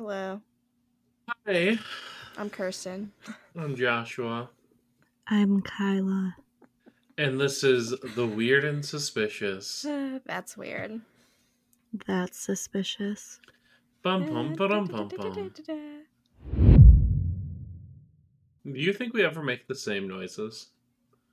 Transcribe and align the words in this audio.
Hello, 0.00 0.40
Hey, 1.44 1.76
I'm 2.36 2.48
Kirsten. 2.50 3.10
I'm 3.56 3.74
Joshua, 3.74 4.48
I'm 5.26 5.60
Kyla. 5.60 6.36
and 7.18 7.40
this 7.40 7.64
is 7.64 7.92
The 8.14 8.24
Weird 8.24 8.64
and 8.64 8.84
Suspicious. 8.86 9.84
That's 10.24 10.56
weird. 10.56 11.00
That's 12.06 12.38
suspicious. 12.38 13.40
Bum 14.04 14.26
bum 14.26 14.54
ba-dum 14.54 14.86
bum 14.86 15.08
bum. 15.08 15.52
Do 18.64 18.78
you 18.80 18.92
think 18.92 19.14
we 19.14 19.24
ever 19.24 19.42
make 19.42 19.66
the 19.66 19.74
same 19.74 20.06
noises? 20.06 20.68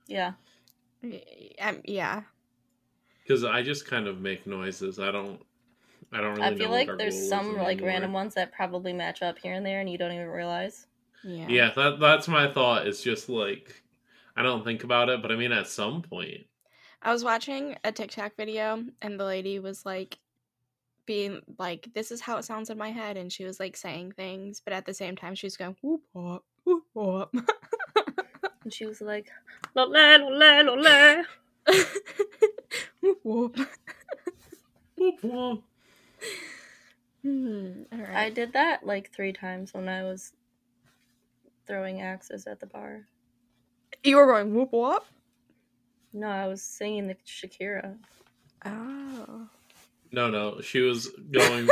Yeah. 0.08 0.32
Um, 1.60 1.82
yeah. 1.84 2.22
Because 3.22 3.44
I 3.44 3.62
just 3.62 3.86
kind 3.86 4.08
of 4.08 4.20
make 4.20 4.44
noises. 4.44 4.98
I 4.98 5.12
don't. 5.12 5.40
I 6.16 6.20
don't 6.22 6.34
really 6.36 6.42
I 6.46 6.56
feel 6.56 6.70
what 6.70 6.88
like 6.88 6.98
there's 6.98 7.28
some 7.28 7.58
like 7.58 7.76
anymore. 7.78 7.88
random 7.88 8.12
ones 8.14 8.34
that 8.34 8.50
probably 8.52 8.94
match 8.94 9.20
up 9.20 9.38
here 9.38 9.52
and 9.52 9.66
there 9.66 9.80
and 9.80 9.90
you 9.90 9.98
don't 9.98 10.12
even 10.12 10.28
realize. 10.28 10.86
Yeah. 11.22 11.46
Yeah, 11.48 11.70
that 11.76 12.00
that's 12.00 12.26
my 12.26 12.50
thought. 12.50 12.86
It's 12.86 13.02
just 13.02 13.28
like 13.28 13.82
I 14.34 14.42
don't 14.42 14.64
think 14.64 14.82
about 14.82 15.10
it, 15.10 15.20
but 15.20 15.30
I 15.30 15.36
mean, 15.36 15.52
at 15.52 15.66
some 15.66 16.00
point, 16.00 16.46
I 17.02 17.12
was 17.12 17.22
watching 17.22 17.76
a 17.84 17.92
TikTok 17.92 18.34
video 18.36 18.82
and 19.02 19.20
the 19.20 19.24
lady 19.24 19.58
was 19.58 19.84
like 19.84 20.18
being 21.04 21.42
like, 21.58 21.90
This 21.94 22.10
is 22.10 22.22
how 22.22 22.38
it 22.38 22.44
sounds 22.46 22.70
in 22.70 22.78
my 22.78 22.90
head 22.90 23.18
and 23.18 23.30
she 23.30 23.44
was 23.44 23.60
like 23.60 23.76
saying 23.76 24.12
things, 24.12 24.62
but 24.64 24.72
at 24.72 24.86
the 24.86 24.94
same 24.94 25.16
time 25.16 25.34
she 25.34 25.46
was 25.46 25.58
going 25.58 25.76
whoop 25.82 26.00
whoop 26.14 26.44
whoop 26.64 26.84
whoop. 26.94 27.34
And 28.64 28.72
she 28.72 28.84
was 28.84 29.00
like, 29.00 29.30
"Lole, 29.76 29.90
lole, 29.92 30.76
lole." 30.76 31.24
whoop 33.00 33.18
whoop. 33.22 33.56
whoop 34.96 35.14
whoop. 35.22 35.62
Hmm. 37.26 37.82
All 37.92 38.06
I 38.14 38.30
did 38.30 38.52
that 38.52 38.86
like 38.86 39.12
three 39.12 39.32
times 39.32 39.74
when 39.74 39.88
I 39.88 40.04
was 40.04 40.32
throwing 41.66 42.00
axes 42.00 42.46
at 42.46 42.60
the 42.60 42.66
bar. 42.66 43.08
You 44.04 44.16
were 44.16 44.26
going 44.26 44.54
whoop 44.54 44.68
whoop? 44.72 45.04
No, 46.12 46.28
I 46.28 46.46
was 46.46 46.62
singing 46.62 47.08
the 47.08 47.16
Shakira. 47.26 47.96
Oh. 48.64 49.48
No, 50.12 50.30
no, 50.30 50.60
she 50.60 50.82
was 50.82 51.08
going 51.32 51.68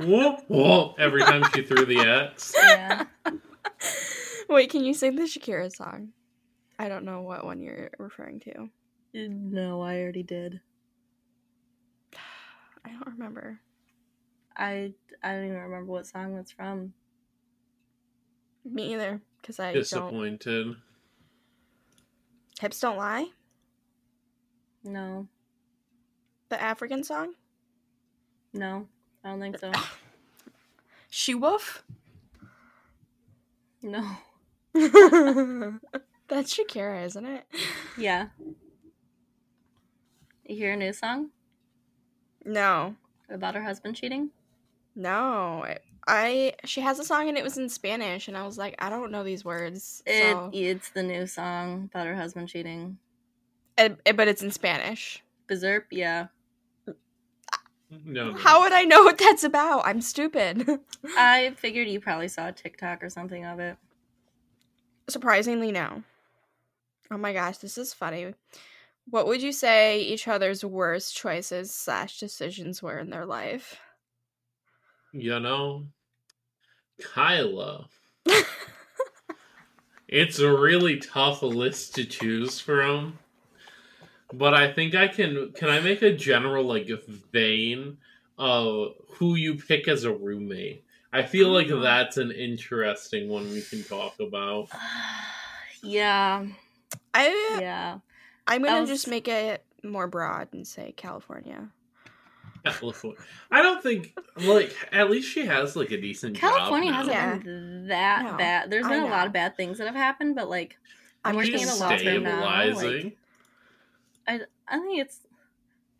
whoop 0.00 0.40
whoop 0.48 0.96
every 0.98 1.22
time 1.22 1.44
she 1.54 1.62
threw 1.62 1.84
the 1.84 2.00
axe. 2.00 2.52
Yeah. 2.56 3.04
Wait, 4.48 4.70
can 4.70 4.82
you 4.82 4.92
sing 4.92 5.14
the 5.14 5.22
Shakira 5.22 5.72
song? 5.72 6.08
I 6.80 6.88
don't 6.88 7.04
know 7.04 7.22
what 7.22 7.44
one 7.44 7.60
you're 7.60 7.90
referring 8.00 8.40
to. 8.40 8.70
no, 9.14 9.82
I 9.82 10.00
already 10.00 10.24
did. 10.24 10.60
I 12.84 12.90
don't 12.90 13.06
remember. 13.06 13.60
I 14.56 14.92
I 15.22 15.32
don't 15.32 15.44
even 15.46 15.56
remember 15.58 15.92
what 15.92 16.06
song 16.06 16.36
it's 16.36 16.52
from. 16.52 16.92
Me 18.64 18.94
either, 18.94 19.20
because 19.40 19.60
I 19.60 19.72
don't. 19.72 19.82
Disappointed. 19.82 20.76
Hips 22.60 22.80
don't 22.80 22.96
lie. 22.96 23.26
No, 24.82 25.26
The 26.48 26.60
African 26.62 27.02
song. 27.02 27.34
no, 28.52 28.86
I 29.24 29.30
don't 29.30 29.40
think 29.40 29.58
so. 29.58 29.72
She 31.10 31.34
Wolf. 31.34 31.82
No. 33.82 34.00
That's 34.74 36.54
Shakira, 36.54 37.04
isn't 37.06 37.24
it? 37.24 37.46
Yeah. 37.96 38.28
You 40.44 40.56
hear 40.56 40.72
a 40.74 40.76
new 40.76 40.92
song 40.92 41.30
No, 42.44 42.94
about 43.30 43.54
her 43.54 43.62
husband 43.62 43.96
cheating? 43.96 44.30
No. 44.96 45.64
I 46.08 46.54
she 46.64 46.80
has 46.82 46.98
a 47.00 47.04
song 47.04 47.28
and 47.28 47.36
it 47.38 47.44
was 47.44 47.58
in 47.58 47.68
Spanish, 47.68 48.26
and 48.28 48.36
I 48.36 48.44
was 48.46 48.56
like, 48.58 48.74
I 48.78 48.88
don't 48.90 49.10
know 49.12 49.22
these 49.24 49.44
words. 49.44 50.02
It 50.06 50.20
so- 50.22 50.50
it's 50.52 50.88
the 50.90 51.02
new 51.02 51.26
song 51.26 51.90
about 51.92 52.06
her 52.06 52.14
husband 52.16 52.48
cheating. 52.48 52.98
it- 53.78 54.00
it- 54.04 54.16
but 54.16 54.26
it's 54.28 54.42
in 54.42 54.50
Spanish. 54.50 55.22
Berserk, 55.48 55.86
yeah. 55.90 56.26
No, 58.04 58.32
no. 58.32 58.36
How 58.36 58.62
would 58.62 58.72
I 58.72 58.82
know 58.84 59.04
what 59.04 59.16
that's 59.18 59.44
about? 59.44 59.86
I'm 59.86 60.00
stupid. 60.00 60.66
I 61.16 61.54
figured 61.56 61.86
you 61.86 62.00
probably 62.00 62.26
saw 62.28 62.48
a 62.48 62.52
TikTok 62.52 63.02
or 63.04 63.08
something 63.10 63.44
of 63.44 63.60
it. 63.60 63.76
Surprisingly, 65.08 65.70
no. 65.70 66.02
Oh 67.12 67.16
my 67.18 67.32
gosh, 67.32 67.58
this 67.58 67.78
is 67.78 67.94
funny. 67.94 68.34
What 69.08 69.28
would 69.28 69.40
you 69.40 69.52
say 69.52 70.00
each 70.00 70.26
other's 70.26 70.64
worst 70.64 71.14
choices 71.16 71.72
slash 71.72 72.18
decisions 72.18 72.82
were 72.82 72.98
in 72.98 73.10
their 73.10 73.24
life? 73.24 73.78
You 75.20 75.40
know, 75.40 75.86
Kyla. 77.02 77.88
It's 80.08 80.38
a 80.38 80.56
really 80.56 80.98
tough 80.98 81.42
list 81.42 81.96
to 81.96 82.04
choose 82.04 82.60
from. 82.60 83.18
But 84.32 84.54
I 84.54 84.72
think 84.72 84.94
I 84.94 85.08
can 85.08 85.52
can 85.52 85.68
I 85.68 85.80
make 85.80 86.02
a 86.02 86.12
general 86.12 86.64
like 86.64 86.88
vein 87.32 87.98
of 88.38 88.92
who 89.14 89.34
you 89.34 89.56
pick 89.56 89.88
as 89.88 90.04
a 90.04 90.12
roommate? 90.12 90.84
I 91.12 91.22
feel 91.22 91.48
like 91.48 91.70
Oh. 91.70 91.80
that's 91.80 92.18
an 92.18 92.30
interesting 92.30 93.28
one 93.28 93.50
we 93.50 93.62
can 93.62 93.82
talk 93.82 94.14
about. 94.20 94.68
yeah, 95.82 96.46
I 97.14 97.58
yeah. 97.60 97.98
I'm 98.46 98.62
gonna 98.62 98.82
was- 98.82 98.90
just 98.90 99.08
make 99.08 99.26
it 99.26 99.64
more 99.82 100.06
broad 100.06 100.48
and 100.52 100.66
say 100.66 100.92
California. 100.96 101.68
California. 102.72 103.18
I 103.50 103.62
don't 103.62 103.82
think 103.82 104.16
like 104.36 104.74
at 104.92 105.10
least 105.10 105.28
she 105.28 105.46
has 105.46 105.76
like 105.76 105.90
a 105.90 106.00
decent 106.00 106.36
California 106.36 106.92
job 106.92 107.06
now. 107.06 107.12
hasn't 107.12 107.44
been 107.44 107.86
that 107.88 108.24
No, 108.24 108.36
bad. 108.36 108.70
There's 108.70 108.86
been 108.86 109.02
a 109.02 109.06
lot 109.06 109.26
of 109.26 109.32
bad 109.32 109.56
things 109.56 109.78
that 109.78 109.86
have 109.86 109.96
happened, 109.96 110.34
but 110.34 110.48
like 110.48 110.76
I'm 111.24 111.34
She's 111.42 111.52
working 111.52 111.66
in 111.66 111.68
a 111.68 111.74
law 111.76 111.88
firm 111.88 112.22
now. 112.22 112.30
stabilizing. 112.30 113.04
Like, 113.04 113.16
I 114.28 114.40
I 114.68 114.78
think 114.78 115.00
it's 115.00 115.20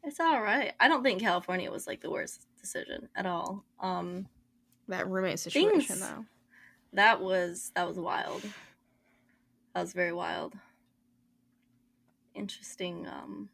it's 0.05 0.21
all 0.21 0.41
right. 0.41 0.73
I 0.79 0.89
don't 0.89 1.03
think 1.03 1.21
California 1.21 1.71
was 1.71 1.87
like 1.87 2.01
the 2.01 2.11
worst 2.11 2.47
decision 2.61 3.09
at 3.17 3.27
all. 3.27 3.65
Um, 3.81 4.29
That 4.89 5.09
roommate 5.09 5.39
situation 5.41 5.81
Things- 5.81 6.01
though. 6.01 6.25
that 6.93 7.21
was 7.21 7.73
that 7.75 7.89
was 7.89 7.99
wild. 7.99 8.43
That 9.75 9.81
was 9.83 9.93
very 9.93 10.13
wild. 10.13 10.55
Interesting 12.35 13.07
um 13.09 13.49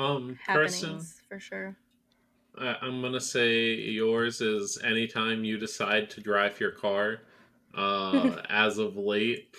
um 0.00 0.38
person 0.46 1.00
for 1.28 1.38
sure. 1.38 1.76
I, 2.58 2.76
I'm 2.82 3.00
gonna 3.02 3.20
say 3.20 3.74
yours 3.74 4.40
is 4.40 4.78
anytime 4.82 5.44
you 5.44 5.58
decide 5.58 6.10
to 6.10 6.20
drive 6.20 6.58
your 6.60 6.72
car. 6.72 7.18
Uh, 7.74 8.42
as 8.48 8.78
of 8.78 8.96
late, 8.96 9.54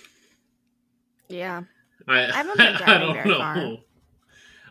Yeah. 1.29 1.63
I, 2.07 2.25
I 2.25 2.43
I 2.59 2.97
don't 2.99 3.27
know. 3.27 3.77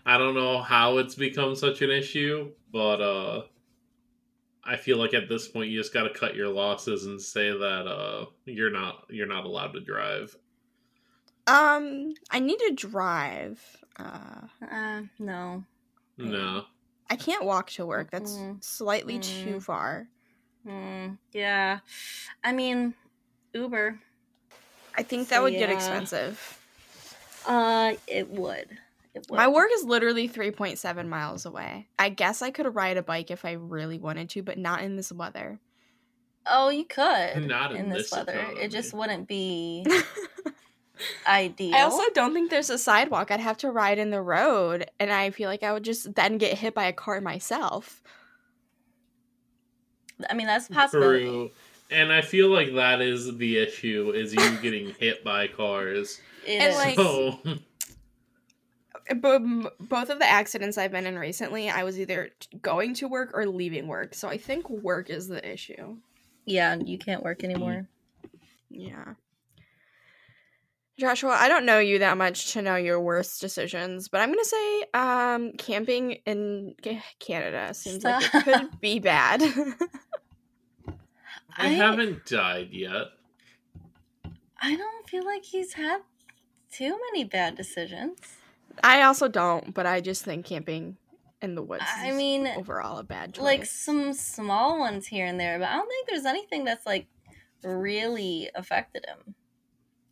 I 0.04 0.19
don't 0.19 0.34
know 0.34 0.60
how 0.60 0.98
it's 0.98 1.14
become 1.14 1.54
such 1.54 1.82
an 1.82 1.91
issue, 1.91 2.52
but 2.72 3.00
uh, 3.00 3.42
I 4.64 4.76
feel 4.76 4.98
like 4.98 5.14
at 5.14 5.28
this 5.28 5.48
point 5.48 5.70
you 5.70 5.78
just 5.78 5.94
got 5.94 6.04
to 6.04 6.10
cut 6.10 6.34
your 6.34 6.48
losses 6.48 7.06
and 7.06 7.20
say 7.20 7.50
that 7.50 7.87
uh, 7.87 8.26
you're 8.44 8.70
not 8.70 9.04
you're 9.08 9.26
not 9.26 9.44
allowed 9.44 9.72
to 9.72 9.81
drive. 9.81 10.37
Um, 11.46 12.12
I 12.30 12.38
need 12.40 12.58
to 12.58 12.72
drive. 12.74 13.60
Uh, 13.98 14.46
Uh 14.62 15.02
no. 15.18 15.64
No, 16.16 16.66
I 17.08 17.16
can't 17.16 17.44
walk 17.44 17.70
to 17.72 17.86
work. 17.86 18.10
That's 18.10 18.36
Mm. 18.36 18.62
slightly 18.64 19.18
too 19.18 19.56
Mm. 19.56 19.62
far. 19.62 20.08
Mm, 20.66 21.18
yeah. 21.32 21.80
I 22.44 22.52
mean 22.52 22.94
Uber. 23.54 24.00
I 24.94 25.02
think 25.02 25.28
that 25.28 25.38
So, 25.38 25.42
would 25.44 25.56
get 25.56 25.70
expensive. 25.70 26.58
Uh 27.46 27.94
it 28.06 28.28
would. 28.28 28.78
It 29.14 29.26
would. 29.28 29.36
My 29.38 29.48
work 29.48 29.70
is 29.72 29.84
literally 29.84 30.28
3.7 30.28 31.08
miles 31.08 31.46
away. 31.46 31.88
I 31.98 32.10
guess 32.10 32.42
I 32.42 32.50
could 32.50 32.72
ride 32.74 32.96
a 32.96 33.02
bike 33.02 33.30
if 33.30 33.44
I 33.44 33.52
really 33.52 33.98
wanted 33.98 34.30
to, 34.30 34.42
but 34.42 34.58
not 34.58 34.82
in 34.82 34.96
this 34.96 35.10
weather. 35.10 35.58
Oh, 36.46 36.69
you 36.70 36.84
could. 36.84 37.46
Not 37.46 37.72
in 37.72 37.88
this, 37.90 38.10
this 38.10 38.12
weather. 38.12 38.32
economy. 38.32 38.60
It 38.60 38.70
just 38.70 38.93
wouldn't 38.94 39.28
be 39.28 39.84
ideal. 41.26 41.75
I 41.75 41.82
also 41.82 42.02
don't 42.14 42.32
think 42.35 42.50
there's 42.50 42.70
a 42.70 42.79
sidewalk. 42.79 43.31
I'd 43.31 43.41
have 43.41 43.56
to 43.58 43.70
ride 43.70 43.99
in 43.99 44.11
the 44.11 44.23
road, 44.23 44.91
and 44.99 45.12
I 45.12 45.31
feel 45.31 45.49
like 45.49 45.62
I 45.62 45.73
would 45.73 45.85
just 45.85 46.14
then 46.14 46.38
get 46.38 46.58
hit 46.58 46.75
by 46.75 46.85
a 46.87 46.93
car 46.93 47.20
myself. 47.20 48.02
I 50.29 50.35
mean, 50.35 50.47
that's 50.47 50.69
a 50.69 50.73
possibility. 50.73 51.25
true. 51.25 51.50
And 51.91 52.12
I 52.12 52.20
feel 52.20 52.49
like 52.50 52.75
that 52.75 53.00
is 53.00 53.37
the 53.38 53.58
issue: 53.58 54.12
is 54.14 54.32
you 54.35 54.58
getting 54.62 54.94
hit 54.99 55.25
by 55.25 55.49
cars. 55.49 56.20
It 56.47 56.61
And, 56.61 56.70
is. 56.73 56.76
like- 56.76 56.97
So 56.97 57.41
both 59.81 60.08
of 60.11 60.19
the 60.20 60.26
accidents 60.26 60.79
I've 60.79 60.93
been 60.93 61.06
in 61.06 61.19
recently, 61.19 61.69
I 61.69 61.82
was 61.82 61.99
either 61.99 62.31
going 62.62 62.94
to 62.94 63.08
work 63.08 63.31
or 63.35 63.46
leaving 63.46 63.88
work. 63.88 64.14
So 64.14 64.29
I 64.29 64.37
think 64.37 64.70
work 64.70 65.11
is 65.11 65.26
the 65.29 65.46
issue. 65.53 65.96
yeah, 66.46 66.76
you 66.76 66.96
can't 66.99 67.23
work 67.25 67.43
anymore. 67.44 67.88
Yeah. 68.69 69.14
Joshua, 71.00 71.31
I 71.38 71.49
don't 71.49 71.64
know 71.67 71.79
you 71.79 71.99
that 72.00 72.17
much 72.19 72.52
to 72.52 72.62
know 72.62 72.76
your 72.76 73.00
worst 73.00 73.41
decisions, 73.41 74.08
but 74.08 74.20
I'm 74.20 74.29
gonna 74.29 74.44
say 74.44 74.85
um 74.94 75.52
camping 75.58 76.12
in 76.26 76.75
Canada 77.19 77.73
seems 77.75 78.05
like 78.05 78.23
it 78.35 78.44
could 78.44 78.81
be 78.81 78.99
bad. 78.99 79.43
I, 81.56 81.67
I- 81.67 81.69
haven't 81.69 82.26
died 82.26 82.69
yet. 82.73 83.06
I 84.62 84.76
don't 84.76 85.08
feel 85.08 85.25
like 85.25 85.43
he's 85.44 85.73
had 85.73 86.00
too 86.70 86.99
many 87.11 87.25
bad 87.25 87.56
decisions. 87.56 88.19
I 88.85 89.03
also 89.03 89.26
don't, 89.26 89.73
but 89.73 89.87
I 89.87 90.00
just 90.03 90.23
think 90.25 90.44
camping 90.44 90.99
in 91.41 91.55
the 91.55 91.62
woods 91.62 91.85
I 91.96 92.11
is 92.11 92.17
mean, 92.17 92.46
overall 92.46 92.99
a 92.99 93.03
bad 93.03 93.32
choice. 93.35 93.43
like 93.43 93.64
some 93.64 94.12
small 94.12 94.79
ones 94.79 95.06
here 95.06 95.25
and 95.25 95.41
there, 95.41 95.58
but 95.58 95.69
I 95.69 95.76
don't 95.76 95.88
think 95.88 96.08
there's 96.08 96.26
anything 96.26 96.64
that's 96.64 96.85
like 96.85 97.06
really 97.64 98.50
affected 98.55 99.06
him. 99.06 99.35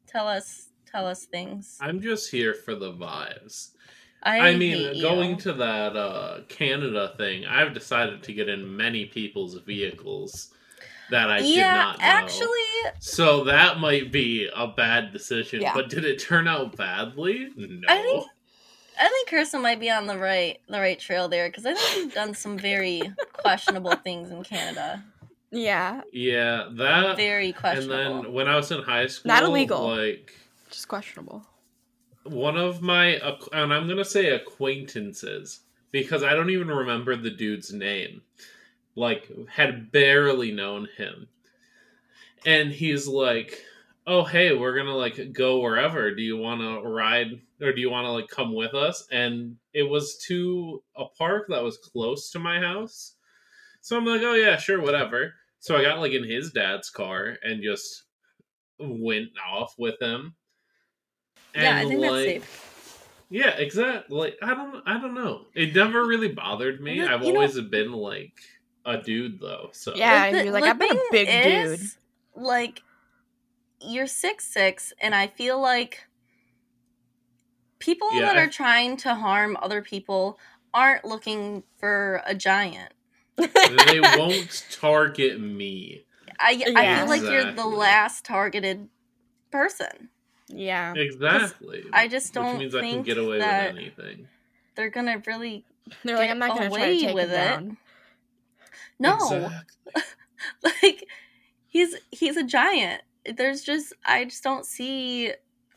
Tell 0.06 0.26
us, 0.26 0.68
tell 0.90 1.06
us 1.06 1.25
things. 1.25 1.76
I'm 1.81 2.00
just 2.00 2.31
here 2.31 2.55
for 2.55 2.75
the 2.75 2.93
vibes. 2.93 3.70
I, 4.23 4.40
I 4.40 4.50
hate 4.52 4.58
mean, 4.58 4.94
you. 4.96 5.02
going 5.02 5.37
to 5.38 5.52
that 5.55 5.96
uh, 5.96 6.40
Canada 6.49 7.14
thing, 7.17 7.46
I've 7.46 7.73
decided 7.73 8.23
to 8.25 8.32
get 8.32 8.49
in 8.49 8.76
many 8.76 9.05
people's 9.06 9.55
vehicles 9.61 10.52
that 11.11 11.31
I 11.31 11.40
did 11.40 11.61
not 11.61 11.99
know. 11.99 12.05
actually, 12.05 12.49
So 12.99 13.44
that 13.44 13.79
might 13.79 14.11
be 14.12 14.49
a 14.55 14.67
bad 14.67 15.12
decision. 15.12 15.62
Yeah. 15.62 15.73
But 15.73 15.88
did 15.88 16.05
it 16.05 16.19
turn 16.19 16.49
out 16.49 16.76
badly? 16.76 17.49
No. 17.56 17.81
I 17.88 18.02
think- 18.02 18.26
I 19.00 19.08
think 19.08 19.29
Kirsten 19.29 19.62
might 19.62 19.79
be 19.79 19.91
on 19.91 20.08
the 20.08 20.19
right 20.19 20.58
the 20.69 20.81
right 20.81 20.99
trail 20.99 21.29
there 21.29 21.49
because 21.49 21.64
I 21.64 21.73
think 21.75 21.96
you've 22.06 22.14
done 22.14 22.34
some 22.34 22.58
very 22.58 23.00
questionable 23.32 23.94
things 23.94 24.32
in 24.32 24.43
Canada. 24.43 25.05
yeah, 25.52 26.00
yeah, 26.12 26.69
that. 26.73 27.17
Very 27.17 27.52
questionable. 27.52 27.94
And 28.17 28.25
then 28.25 28.32
when 28.32 28.49
I 28.49 28.56
was 28.56 28.73
in 28.73 28.82
high 28.82 29.06
school, 29.06 29.29
Not 29.29 29.44
illegal. 29.44 29.87
Like 29.87 30.34
just 30.70 30.88
questionable. 30.88 31.47
one 32.25 32.56
of 32.56 32.82
my, 32.82 33.17
and 33.53 33.73
I'm 33.73 33.88
gonna 33.88 34.05
say 34.05 34.31
acquaintances 34.31 35.61
because 35.91 36.23
I 36.23 36.35
don't 36.35 36.50
even 36.50 36.69
remember 36.69 37.17
the 37.17 37.31
dude's 37.31 37.73
name. 37.73 38.23
Like, 38.94 39.31
had 39.49 39.93
barely 39.93 40.53
known 40.53 40.88
him, 40.97 41.29
and 42.44 42.73
he's 42.73 43.06
like, 43.06 43.65
"Oh, 44.06 44.25
hey, 44.25 44.53
we're 44.55 44.76
gonna 44.76 44.97
like 44.97 45.32
go 45.32 45.61
wherever. 45.61 46.15
Do 46.15 46.23
you 46.23 46.37
want 46.37 46.61
to 46.61 46.81
ride, 46.88 47.41
or 47.61 47.73
do 47.73 47.81
you 47.81 47.91
want 47.91 48.06
to 48.06 48.11
like 48.12 48.29
come 48.29 48.55
with 48.55 48.75
us?" 48.75 49.06
And 49.11 49.56
it 49.73 49.85
was 49.85 50.19
to 50.29 50.82
a 50.97 51.06
park 51.06 51.47
that 51.49 51.62
was 51.62 51.79
close 51.79 52.31
to 52.31 52.38
my 52.38 52.61
house, 52.61 53.15
so 53.82 53.97
I'm 53.97 54.06
like, 54.06 54.23
"Oh 54.23 54.35
yeah, 54.35 54.56
sure, 54.59 54.81
whatever." 54.81 55.35
So 55.61 55.76
I 55.76 55.82
got 55.82 56.00
like 56.00 56.12
in 56.12 56.25
his 56.25 56.53
dad's 56.53 56.91
car 56.91 57.38
and 57.43 57.62
just 57.62 58.05
went 58.81 59.31
off 59.47 59.75
with 59.79 60.00
him. 60.03 60.37
Yeah, 61.62 61.76
I 61.76 61.81
And, 61.81 61.88
think 61.88 62.00
that's 62.02 62.14
safe. 62.14 63.25
yeah, 63.31 63.50
exactly. 63.56 64.16
Like 64.16 64.38
I 64.43 64.55
don't, 64.55 64.82
I 64.87 65.00
don't 65.00 65.14
know. 65.14 65.46
It 65.55 65.75
never 65.75 66.05
really 66.06 66.28
bothered 66.28 66.81
me. 66.81 67.00
But, 67.00 67.10
I've 67.12 67.22
you 67.25 67.32
know- 67.32 67.40
always 67.40 67.60
been 67.60 67.93
like 67.93 68.32
a 68.84 68.99
dude 68.99 69.40
though. 69.40 69.70
So 69.72 69.94
Yeah, 69.94 70.31
The- 70.31 70.44
you're 70.44 70.52
like, 70.52 70.64
the 70.64 70.70
I've 70.70 70.78
been 70.78 70.90
a 70.90 70.94
thing 70.94 71.26
big 71.26 71.78
dude. 71.78 71.81
Like, 72.34 72.82
you're 73.81 74.06
six 74.06 74.44
six, 74.46 74.93
and 75.00 75.14
I 75.14 75.26
feel 75.26 75.60
like 75.60 76.05
people 77.78 78.12
Yeah, 78.14 78.20
that 78.26 78.37
I- 78.38 78.43
are 78.43 78.49
trying 78.49 78.96
to 78.99 79.14
harm 79.14 79.56
other 79.60 79.82
people 79.82 80.38
aren't 80.75 81.05
looking 81.05 81.62
for 81.78 82.22
a 82.26 82.34
giant. 82.34 82.93
they 83.37 84.00
won't 84.16 84.66
target 84.70 85.40
me. 85.40 86.05
I, 86.40 86.50
I 86.76 86.82
Yeah. 86.82 86.99
feel 87.00 87.08
like 87.08 87.22
you're 87.22 87.52
the 87.52 87.66
last 87.66 88.25
targeted 88.25 88.88
person. 89.50 90.08
Yeah, 90.48 90.94
Exactly. 90.96 91.84
I 91.92 92.08
just 92.08 92.32
don't 92.34 92.52
Which 92.58 92.58
means 92.60 92.74
I 92.74 92.80
can 92.80 92.90
think 92.90 93.06
get 93.06 93.18
away 93.18 93.38
that- 93.38 93.74
with 93.74 93.82
anything. 93.82 94.28
They're 94.74 94.90
gonna 94.90 95.22
really 95.26 95.64
they're 96.04 96.16
like, 96.16 96.26
get 96.28 96.32
I'm 96.32 96.38
not 96.38 96.56
gonna 96.56 96.70
try 96.70 96.78
to 96.78 96.84
away 96.84 97.00
take 97.00 97.14
with 97.14 97.30
it. 97.30 97.34
down. 97.36 97.76
no. 98.98 99.14
Exactly. 99.14 100.02
like 100.82 101.04
he's 101.66 101.96
he's 102.10 102.36
a 102.36 102.44
giant 102.44 103.02
there's 103.36 103.62
just 103.62 103.92
i 104.06 104.24
just 104.24 104.42
don't 104.44 104.64
see 104.64 105.32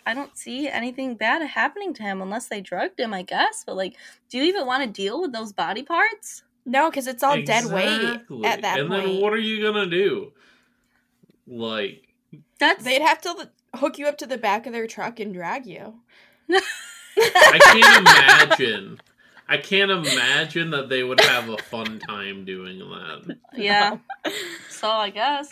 i 0.06 0.14
don't 0.14 0.38
see 0.38 0.68
anything 0.70 1.16
bad 1.16 1.42
happening 1.42 1.94
to 1.94 2.04
him 2.04 2.22
unless 2.22 2.48
they 2.48 2.62
drugged 2.62 3.00
him 3.00 3.14
i 3.14 3.22
guess 3.24 3.64
but 3.66 3.76
like 3.76 3.96
do 4.30 4.38
you 4.38 4.44
even 4.44 4.66
want 4.68 4.84
to 4.84 4.90
deal 4.90 5.20
with 5.22 5.34
those 5.34 5.52
body 5.52 5.82
parts 5.84 6.44
No, 6.66 6.90
because 6.92 7.08
it's 7.08 7.24
all 7.24 7.42
dead 7.42 7.66
weight 7.66 8.22
at 8.46 8.62
that 8.62 8.80
and 8.80 8.90
point. 8.90 9.06
then 9.06 9.22
what 9.22 9.34
are 9.34 9.38
you 9.40 9.64
gonna 9.64 9.88
do? 9.88 10.32
Like, 11.48 12.04
that's 12.60 12.84
They'd 12.84 13.02
have 13.02 13.20
to 13.22 13.50
hook 13.76 13.98
you 13.98 14.08
up 14.08 14.18
to 14.20 14.26
the 14.28 14.38
back 14.38 14.66
of 14.66 14.74
their 14.74 14.88
truck 14.88 15.20
and 15.20 15.34
drag 15.34 15.66
you. 15.66 15.96
I 17.18 17.60
can't 17.62 18.08
imagine. 18.08 19.00
I 19.48 19.58
can't 19.58 19.92
imagine 19.92 20.70
that 20.72 20.90
they 20.90 21.04
would 21.04 21.20
have 21.22 21.50
a 21.50 21.58
fun 21.58 22.00
time 22.00 22.46
doing 22.46 22.80
that. 22.80 23.38
yeah 23.56 23.98
so 24.70 24.90
i 24.90 25.10
guess 25.10 25.50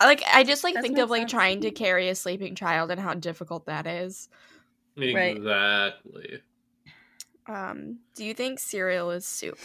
Like 0.00 0.22
I 0.32 0.42
just 0.42 0.64
like 0.64 0.74
That 0.74 0.82
think 0.82 0.98
of 0.98 1.10
like 1.10 1.22
sense. 1.22 1.30
trying 1.32 1.60
to 1.60 1.70
carry 1.70 2.08
a 2.08 2.14
sleeping 2.14 2.54
child 2.54 2.90
and 2.90 3.00
how 3.00 3.14
difficult 3.14 3.66
that 3.66 3.86
is. 3.86 4.28
Right. 4.96 5.36
Exactly. 5.36 6.40
Um, 7.46 7.98
do 8.16 8.24
you 8.24 8.34
think 8.34 8.58
cereal 8.58 9.10
is 9.10 9.26
soup? 9.26 9.58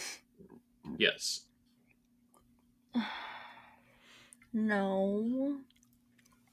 Yes. 0.96 1.44
no 4.52 5.56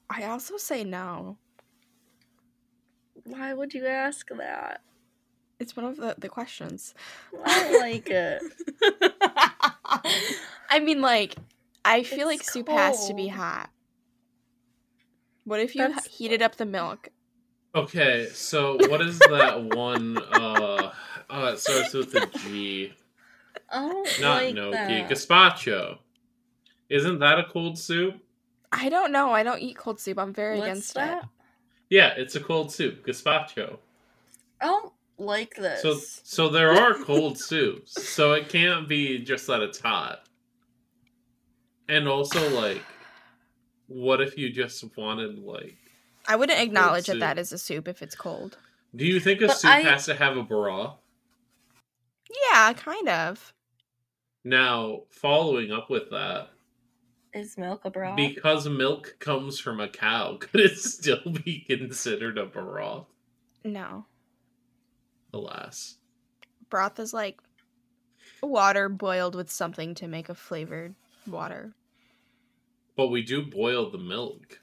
I 0.09 0.23
also 0.25 0.57
say 0.57 0.83
no. 0.83 1.37
Why 3.25 3.53
would 3.53 3.73
you 3.73 3.85
ask 3.85 4.27
that 4.29 4.81
It's 5.59 5.75
one 5.75 5.85
of 5.85 5.97
the, 5.97 6.15
the 6.17 6.29
questions. 6.29 6.93
i 7.45 7.63
don't 7.63 7.79
like 7.81 8.09
it 8.09 8.41
I 10.69 10.79
mean, 10.79 10.99
like, 11.01 11.35
I 11.85 12.03
feel 12.03 12.27
It's 12.29 12.39
like 12.39 12.43
soup 12.43 12.67
has 12.69 13.07
to 13.07 13.13
be 13.13 13.27
hot. 13.27 13.69
What 15.45 15.59
if 15.59 15.75
you 15.75 15.81
That's- 15.83 16.05
heated 16.05 16.41
up 16.41 16.55
the 16.55 16.65
milk? 16.65 17.09
Okay, 17.75 18.27
so 18.33 18.77
what 18.89 19.01
is 19.01 19.19
that 19.19 19.63
one? 19.75 20.17
Uh, 20.17 20.91
uh, 21.29 21.51
it 21.53 21.59
starts 21.59 21.93
with 21.93 22.13
a 22.15 22.25
G. 22.39 22.93
i 23.69 23.79
don't 23.87 24.21
Not 24.21 24.43
like 24.43 24.55
gnocchi. 24.55 24.75
that. 24.77 25.09
Gazpacho. 25.09 25.99
Isn't 26.89 27.19
that 27.19 27.39
a 27.39 27.43
cold 27.45 27.77
soup? 27.77 28.15
I 28.71 28.89
don't 28.89 29.11
know. 29.11 29.31
I 29.31 29.43
don't 29.43 29.61
eat 29.61 29.77
cold 29.77 29.99
soup. 29.99 30.17
I'm 30.17 30.33
very 30.33 30.57
What's 30.57 30.67
against 30.69 30.93
that? 30.95 31.23
it. 31.23 31.29
Yeah, 31.89 32.13
it's 32.17 32.35
a 32.35 32.39
cold 32.39 32.71
soup. 32.71 33.05
Gazpacho. 33.05 33.77
i 34.61 34.65
don't 34.65 34.91
like 35.17 35.55
this 35.55 35.81
So, 35.81 35.97
so 36.23 36.49
there 36.49 36.71
are 36.71 36.93
cold 36.95 37.37
soups. 37.37 38.07
So 38.09 38.33
it 38.33 38.49
can't 38.49 38.87
be 38.89 39.19
just 39.19 39.47
that 39.47 39.61
it's 39.61 39.79
hot. 39.79 40.23
And 41.87 42.07
also, 42.07 42.49
like, 42.59 42.81
what 43.87 44.19
if 44.21 44.37
you 44.37 44.49
just 44.49 44.83
wanted 44.97 45.37
like? 45.39 45.77
I 46.27 46.35
wouldn't 46.35 46.59
acknowledge 46.59 47.05
that 47.05 47.19
that 47.19 47.37
is 47.37 47.53
a 47.53 47.57
soup 47.59 47.87
if 47.87 48.01
it's 48.01 48.15
cold. 48.15 48.57
Do 48.95 49.05
you 49.05 49.19
think 49.19 49.41
a 49.41 49.47
But 49.47 49.57
soup 49.57 49.69
I- 49.71 49.81
has 49.81 50.05
to 50.07 50.15
have 50.15 50.37
a 50.37 50.43
broth? 50.43 50.97
Yeah, 52.51 52.73
kind 52.73 53.07
of. 53.07 53.53
Now, 54.43 55.01
following 55.09 55.71
up 55.71 55.89
with 55.89 56.09
that, 56.09 56.49
is 57.35 57.57
milk 57.57 57.83
a 57.83 57.91
broth 57.91 58.15
because 58.15 58.67
milk 58.67 59.17
comes 59.19 59.59
from 59.59 59.79
a 59.79 59.87
cow, 59.87 60.37
could 60.39 60.61
it 60.61 60.77
still 60.77 61.21
be 61.43 61.65
considered 61.67 62.37
a 62.37 62.45
broth? 62.45 63.07
No. 63.63 64.05
Alas. 65.33 65.97
Broth 66.69 66.99
is 66.99 67.13
like 67.13 67.41
water 68.41 68.89
boiled 68.89 69.35
with 69.35 69.51
something 69.51 69.93
to 69.95 70.07
make 70.07 70.29
a 70.29 70.35
flavored 70.35 70.95
water. 71.27 71.73
But 72.95 73.07
we 73.07 73.21
do 73.21 73.45
boil 73.45 73.91
the 73.91 73.97
milk. 73.97 74.59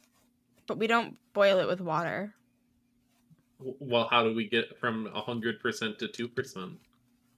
But 0.66 0.78
we 0.78 0.86
don't 0.86 1.18
boil 1.34 1.58
it 1.58 1.68
with 1.68 1.80
water. 1.80 2.34
Well, 3.58 4.08
how 4.10 4.24
do 4.24 4.34
we 4.34 4.48
get 4.48 4.78
from 4.78 5.08
100% 5.14 5.98
to 5.98 6.28
2%? 6.28 6.76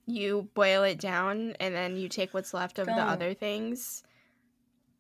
You 0.07 0.49
boil 0.55 0.85
it 0.85 1.01
down 1.01 1.55
and 1.61 1.75
then 1.75 1.97
you 1.97 2.09
take 2.09 2.33
what's 2.33 2.55
left 2.55 2.79
of 2.79 2.87
the 2.87 2.93
Don't. 2.93 3.09
other 3.09 3.35
things. 3.35 4.05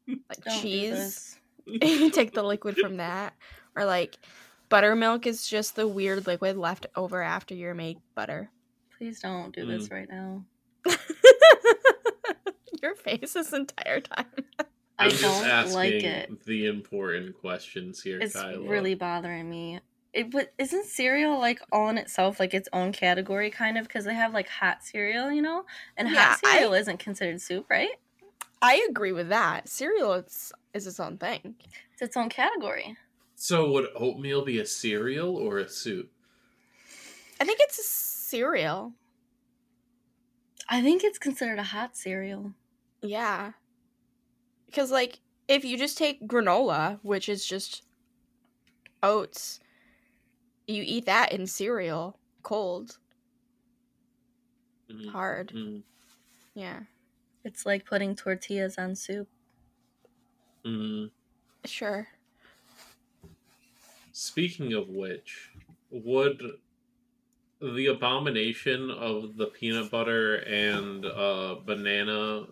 Like 0.06 0.44
Don't 0.44 0.60
cheese. 0.60 1.38
you 1.66 2.10
take 2.10 2.32
the 2.32 2.42
liquid 2.42 2.76
from 2.76 2.98
that. 2.98 3.34
Or 3.76 3.84
like 3.84 4.16
buttermilk 4.68 5.26
is 5.26 5.46
just 5.46 5.76
the 5.76 5.86
weird 5.88 6.26
liquid 6.26 6.56
left 6.56 6.86
over 6.96 7.22
after 7.22 7.54
you 7.54 7.72
make 7.74 7.98
butter. 8.14 8.50
Please 8.98 9.20
don't 9.20 9.54
do 9.54 9.66
this 9.66 9.88
mm. 9.88 9.92
right 9.92 10.08
now. 10.08 10.44
Your 12.82 12.94
face 12.94 13.32
this 13.32 13.52
entire 13.52 14.00
time. 14.00 14.26
I 14.98 15.04
I'm 15.04 15.10
just 15.10 15.22
don't 15.22 15.44
asking 15.46 15.74
like 15.74 15.92
it. 15.94 16.44
the 16.44 16.66
important 16.66 17.34
questions 17.40 18.02
here, 18.02 18.20
It's 18.20 18.34
Kyla. 18.34 18.68
really 18.68 18.94
bothering 18.94 19.48
me. 19.48 19.80
It, 20.12 20.30
but 20.30 20.52
isn't 20.58 20.84
cereal 20.86 21.38
like 21.40 21.60
all 21.72 21.88
in 21.88 21.98
itself 21.98 22.38
like 22.38 22.54
its 22.54 22.68
own 22.72 22.92
category 22.92 23.50
kind 23.50 23.76
of 23.76 23.88
because 23.88 24.04
they 24.04 24.14
have 24.14 24.32
like 24.32 24.48
hot 24.48 24.84
cereal, 24.84 25.32
you 25.32 25.42
know, 25.42 25.64
and 25.96 26.08
Yeah, 26.08 26.14
hot 26.34 26.40
I- 26.44 26.52
cereal 26.52 26.74
isn't 26.74 26.98
considered 26.98 27.40
soup, 27.40 27.66
right? 27.68 27.90
I 28.64 28.84
agree 28.88 29.12
with 29.12 29.28
that. 29.28 29.68
Cereal 29.68 30.14
is, 30.14 30.50
is 30.72 30.86
its 30.86 30.98
own 30.98 31.18
thing. 31.18 31.56
It's 31.92 32.02
its 32.02 32.16
own 32.16 32.30
category. 32.30 32.96
So, 33.36 33.70
would 33.70 33.90
oatmeal 33.94 34.44
be 34.44 34.58
a 34.58 34.66
cereal 34.66 35.36
or 35.36 35.58
a 35.58 35.68
soup? 35.68 36.10
I 37.40 37.44
think 37.44 37.58
it's 37.60 37.78
a 37.78 37.82
cereal. 37.82 38.94
I 40.68 40.82
think 40.82 41.02
it's 41.04 41.18
considered 41.18 41.58
a 41.58 41.62
hot 41.62 41.96
cereal. 41.96 42.52
Yeah. 43.02 43.52
Because, 44.66 44.90
like, 44.90 45.20
if 45.48 45.64
you 45.64 45.78
just 45.78 45.96
take 45.96 46.20
granola, 46.26 46.98
which 47.02 47.28
is 47.30 47.46
just 47.46 47.82
oats, 49.02 49.60
you 50.66 50.82
eat 50.86 51.06
that 51.06 51.32
in 51.32 51.46
cereal, 51.46 52.18
cold, 52.42 52.98
Mhm. 54.88 55.10
hard. 55.12 55.52
Mhm. 55.52 55.84
Yeah. 56.54 56.84
It's 57.44 57.64
like 57.64 57.86
putting 57.86 58.16
tortillas 58.16 58.76
on 58.76 58.96
soup. 58.96 59.28
Mhm. 60.64 61.10
Sure. 61.66 62.08
Speaking 64.12 64.72
of 64.72 64.88
which, 64.88 65.50
would 65.90 66.58
the 67.60 67.86
abomination 67.86 68.90
of 68.90 69.36
the 69.36 69.46
peanut 69.46 69.90
butter 69.90 70.36
and 70.36 71.04
uh, 71.04 71.56
banana? 71.64 72.48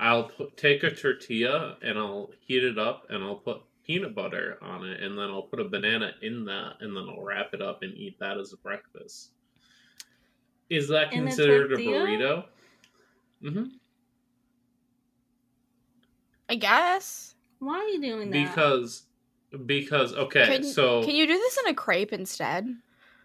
I'll 0.00 0.30
put, 0.30 0.56
take 0.56 0.82
a 0.84 0.94
tortilla 0.94 1.78
and 1.82 1.98
I'll 1.98 2.32
heat 2.40 2.64
it 2.64 2.78
up 2.78 3.06
and 3.10 3.24
I'll 3.24 3.36
put 3.40 3.62
peanut 3.84 4.14
butter 4.14 4.58
on 4.62 4.84
it 4.86 5.02
and 5.02 5.18
then 5.18 5.30
I'll 5.30 5.44
put 5.48 5.60
a 5.60 5.68
banana 5.68 6.14
in 6.22 6.44
that 6.46 6.82
and 6.82 6.96
then 6.96 7.08
I'll 7.08 7.22
wrap 7.24 7.54
it 7.54 7.62
up 7.62 7.82
and 7.82 7.94
eat 7.96 8.18
that 8.20 8.38
as 8.38 8.52
a 8.52 8.58
breakfast. 8.58 9.34
Is 10.70 10.86
that 10.90 11.10
In 11.10 11.26
a 11.26 11.36
considered 11.36 11.72
a, 11.72 11.78
tortilla? 11.80 11.82
burrito? 11.82 12.48
hmm 13.42 13.68
I 16.48 16.54
guess. 16.54 17.34
Why 17.58 17.78
are 17.78 17.88
you 17.88 18.00
doing 18.00 18.30
that? 18.30 18.48
Because 18.48 19.02
because 19.64 20.12
okay, 20.14 20.46
Can, 20.46 20.64
so 20.64 21.02
can 21.04 21.14
you 21.14 21.26
do 21.26 21.32
this 21.32 21.58
in 21.58 21.70
a 21.70 21.74
crepe 21.74 22.12
instead? 22.12 22.76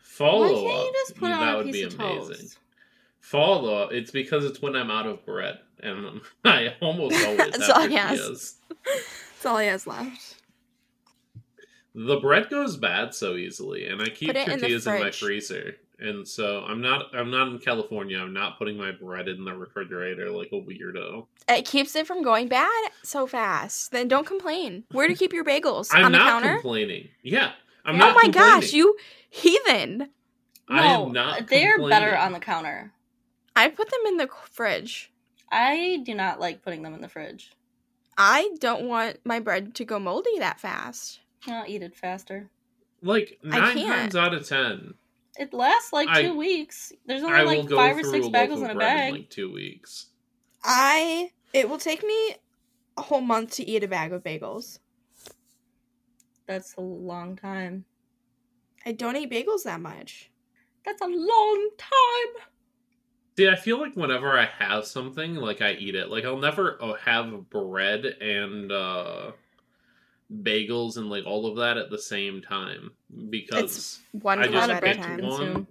follow 0.01 0.41
Why 0.63 0.71
can't 0.71 0.85
you 0.87 0.93
just 0.93 1.15
put 1.15 1.27
it 1.27 1.29
that 1.29 1.41
on 1.41 1.53
a 1.53 1.57
would 1.57 1.65
piece 1.67 1.75
be 1.75 1.83
of 1.83 1.93
amazing. 1.95 2.35
toast? 2.35 2.57
Follow 3.19 3.75
up, 3.83 3.91
it's 3.91 4.11
because 4.11 4.45
it's 4.45 4.61
when 4.61 4.75
I'm 4.75 4.91
out 4.91 5.05
of 5.07 5.25
bread, 5.25 5.59
and 5.81 6.21
I 6.45 6.75
almost 6.81 7.15
always 7.25 7.37
That's 7.37 7.67
have 7.67 7.75
all 7.77 7.87
he 7.87 7.95
has. 7.95 8.17
tortillas. 8.19 8.55
That's 8.85 9.45
all 9.45 9.57
he 9.59 9.67
has 9.67 9.87
left. 9.87 10.35
The 11.93 12.19
bread 12.19 12.49
goes 12.49 12.77
bad 12.77 13.13
so 13.13 13.35
easily, 13.35 13.87
and 13.87 14.01
I 14.01 14.05
keep 14.09 14.29
Put 14.29 14.37
it 14.37 14.47
in 14.47 14.59
tortillas 14.59 14.87
in, 14.87 14.99
my 14.99 15.11
freezer. 15.11 15.75
And 16.01 16.27
so 16.27 16.63
I'm 16.67 16.81
not 16.81 17.15
I'm 17.15 17.29
not 17.29 17.47
in 17.49 17.59
California. 17.59 18.17
I'm 18.17 18.33
not 18.33 18.57
putting 18.57 18.75
my 18.75 18.91
bread 18.91 19.27
in 19.27 19.45
the 19.45 19.53
refrigerator 19.55 20.31
like 20.31 20.49
a 20.51 20.55
weirdo. 20.55 21.27
It 21.47 21.65
keeps 21.65 21.95
it 21.95 22.07
from 22.07 22.23
going 22.23 22.47
bad 22.47 22.91
so 23.03 23.27
fast. 23.27 23.91
Then 23.91 24.07
don't 24.07 24.25
complain. 24.25 24.83
Where 24.91 25.07
to 25.07 25.13
keep 25.13 25.31
your 25.31 25.45
bagels? 25.45 25.89
I'm 25.91 26.05
on 26.05 26.11
the 26.11 26.17
not 26.17 26.27
counter? 26.41 26.53
complaining. 26.55 27.09
Yeah, 27.21 27.51
I'm 27.85 27.95
oh 27.95 27.97
not. 27.99 28.15
Oh 28.15 28.19
my 28.23 28.29
gosh, 28.31 28.73
you 28.73 28.97
heathen. 29.29 30.09
I 30.67 30.85
am 30.85 30.99
No, 31.01 31.09
not 31.09 31.47
They're 31.47 31.77
better 31.87 32.17
on 32.17 32.31
the 32.31 32.39
counter. 32.39 32.93
I 33.55 33.67
put 33.69 33.89
them 33.91 33.99
in 34.07 34.17
the 34.17 34.29
fridge. 34.49 35.11
I 35.51 36.01
do 36.03 36.15
not 36.15 36.39
like 36.39 36.63
putting 36.63 36.81
them 36.81 36.93
in 36.95 37.01
the 37.01 37.09
fridge. 37.09 37.51
I 38.17 38.49
don't 38.59 38.87
want 38.87 39.19
my 39.25 39.39
bread 39.39 39.75
to 39.75 39.85
go 39.85 39.99
moldy 39.99 40.39
that 40.39 40.59
fast. 40.59 41.19
I'll 41.47 41.65
eat 41.67 41.83
it 41.83 41.95
faster. 41.95 42.49
like 43.03 43.37
I 43.43 43.59
nine 43.59 43.73
can't. 43.75 44.11
times 44.11 44.15
out 44.15 44.33
of 44.33 44.47
ten. 44.47 44.93
It 45.37 45.53
lasts 45.53 45.93
like 45.93 46.09
I- 46.09 46.23
two 46.23 46.37
weeks. 46.37 46.91
There's 47.05 47.23
only 47.23 47.39
will 47.39 47.63
like 47.63 47.69
five 47.69 47.97
or 47.97 48.03
six 48.03 48.27
bagels 48.27 48.63
in 48.63 48.69
a 48.69 48.75
bag. 48.75 49.09
in 49.13 49.19
like 49.21 49.29
two 49.29 49.51
weeks. 49.51 50.07
I 50.63 51.31
it 51.53 51.67
will 51.69 51.77
take 51.77 52.03
me 52.03 52.35
a 52.97 53.01
whole 53.01 53.21
month 53.21 53.51
to 53.55 53.63
eat 53.67 53.83
a 53.83 53.87
bag 53.87 54.13
of 54.13 54.23
bagels. 54.23 54.79
That's 56.47 56.75
a 56.75 56.81
long 56.81 57.35
time. 57.37 57.85
I 58.85 58.91
don't 58.91 59.15
eat 59.15 59.31
bagels 59.31 59.63
that 59.63 59.79
much. 59.79 60.31
That's 60.85 61.01
a 61.01 61.07
long 61.07 61.69
time. 61.77 62.43
See, 63.37 63.47
I 63.47 63.55
feel 63.55 63.79
like 63.79 63.95
whenever 63.95 64.37
I 64.37 64.45
have 64.45 64.85
something, 64.85 65.35
like 65.35 65.61
I 65.61 65.73
eat 65.73 65.95
it. 65.95 66.09
Like 66.09 66.25
I'll 66.25 66.37
never 66.37 66.77
uh, 66.81 66.93
have 66.95 67.49
bread 67.49 68.05
and 68.05 68.71
uh 68.71 69.31
bagels 70.43 70.97
and 70.97 71.09
like 71.09 71.25
all 71.25 71.45
of 71.45 71.57
that 71.57 71.77
at 71.77 71.89
the 71.89 71.99
same 71.99 72.41
time 72.41 72.91
because 73.29 73.99
One 74.11 74.39
I 74.39 74.45
for 74.47 74.51
just 74.53 74.69
at 74.69 74.83
a 74.83 74.85
picked 74.85 75.03
time. 75.03 75.21
one. 75.21 75.37
Soon. 75.37 75.67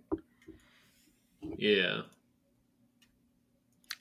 yeah, 1.56 2.02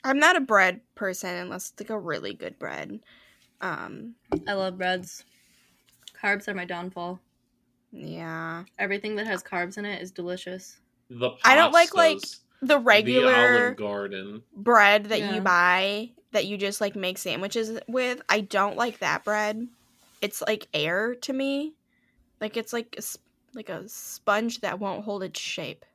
I'm 0.03 0.19
not 0.19 0.35
a 0.35 0.41
bread 0.41 0.81
person 0.95 1.35
unless 1.35 1.71
it's 1.71 1.81
like 1.81 1.89
a 1.89 1.99
really 1.99 2.33
good 2.33 2.57
bread. 2.59 2.99
Um, 3.61 4.15
I 4.47 4.53
love 4.53 4.77
breads. 4.77 5.23
Carbs 6.21 6.47
are 6.47 6.53
my 6.53 6.65
downfall. 6.65 7.19
yeah. 7.91 8.63
Everything 8.77 9.15
that 9.15 9.27
has 9.27 9.41
carbs 9.43 9.77
in 9.77 9.85
it 9.85 10.01
is 10.01 10.11
delicious. 10.11 10.79
the 11.09 11.31
I 11.43 11.55
don't 11.55 11.71
like, 11.73 11.93
like, 11.95 12.17
pastas, 12.17 12.39
The 12.61 12.67
the 12.67 12.79
regular 12.79 13.33
Olive 13.63 13.77
Garden. 13.77 14.43
bread 14.55 15.05
that 15.05 15.19
Yeah. 15.19 15.35
you 15.35 15.41
buy 15.41 16.09
that 16.31 16.45
you 16.45 16.57
just 16.57 16.79
like 16.81 16.95
make 16.95 17.17
sandwiches 17.17 17.79
with, 17.87 18.21
I 18.29 18.41
don't 18.41 18.77
like 18.77 18.99
that 18.99 19.23
bread. 19.23 19.67
It's 20.21 20.41
like 20.41 20.67
air 20.73 21.15
to 21.15 21.33
me. 21.33 21.73
Like 22.39 22.55
it's 22.57 22.71
like 22.73 22.93
a, 22.95 22.99
s- 22.99 23.17
like 23.53 23.69
a 23.69 23.87
sponge 23.87 24.61
that 24.61 24.79
won't 24.79 25.03
hold 25.03 25.23
its 25.23 25.39
shape. 25.39 25.85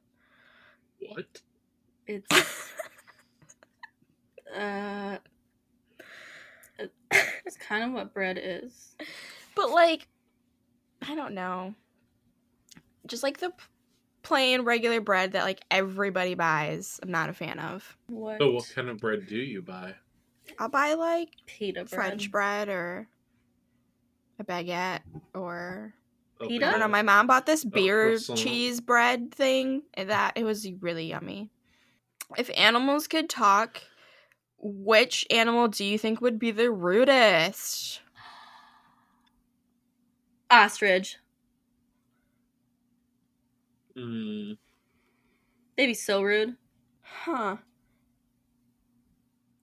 What? 1.01 1.41
It's 2.07 2.27
uh 4.57 5.19
it's 7.47 7.57
kind 7.57 7.85
of 7.85 7.93
what 7.93 8.13
bread 8.15 8.39
is. 8.43 8.97
But 9.55 9.71
like, 9.71 10.09
I 11.07 11.15
don't 11.15 11.35
know. 11.35 11.75
Just 13.07 13.23
like 13.23 13.39
the 13.39 13.53
plain 14.23 14.63
regular 14.63 15.01
bread 15.01 15.33
that 15.33 15.45
like 15.45 15.61
everybody 15.71 16.35
buys, 16.35 16.99
I'm 17.03 17.11
not 17.11 17.29
a 17.29 17.33
fan 17.33 17.59
of. 17.59 17.97
What? 18.09 18.39
So 18.39 18.51
what 18.51 18.71
kind 18.75 18.89
of 18.89 18.99
bread 18.99 19.27
do 19.29 19.37
you 19.37 19.63
buy? 19.63 19.95
I'll 20.59 20.69
buy 20.69 20.95
like 20.95 21.31
pita 21.47 21.85
bread. 21.85 21.91
French 21.91 22.31
bread 22.31 22.69
or 22.69 23.07
a 24.39 24.45
baguette 24.45 25.01
or 25.35 25.95
A 25.95 26.04
Pita? 26.41 26.67
I 26.67 26.71
don't 26.71 26.81
know. 26.81 26.89
My 26.89 27.03
mom 27.03 27.27
bought 27.27 27.47
this 27.47 27.65
beer 27.65 28.19
croissant. 28.19 28.39
cheese 28.39 28.81
bread 28.81 29.35
thing, 29.35 29.83
and 29.95 30.11
that 30.11 30.35
it 30.37 30.45
was 30.45 30.71
really 30.81 31.07
yummy. 31.07 31.51
If 32.37 32.51
animals 32.57 33.07
could 33.09 33.31
talk, 33.31 33.83
which 34.59 35.27
animal 35.31 35.69
do 35.69 35.85
you 35.85 35.99
think 35.99 36.21
would 36.21 36.39
be 36.39 36.51
the 36.53 36.71
rudest? 36.73 38.03
Ostrich. 40.51 41.19
Mm, 43.97 44.55
They'd 45.77 45.87
be 45.87 45.95
so 45.95 46.23
rude. 46.23 46.57
Huh. 47.03 47.59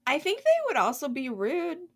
I 0.06 0.18
think 0.20 0.42
they 0.44 0.56
would 0.66 0.76
also 0.76 1.08
be 1.08 1.28
rude. 1.28 1.88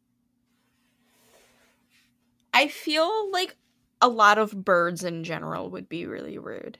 I 2.53 2.67
feel 2.69 3.31
like 3.31 3.57
a 4.01 4.09
lot 4.09 4.39
of 4.39 4.65
birds 4.65 5.05
in 5.05 5.25
general 5.25 5.71
would 5.71 5.89
be 5.89 6.07
really 6.07 6.39
rude. 6.39 6.79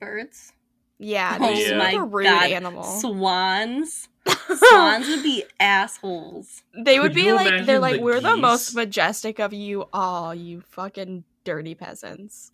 Birds. 0.00 0.52
Yeah, 0.98 1.38
Oh 1.40 1.46
they 1.46 1.64
seem 1.64 1.78
my 1.78 1.84
like 1.92 1.96
a 1.96 2.04
rude 2.04 2.24
God. 2.24 2.50
animal. 2.50 2.82
Swans. 2.82 4.08
Swans 4.54 5.08
would 5.08 5.22
be 5.22 5.44
assholes. 5.58 6.62
They 6.74 6.98
would 7.00 7.12
Could 7.12 7.22
be 7.24 7.32
like 7.32 7.64
they're 7.64 7.78
like 7.78 7.96
the 7.96 8.02
we're 8.02 8.20
the 8.20 8.36
most 8.36 8.74
majestic 8.74 9.38
of 9.38 9.52
you 9.54 9.86
all, 9.92 10.34
you 10.34 10.60
fucking 10.60 11.24
dirty 11.44 11.74
peasants. 11.74 12.52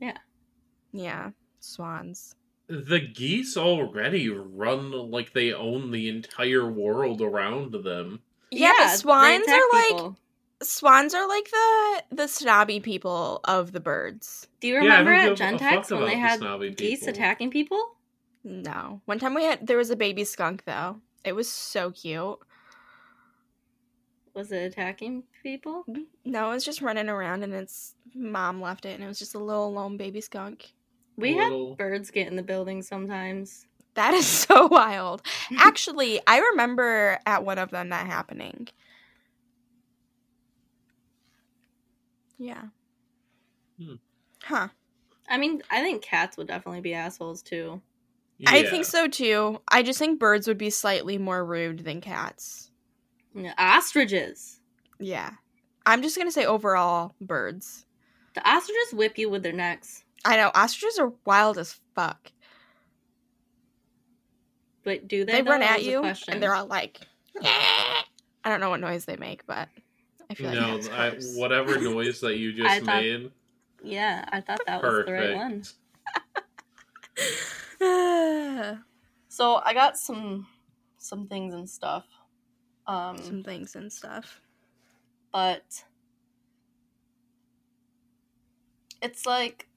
Yeah. 0.00 0.16
Yeah, 0.92 1.30
swans. 1.60 2.34
the 2.66 2.98
geese 3.00 3.56
already 3.56 4.28
run 4.28 4.90
like 5.10 5.32
they 5.34 5.52
own 5.52 5.90
the 5.90 6.08
entire 6.08 6.68
world 6.70 7.20
around 7.20 7.72
them. 7.84 8.20
Yeah, 8.50 8.72
but 8.78 8.96
swans 8.96 9.46
are 9.48 9.60
like 9.72 9.88
people. 9.88 10.16
Swans 10.62 11.14
are 11.14 11.28
like 11.28 11.50
the 11.50 12.02
the 12.16 12.28
snobby 12.28 12.80
people 12.80 13.40
of 13.44 13.72
the 13.72 13.80
birds. 13.80 14.46
Do 14.60 14.68
you 14.68 14.76
remember 14.76 15.12
don't 15.14 15.40
at 15.40 15.58
give 15.58 15.60
Gentex 15.60 15.90
when 15.90 16.06
they 16.06 16.18
had 16.18 16.38
snobby 16.40 16.70
geese 16.70 17.00
people. 17.00 17.12
attacking 17.14 17.50
people? 17.50 17.96
No. 18.44 19.00
One 19.04 19.18
time 19.18 19.34
we 19.34 19.44
had 19.44 19.66
there 19.66 19.76
was 19.76 19.90
a 19.90 19.96
baby 19.96 20.24
skunk 20.24 20.64
though. 20.64 21.00
It 21.24 21.32
was 21.32 21.50
so 21.50 21.90
cute. 21.90 22.38
Was 24.34 24.52
it 24.52 24.62
attacking 24.72 25.24
people? 25.42 25.84
Mm-hmm. 25.88 26.02
No, 26.24 26.50
it 26.50 26.54
was 26.54 26.64
just 26.64 26.82
running 26.82 27.08
around 27.08 27.42
and 27.42 27.52
its 27.52 27.94
mom 28.14 28.60
left 28.60 28.84
it 28.86 28.94
and 28.94 29.02
it 29.04 29.08
was 29.08 29.18
just 29.18 29.34
a 29.34 29.38
little 29.38 29.72
lone 29.72 29.96
baby 29.96 30.20
skunk. 30.20 30.72
We 31.16 31.34
Little- 31.34 31.70
had 31.70 31.78
birds 31.78 32.10
get 32.10 32.28
in 32.28 32.36
the 32.36 32.42
building 32.42 32.82
sometimes. 32.82 33.66
That 33.94 34.14
is 34.14 34.26
so 34.46 34.68
wild. 34.68 35.22
Actually, 35.58 36.20
I 36.26 36.38
remember 36.38 37.18
at 37.26 37.44
one 37.44 37.58
of 37.58 37.70
them 37.70 37.88
that 37.88 38.06
happening. 38.06 38.68
Yeah. 42.40 42.62
Hmm. 43.78 43.94
Huh. 44.42 44.68
I 45.28 45.36
mean, 45.36 45.62
I 45.70 45.82
think 45.82 46.02
cats 46.02 46.36
would 46.38 46.48
definitely 46.48 46.80
be 46.80 46.94
assholes 46.94 47.42
too. 47.42 47.80
I 48.46 48.62
think 48.64 48.86
so 48.86 49.06
too. 49.06 49.60
I 49.68 49.82
just 49.82 49.98
think 49.98 50.18
birds 50.18 50.48
would 50.48 50.56
be 50.56 50.70
slightly 50.70 51.18
more 51.18 51.44
rude 51.44 51.80
than 51.80 52.00
cats. 52.00 52.70
Ostriches. 53.58 54.58
Yeah. 54.98 55.32
I'm 55.84 56.00
just 56.02 56.16
going 56.16 56.26
to 56.28 56.32
say 56.32 56.46
overall 56.46 57.14
birds. 57.20 57.84
The 58.34 58.48
ostriches 58.48 58.94
whip 58.94 59.18
you 59.18 59.28
with 59.28 59.42
their 59.42 59.52
necks. 59.52 60.04
I 60.24 60.36
know 60.36 60.50
ostriches 60.54 60.98
are 60.98 61.12
wild 61.26 61.58
as 61.58 61.78
fuck. 61.94 62.32
But 64.84 65.06
do 65.06 65.24
they? 65.26 65.32
They, 65.32 65.42
though? 65.42 65.50
run 65.50 65.60
That 65.60 65.72
at 65.72 65.78
was 65.78 65.86
you 65.86 66.00
question. 66.00 66.32
and 66.34 66.42
they're 66.42 66.54
all 66.54 66.66
like 66.66 66.98
I 67.42 68.04
don't 68.46 68.60
know 68.60 68.70
what 68.70 68.80
noise 68.80 69.04
they 69.04 69.16
make, 69.16 69.46
but 69.46 69.68
I 70.30 70.34
feel 70.34 70.52
no, 70.52 70.78
that's 70.78 70.88
I, 71.36 71.38
whatever 71.38 71.78
noise 71.82 72.20
that 72.20 72.36
you 72.38 72.52
just 72.52 72.84
thought- 72.84 73.02
made. 73.02 73.30
Yeah, 73.82 74.24
I 74.30 74.40
thought 74.40 74.60
that 74.66 74.82
was 74.82 75.04
the 75.06 75.12
right 75.12 75.34
Perfect. 75.34 75.74
one. 77.80 78.80
So 79.32 79.60
I 79.64 79.72
got 79.74 79.96
some 79.96 80.46
some 80.98 81.26
things 81.28 81.54
and 81.54 81.68
stuff. 81.70 82.04
Um 82.86 83.16
Some 83.22 83.42
things 83.42 83.74
and 83.76 83.90
stuff. 83.92 84.40
but 85.32 85.84
it's 89.00 89.24
like 89.24 89.68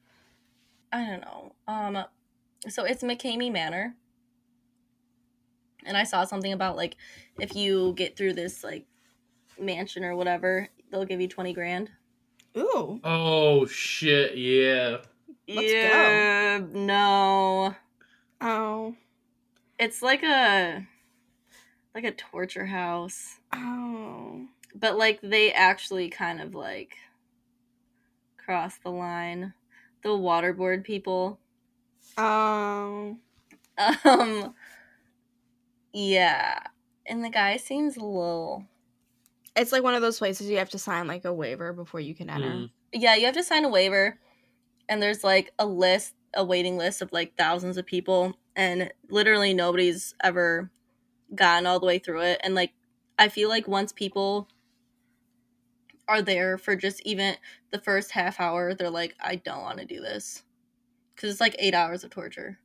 I 0.92 1.06
don't 1.06 1.22
know. 1.22 1.56
Um 1.68 2.04
so 2.68 2.84
it's 2.84 3.04
McCamey 3.04 3.52
Manor. 3.52 3.96
And 5.86 5.96
I 5.96 6.04
saw 6.04 6.26
something 6.26 6.52
about 6.52 6.76
like 6.76 6.96
if 7.40 7.56
you 7.56 7.94
get 7.96 8.18
through 8.18 8.34
this 8.34 8.64
like 8.64 8.86
mansion 9.60 10.04
or 10.04 10.16
whatever, 10.16 10.68
they'll 10.92 11.06
give 11.06 11.22
you 11.22 11.28
20 11.28 11.54
grand. 11.54 11.90
Ooh. 12.58 13.00
Oh 13.04 13.66
shit! 13.66 14.38
Yeah. 14.38 14.98
Let's 15.48 15.72
go. 15.72 15.78
yeah, 15.78 16.62
no. 16.72 17.76
Oh. 18.40 18.96
It's 19.80 20.02
like 20.02 20.24
a 20.24 20.86
like 21.96 22.04
a 22.04 22.12
torture 22.12 22.66
house. 22.66 23.40
Oh. 23.54 24.46
But 24.76 24.98
like 24.98 25.20
they 25.22 25.52
actually 25.52 26.10
kind 26.10 26.42
of 26.42 26.54
like 26.54 26.96
cross 28.38 28.78
the 28.84 28.92
line. 28.92 29.54
The 30.04 30.10
waterboard 30.10 30.84
people. 30.84 31.40
Oh. 32.18 33.18
Um 34.06 34.54
Yeah. 35.92 36.60
And 37.08 37.24
the 37.24 37.30
guy 37.30 37.58
seems 37.58 37.98
a 37.98 38.02
little 38.06 38.66
It's 39.56 39.72
like 39.72 39.84
one 39.84 39.94
of 39.94 40.02
those 40.02 40.18
places 40.18 40.50
you 40.50 40.58
have 40.58 40.70
to 40.72 40.80
sign 40.80 41.08
like 41.08 41.26
a 41.26 41.34
waiver 41.34 41.74
before 41.74 42.00
you 42.00 42.16
can 42.16 42.30
enter. 42.30 42.48
Mm. 42.48 42.70
Yeah, 42.92 43.16
you 43.16 43.26
have 43.26 43.36
to 43.36 43.44
sign 43.44 43.66
a 43.66 43.70
waiver 43.70 44.18
and 44.90 45.02
there's 45.02 45.24
like 45.24 45.52
a 45.60 45.66
list, 45.66 46.14
a 46.34 46.44
waiting 46.44 46.78
list 46.78 47.02
of 47.02 47.12
like 47.12 47.38
thousands 47.38 47.78
of 47.78 47.86
people 47.86 48.34
and 48.56 48.92
literally 49.10 49.54
nobody's 49.54 50.16
ever 50.24 50.72
gotten 51.36 51.66
all 51.66 51.80
the 51.80 51.86
way 51.86 52.00
through 52.00 52.22
it 52.22 52.40
and 52.44 52.56
like 52.56 52.72
I 53.18 53.30
feel 53.30 53.50
like 53.50 53.68
once 53.68 53.92
people 53.92 54.48
are 56.08 56.22
there 56.22 56.58
for 56.58 56.76
just 56.76 57.02
even 57.06 57.36
the 57.72 57.80
first 57.80 58.12
half 58.12 58.40
hour, 58.40 58.74
they're 58.74 58.90
like 58.90 59.16
I 59.20 59.36
don't 59.36 59.62
want 59.62 59.80
to 59.80 59.86
do 59.86 60.02
this. 60.02 60.44
Cuz 61.16 61.32
it's 61.32 61.42
like 61.42 61.56
8 61.60 61.74
hours 61.76 62.04
of 62.04 62.10
torture. 62.10 62.60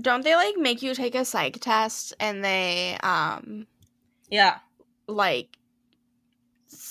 Don't 0.00 0.24
they 0.24 0.34
like 0.34 0.56
make 0.56 0.82
you 0.82 0.94
take 0.94 1.14
a 1.14 1.24
psych 1.24 1.60
test 1.60 2.14
and 2.18 2.44
they 2.44 2.96
um 3.02 3.66
Yeah. 4.28 4.58
Like 5.08 5.58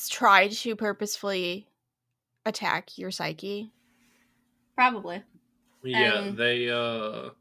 try 0.09 0.47
to 0.47 0.75
purposefully 0.75 1.67
attack 2.45 2.97
your 2.97 3.11
psyche? 3.11 3.71
Probably. 4.75 5.23
Yeah, 5.83 6.13
Um, 6.13 6.35
they 6.35 6.69
uh 6.69 7.31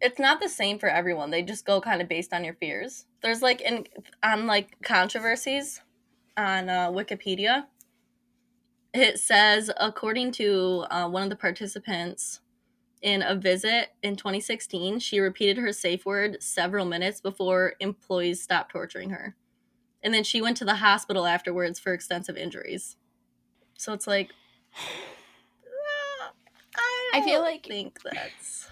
it's 0.00 0.18
not 0.18 0.40
the 0.40 0.48
same 0.48 0.78
for 0.78 0.88
everyone. 0.88 1.30
They 1.30 1.42
just 1.42 1.64
go 1.64 1.80
kind 1.80 2.02
of 2.02 2.08
based 2.08 2.32
on 2.32 2.44
your 2.44 2.54
fears. 2.54 3.06
There's 3.22 3.42
like 3.42 3.60
in 3.60 3.86
on 4.22 4.46
like 4.46 4.80
controversies 4.82 5.80
on 6.36 6.68
uh, 6.68 6.90
Wikipedia. 6.90 7.66
It 8.92 9.18
says 9.18 9.70
according 9.78 10.32
to 10.32 10.84
uh, 10.90 11.08
one 11.08 11.22
of 11.22 11.30
the 11.30 11.36
participants 11.36 12.40
in 13.02 13.22
a 13.22 13.34
visit 13.34 13.90
in 14.02 14.16
2016, 14.16 14.98
she 15.00 15.20
repeated 15.20 15.58
her 15.58 15.72
safe 15.72 16.04
word 16.06 16.42
several 16.42 16.84
minutes 16.86 17.20
before 17.20 17.74
employees 17.80 18.42
stopped 18.42 18.72
torturing 18.72 19.10
her, 19.10 19.36
and 20.06 20.14
then 20.14 20.22
she 20.22 20.40
went 20.40 20.56
to 20.58 20.64
the 20.64 20.76
hospital 20.76 21.26
afterwards 21.26 21.80
for 21.80 21.92
extensive 21.92 22.36
injuries. 22.36 22.94
So 23.76 23.92
it's 23.92 24.06
like, 24.06 24.30
uh, 25.64 26.28
I, 26.76 27.10
I 27.14 27.22
feel 27.22 27.40
like- 27.40 27.66
think 27.66 27.98
that's 28.02 28.68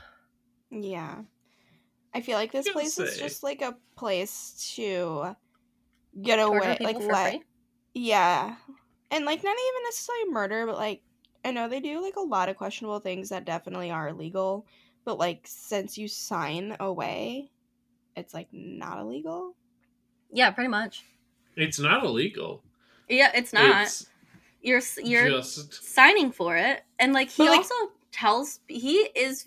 Yeah. 0.71 1.23
I 2.15 2.21
feel 2.21 2.39
like 2.39 2.53
this 2.53 2.67
Can 2.67 2.75
place 2.75 2.97
is 3.01 3.19
just 3.19 3.43
like 3.43 3.63
a 3.63 3.77
place 3.97 4.73
to 4.77 5.35
get 6.23 6.37
torture 6.37 6.59
away 6.59 6.77
like 6.81 7.01
for 7.01 7.09
let 7.13 7.31
free. 7.33 7.43
Yeah. 7.95 8.55
And 9.11 9.25
like 9.25 9.43
not 9.43 9.57
even 9.57 9.83
necessarily 9.83 10.31
murder, 10.31 10.67
but 10.67 10.77
like 10.77 11.03
I 11.45 11.51
know 11.51 11.69
they 11.69 11.81
do 11.81 12.01
like 12.01 12.15
a 12.15 12.21
lot 12.21 12.49
of 12.49 12.57
questionable 12.57 13.01
things 13.01 13.31
that 13.31 13.45
definitely 13.45 13.91
are 13.91 14.11
illegal, 14.11 14.69
but 15.05 15.19
like 15.19 15.41
since 15.47 15.99
you 15.99 16.07
sign 16.07 16.77
away, 16.79 17.51
it's 18.15 18.33
like 18.33 18.47
not 18.53 19.01
illegal. 19.01 19.57
Yeah, 20.33 20.53
pretty 20.53 20.69
much. 20.69 21.05
It's 21.57 21.79
not 21.79 22.05
illegal. 22.05 22.63
Yeah, 23.09 23.31
it's 23.35 23.53
not. 23.53 23.83
It's 23.83 24.07
you're 24.63 24.81
you're 25.03 25.29
just 25.29 25.85
signing 25.85 26.33
for 26.33 26.57
it, 26.57 26.83
and 26.99 27.13
like 27.13 27.31
he 27.31 27.49
like- 27.49 27.59
also 27.59 27.75
tells 28.13 28.61
he 28.69 29.09
is 29.15 29.47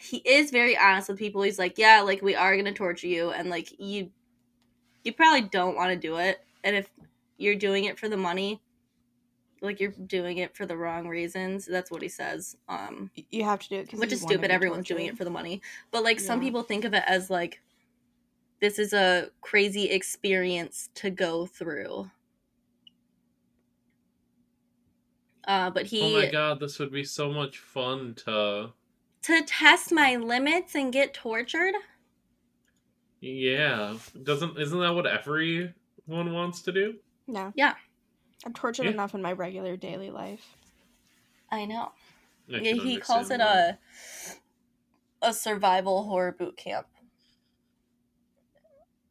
he 0.00 0.18
is 0.18 0.50
very 0.50 0.76
honest 0.76 1.08
with 1.08 1.18
people. 1.18 1.42
He's 1.42 1.58
like, 1.58 1.78
yeah, 1.78 2.00
like 2.00 2.22
we 2.22 2.34
are 2.34 2.56
gonna 2.56 2.72
torture 2.72 3.06
you, 3.06 3.30
and 3.30 3.48
like 3.48 3.78
you 3.78 4.10
you 5.04 5.12
probably 5.12 5.42
don't 5.42 5.76
want 5.76 5.90
to 5.90 5.96
do 5.96 6.16
it, 6.16 6.40
and 6.64 6.76
if 6.76 6.90
you're 7.38 7.54
doing 7.54 7.84
it 7.84 7.98
for 7.98 8.08
the 8.08 8.16
money, 8.16 8.60
like 9.60 9.80
you're 9.80 9.92
doing 9.92 10.38
it 10.38 10.56
for 10.56 10.66
the 10.66 10.76
wrong 10.76 11.06
reasons. 11.08 11.66
That's 11.66 11.90
what 11.90 12.02
he 12.02 12.08
says. 12.08 12.56
Um, 12.68 13.10
You 13.30 13.44
have 13.44 13.60
to 13.60 13.68
do 13.68 13.76
it 13.76 13.92
which 13.94 14.12
is 14.12 14.20
stupid. 14.20 14.50
Everyone's 14.50 14.86
doing 14.86 15.06
it 15.06 15.16
for 15.16 15.24
the 15.24 15.30
money, 15.30 15.62
but 15.90 16.02
like 16.04 16.20
some 16.20 16.40
people 16.40 16.62
think 16.62 16.84
of 16.84 16.92
it 16.94 17.04
as 17.06 17.30
like 17.30 17.60
this 18.60 18.78
is 18.78 18.92
a 18.92 19.30
crazy 19.40 19.90
experience 19.90 20.90
to 20.94 21.10
go 21.10 21.46
through. 21.46 22.10
Uh, 25.46 25.70
but 25.70 25.86
he 25.86 26.00
oh 26.00 26.08
my 26.10 26.26
god, 26.26 26.60
this 26.60 26.78
would 26.78 26.90
be 26.92 27.04
so 27.04 27.30
much 27.32 27.58
fun 27.58 28.14
to 28.14 28.72
to 29.22 29.42
test 29.44 29.92
my 29.92 30.16
limits 30.16 30.74
and 30.74 30.90
get 30.92 31.12
tortured. 31.12 31.74
yeah. 33.20 33.98
Doesn't 34.22 34.58
isn't 34.58 34.78
that 34.80 34.94
what 34.94 35.06
everyone 35.06 35.74
wants 36.32 36.62
to 36.62 36.72
do? 36.72 36.98
No. 37.26 37.52
Yeah. 37.54 37.76
I'm 38.44 38.54
tortured 38.54 38.86
Yeah. 38.86 38.90
enough 38.90 39.14
in 39.14 39.22
my 39.22 39.32
regular 39.32 39.76
daily 39.76 40.10
life. 40.10 40.56
I 41.50 41.64
know. 41.66 41.92
I 42.52 42.56
Yeah, 42.58 42.72
he 42.74 42.98
calls 42.98 43.30
it 43.30 43.40
understand 43.40 43.40
a 43.40 43.78
a 45.20 45.34
survival 45.34 46.04
horror 46.04 46.32
boot 46.32 46.56
camp. 46.56 46.86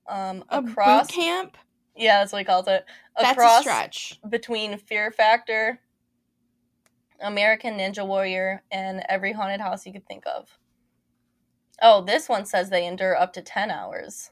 Um, 0.08 0.44
A 0.50 0.60
across 0.60 1.08
boot 1.08 1.16
camp? 1.16 1.58
yeah, 1.96 2.20
that's 2.20 2.32
what 2.32 2.40
he 2.40 2.46
calls 2.46 2.68
it. 2.68 2.86
That's 3.18 3.32
a 3.32 3.34
Across 3.34 3.62
stretch. 3.62 4.20
between 4.30 4.78
Fear 4.78 5.12
Factor, 5.12 5.80
American 7.22 7.78
Ninja 7.78 8.06
Warrior, 8.06 8.64
and 8.72 9.04
every 9.10 9.34
haunted 9.34 9.62
house 9.62 9.86
you 9.86 9.94
could 9.94 10.08
think 10.08 10.24
of. 10.28 10.58
Oh, 11.82 12.02
this 12.04 12.30
one 12.30 12.46
says 12.46 12.70
they 12.70 12.86
endure 12.86 13.16
up 13.18 13.34
to 13.34 13.42
10 13.42 13.72
hours. 13.72 14.32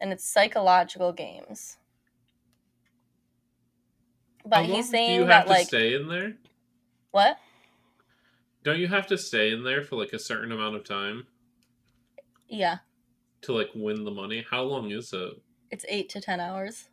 And 0.00 0.12
it's 0.12 0.24
psychological 0.28 1.12
games. 1.12 1.78
But 4.44 4.56
How 4.56 4.62
long 4.62 4.76
he's 4.76 4.90
do 4.90 4.90
saying 4.90 5.20
you 5.20 5.26
have 5.26 5.28
that, 5.28 5.46
to 5.46 5.50
like, 5.50 5.66
stay 5.66 5.94
in 5.94 6.08
there? 6.08 6.34
what? 7.10 7.38
Don't 8.64 8.78
you 8.78 8.88
have 8.88 9.06
to 9.08 9.18
stay 9.18 9.50
in 9.52 9.64
there 9.64 9.82
for 9.82 9.96
like 9.96 10.12
a 10.12 10.18
certain 10.18 10.52
amount 10.52 10.76
of 10.76 10.84
time 10.84 11.26
Yeah, 12.48 12.78
to 13.42 13.52
like 13.52 13.70
win 13.74 14.04
the 14.04 14.10
money? 14.10 14.44
How 14.50 14.62
long 14.62 14.90
is 14.90 15.12
it? 15.12 15.34
it's 15.70 15.84
8 15.88 16.08
to 16.10 16.20
10 16.20 16.40
hours. 16.40 16.88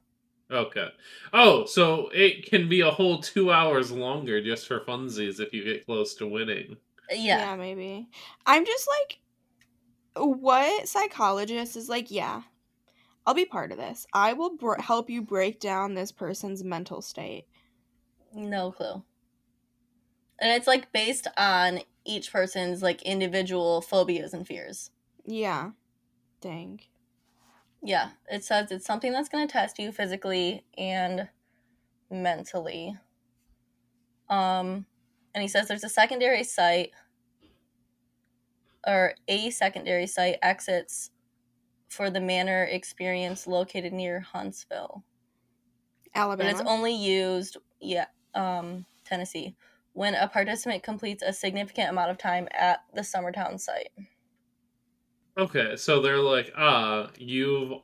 Okay. 0.52 0.90
Oh, 1.34 1.66
so 1.66 2.10
it 2.14 2.46
can 2.50 2.70
be 2.70 2.82
a 2.82 2.92
whole 2.92 3.20
two 3.20 3.52
hours 3.52 3.92
longer 3.92 4.42
just 4.42 4.68
for 4.68 4.80
funsies 4.82 5.40
if 5.40 5.54
you 5.54 5.64
get 5.64 5.86
close 5.86 6.14
to 6.16 6.28
winning. 6.28 6.78
Uh, 7.12 7.16
yeah. 7.16 7.56
maybe. 7.56 8.08
I'm 8.46 8.66
just 8.66 8.88
like, 8.88 9.20
what 10.16 10.88
psychologist 10.88 11.76
is 11.76 11.90
like, 11.90 12.12
yeah, 12.12 12.44
I'll 13.26 13.34
be 13.34 13.46
part 13.46 13.72
of 13.72 13.78
this. 13.78 14.06
I 14.14 14.34
will 14.34 14.56
br- 14.56 14.80
help 14.80 15.10
you 15.10 15.22
break 15.22 15.60
down 15.60 15.96
this 15.96 16.12
person's 16.12 16.64
mental 16.64 17.02
state. 17.02 17.46
No 18.34 18.72
clue. 18.72 19.04
And 20.40 20.52
it's 20.52 20.68
like 20.68 20.92
based 20.92 21.28
on 21.38 21.80
each 22.04 22.32
person's 22.32 22.84
like 22.84 23.02
individual 23.02 23.82
phobias 23.82 24.34
and 24.34 24.46
fears. 24.46 24.92
Yeah. 25.26 25.72
Dang. 26.42 26.80
Yeah, 27.84 28.12
it 28.30 28.44
says 28.44 28.72
it's 28.72 28.86
something 28.86 29.12
that's 29.12 29.30
going 29.30 29.48
to 29.48 29.52
test 29.52 29.80
you 29.80 29.92
physically 29.92 30.66
and 30.78 31.30
mentally. 32.10 32.98
Um 34.30 34.86
and 35.34 35.42
he 35.42 35.48
says 35.48 35.68
there's 35.68 35.84
a 35.84 35.90
secondary 35.90 36.44
site 36.44 36.92
or 38.88 39.14
a 39.28 39.50
secondary 39.50 40.08
site 40.08 40.38
exits 40.42 41.12
for 41.90 42.10
the 42.10 42.20
manor 42.20 42.64
experience 42.64 43.48
located 43.48 43.94
near 43.94 44.20
Huntsville. 44.20 45.04
But 46.14 46.22
Alabama. 46.22 46.50
it's 46.50 46.62
only 46.62 46.96
used, 46.96 47.58
yeah, 47.80 48.06
um, 48.34 48.86
Tennessee, 49.06 49.56
when 49.94 50.16
a 50.16 50.28
participant 50.28 50.84
completes 50.84 51.24
a 51.26 51.34
significant 51.34 51.90
amount 51.90 52.12
of 52.12 52.18
time 52.18 52.48
at 52.52 52.80
the 52.94 53.02
Summertown 53.02 53.60
site. 53.60 53.90
Okay, 55.38 55.76
so 55.78 56.02
they're 56.02 56.20
like, 56.20 56.52
ah, 56.58 57.12
you've 57.18 57.82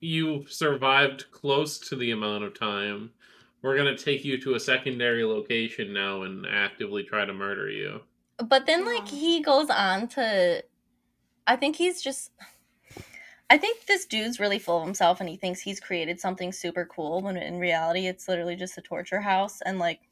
you 0.00 0.44
survived 0.48 1.30
close 1.30 1.78
to 1.78 1.94
the 1.96 2.10
amount 2.10 2.42
of 2.44 2.58
time. 2.58 3.12
We're 3.62 3.76
gonna 3.76 3.96
take 3.96 4.24
you 4.24 4.40
to 4.42 4.54
a 4.54 4.60
secondary 4.60 5.24
location 5.24 5.92
now 5.92 6.22
and 6.22 6.46
actively 6.46 7.04
try 7.04 7.24
to 7.24 7.32
murder 7.32 7.68
you. 7.70 8.02
But 8.38 8.66
then, 8.66 8.84
like, 8.84 9.08
he 9.08 9.40
goes 9.42 9.68
on 9.70 10.08
to. 10.08 10.64
I 11.46 11.56
think 11.56 11.76
he's 11.76 12.02
just. 12.02 12.32
I 13.50 13.58
think 13.58 13.86
this 13.86 14.06
dude's 14.06 14.40
really 14.40 14.58
full 14.58 14.78
of 14.78 14.84
himself 14.86 15.20
and 15.20 15.28
he 15.28 15.36
thinks 15.36 15.60
he's 15.60 15.80
created 15.80 16.20
something 16.20 16.52
super 16.52 16.84
cool 16.86 17.22
when 17.22 17.36
in 17.36 17.58
reality 17.58 18.06
it's 18.06 18.28
literally 18.28 18.56
just 18.56 18.76
a 18.78 18.82
torture 18.82 19.20
house 19.20 19.60
and, 19.62 19.78
like, 19.78 20.07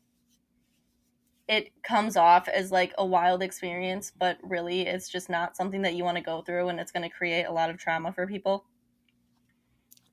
it 1.48 1.70
comes 1.82 2.16
off 2.16 2.48
as 2.48 2.72
like 2.72 2.92
a 2.98 3.06
wild 3.06 3.42
experience, 3.42 4.12
but 4.16 4.38
really 4.42 4.82
it's 4.82 5.08
just 5.08 5.30
not 5.30 5.56
something 5.56 5.82
that 5.82 5.94
you 5.94 6.04
want 6.04 6.16
to 6.16 6.22
go 6.22 6.42
through 6.42 6.68
and 6.68 6.80
it's 6.80 6.92
going 6.92 7.08
to 7.08 7.14
create 7.14 7.44
a 7.44 7.52
lot 7.52 7.70
of 7.70 7.78
trauma 7.78 8.12
for 8.12 8.26
people. 8.26 8.64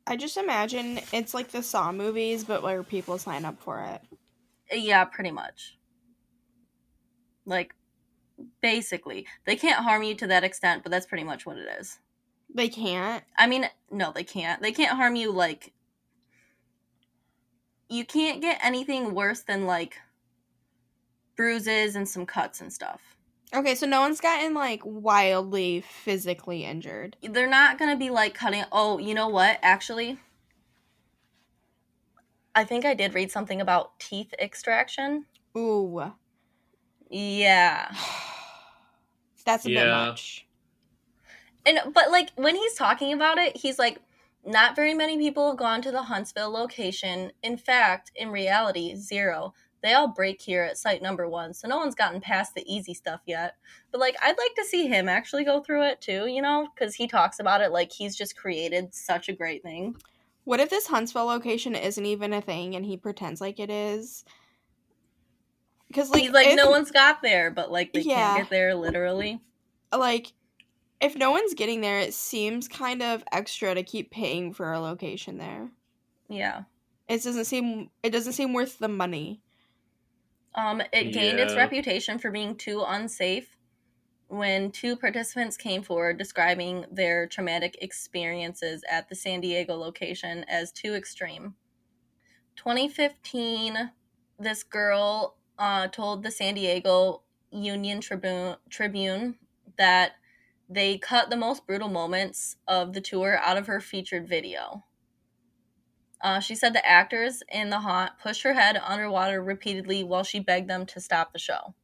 I 0.06 0.16
just 0.16 0.38
imagine 0.38 1.00
it's 1.12 1.34
like 1.34 1.50
the 1.50 1.64
Saw 1.64 1.92
movies, 1.92 2.44
but 2.44 2.62
where 2.62 2.84
people 2.84 3.18
sign 3.18 3.46
up 3.46 3.62
for 3.62 3.80
it. 3.82 4.02
Yeah, 4.72 5.06
pretty 5.06 5.32
much. 5.32 5.78
Like, 7.46 7.74
basically. 8.62 9.26
They 9.46 9.56
can't 9.56 9.84
harm 9.84 10.04
you 10.04 10.14
to 10.16 10.28
that 10.28 10.44
extent, 10.44 10.84
but 10.84 10.92
that's 10.92 11.06
pretty 11.06 11.24
much 11.24 11.46
what 11.46 11.58
it 11.58 11.68
is. 11.80 12.00
They 12.54 12.68
can't. 12.68 13.24
I 13.38 13.48
mean, 13.48 13.70
no, 13.90 14.12
they 14.12 14.24
can't. 14.24 14.62
They 14.62 14.72
can't 14.72 14.98
harm 14.98 15.16
you 15.16 15.32
like 15.32 15.74
you 17.94 18.06
can't 18.06 18.42
get 18.42 18.60
anything 18.64 19.14
worse 19.14 19.42
than 19.42 19.66
like 19.66 20.00
bruises 21.36 21.96
and 21.96 22.08
some 22.08 22.26
cuts 22.26 22.62
and 22.62 22.72
stuff. 22.72 23.16
Okay, 23.54 23.76
so 23.76 23.86
no 23.86 24.02
one's 24.02 24.20
gotten 24.20 24.54
like 24.54 24.82
wildly 24.84 25.82
physically 25.82 26.66
injured. 26.66 27.18
They're 27.22 27.48
not 27.48 27.78
going 27.78 27.92
to 27.92 27.98
be 27.98 28.10
like 28.10 28.34
cutting 28.34 28.64
Oh, 28.72 28.98
you 28.98 29.14
know 29.14 29.28
what? 29.28 29.60
Actually, 29.62 30.18
I 32.56 32.64
think 32.64 32.86
I 32.86 32.94
did 32.94 33.14
read 33.14 33.32
something 33.32 33.62
about 33.62 34.00
teeth 34.00 34.34
extraction. 34.40 35.26
Ooh. 35.58 36.14
Yeah. 37.10 37.94
That's 39.46 39.66
a 39.66 39.70
bit 39.70 39.76
Yeah. 39.76 40.06
much. 40.08 40.48
And 41.66 41.80
but 41.94 42.12
like 42.12 42.30
when 42.36 42.56
he's 42.56 42.74
talking 42.76 43.14
about 43.14 43.38
it, 43.38 43.58
he's 43.58 43.80
like 43.80 44.00
not 44.46 44.76
very 44.76 44.94
many 44.94 45.18
people 45.18 45.48
have 45.50 45.58
gone 45.58 45.82
to 45.84 45.92
the 45.92 46.04
Huntsville 46.04 46.52
location. 46.52 47.32
In 47.42 47.58
fact, 47.58 48.12
in 48.16 48.30
reality, 48.30 48.96
zero. 48.96 49.54
They 49.84 49.94
all 49.94 50.08
break 50.08 50.42
here 50.42 50.64
at 50.64 50.78
site 50.78 51.02
number 51.02 51.28
one, 51.28 51.54
so 51.54 51.68
no 51.68 51.78
one's 51.78 51.94
gotten 51.94 52.22
past 52.22 52.56
the 52.56 52.64
easy 52.74 52.94
stuff 52.94 53.20
yet. 53.26 53.58
But 53.92 54.00
like, 54.00 54.16
I'd 54.24 54.38
like 54.38 54.56
to 54.56 54.64
see 54.64 54.88
him 54.88 55.10
actually 55.10 55.44
go 55.44 55.60
through 55.60 55.84
it 55.90 56.00
too, 56.00 56.26
you 56.28 56.42
know, 56.42 56.70
because 56.74 56.96
he 56.96 57.06
talks 57.06 57.40
about 57.40 57.60
it 57.62 57.72
like 57.74 57.92
he's 57.92 58.16
just 58.16 58.38
created 58.38 58.94
such 58.96 59.28
a 59.28 59.34
great 59.34 59.62
thing. 59.62 59.98
What 60.46 60.62
if 60.62 60.70
this 60.70 60.88
Huntsville 60.88 61.26
location 61.26 61.76
isn't 61.76 62.06
even 62.06 62.32
a 62.32 62.42
thing 62.42 62.76
and 62.76 62.86
he 62.86 62.96
pretends 62.96 63.42
like 63.42 63.60
it 63.60 63.70
is? 63.70 64.24
Because 65.90 66.10
like, 66.10 66.22
he's 66.24 66.32
like, 66.32 66.48
if, 66.48 66.56
no 66.56 66.70
one's 66.70 66.90
got 66.92 67.22
there, 67.22 67.52
but 67.52 67.70
like 67.72 67.92
they 67.92 68.02
Yeah. 68.02 68.16
can't 68.16 68.38
get 68.44 68.50
there 68.50 68.76
literally. 68.76 69.42
like 69.96 70.32
if 71.02 71.18
no 71.18 71.32
one's 71.32 71.54
getting 71.54 71.82
there, 71.82 72.00
it 72.00 72.14
seems 72.14 72.70
kind 72.70 73.04
of 73.04 73.24
extra 73.34 73.76
to 73.76 73.84
keep 73.84 74.12
paying 74.12 74.54
for 74.54 74.72
a 74.72 74.80
location 74.80 75.38
there. 75.38 75.70
Yeah. 76.30 76.64
It 77.10 77.22
doesn't 77.22 77.46
seem 77.46 77.90
it 78.02 78.12
doesn't 78.12 78.34
seem 78.34 78.54
worth 78.54 78.80
the 78.80 78.88
money. 78.88 79.42
Um, 80.56 80.82
it 80.92 81.14
gained 81.14 81.40
its 81.40 81.56
reputation 81.56 82.20
for 82.20 82.30
being 82.30 82.56
too 82.56 82.84
unsafe 82.88 83.58
when 84.28 84.72
two 84.72 84.96
participants 84.96 85.58
came 85.58 85.82
forward 85.84 86.18
describing 86.18 86.86
their 86.92 87.28
traumatic 87.28 87.78
experiences 87.82 88.84
at 88.90 89.10
the 89.10 89.16
San 89.16 89.42
Diego 89.42 89.76
location 89.76 90.44
as 90.48 90.72
too 90.72 90.94
extreme. 90.94 91.56
2015, 92.56 93.92
this 94.40 94.64
girl 94.64 95.38
uh, 95.58 95.88
told 95.88 96.24
the 96.24 96.32
San 96.32 96.56
Diego 96.56 97.22
Union 97.52 98.02
Tribune, 98.02 98.56
Tribune 98.70 99.36
that 99.78 100.14
they 100.70 100.98
cut 100.98 101.30
the 101.30 101.38
most 101.38 101.68
brutal 101.68 101.90
moments 101.90 102.58
of 102.68 102.94
the 102.94 103.02
tour 103.02 103.38
out 103.38 103.58
of 103.58 103.68
her 103.68 103.80
featured 103.80 104.28
video. 104.28 104.84
Uh, 106.24 106.40
she 106.40 106.56
said 106.56 106.74
the 106.74 106.86
actors 106.88 107.44
in 107.52 107.70
the 107.70 107.82
haunt 107.82 108.14
pushed 108.18 108.44
her 108.44 108.54
head 108.54 108.82
underwater 108.82 109.44
repeatedly 109.44 110.06
while 110.06 110.24
she 110.24 110.40
begged 110.40 110.70
them 110.70 110.86
to 110.86 111.02
stop 111.02 111.34
the 111.34 111.40
show. 111.40 111.76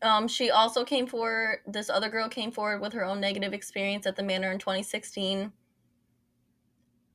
Um, 0.00 0.28
she 0.28 0.48
also 0.48 0.84
came 0.84 1.08
forward, 1.08 1.58
this 1.66 1.90
other 1.90 2.08
girl 2.08 2.28
came 2.28 2.52
forward 2.52 2.80
with 2.80 2.92
her 2.92 3.04
own 3.04 3.20
negative 3.20 3.52
experience 3.52 4.06
at 4.06 4.14
the 4.14 4.22
manor 4.22 4.52
in 4.52 4.60
2016, 4.60 5.52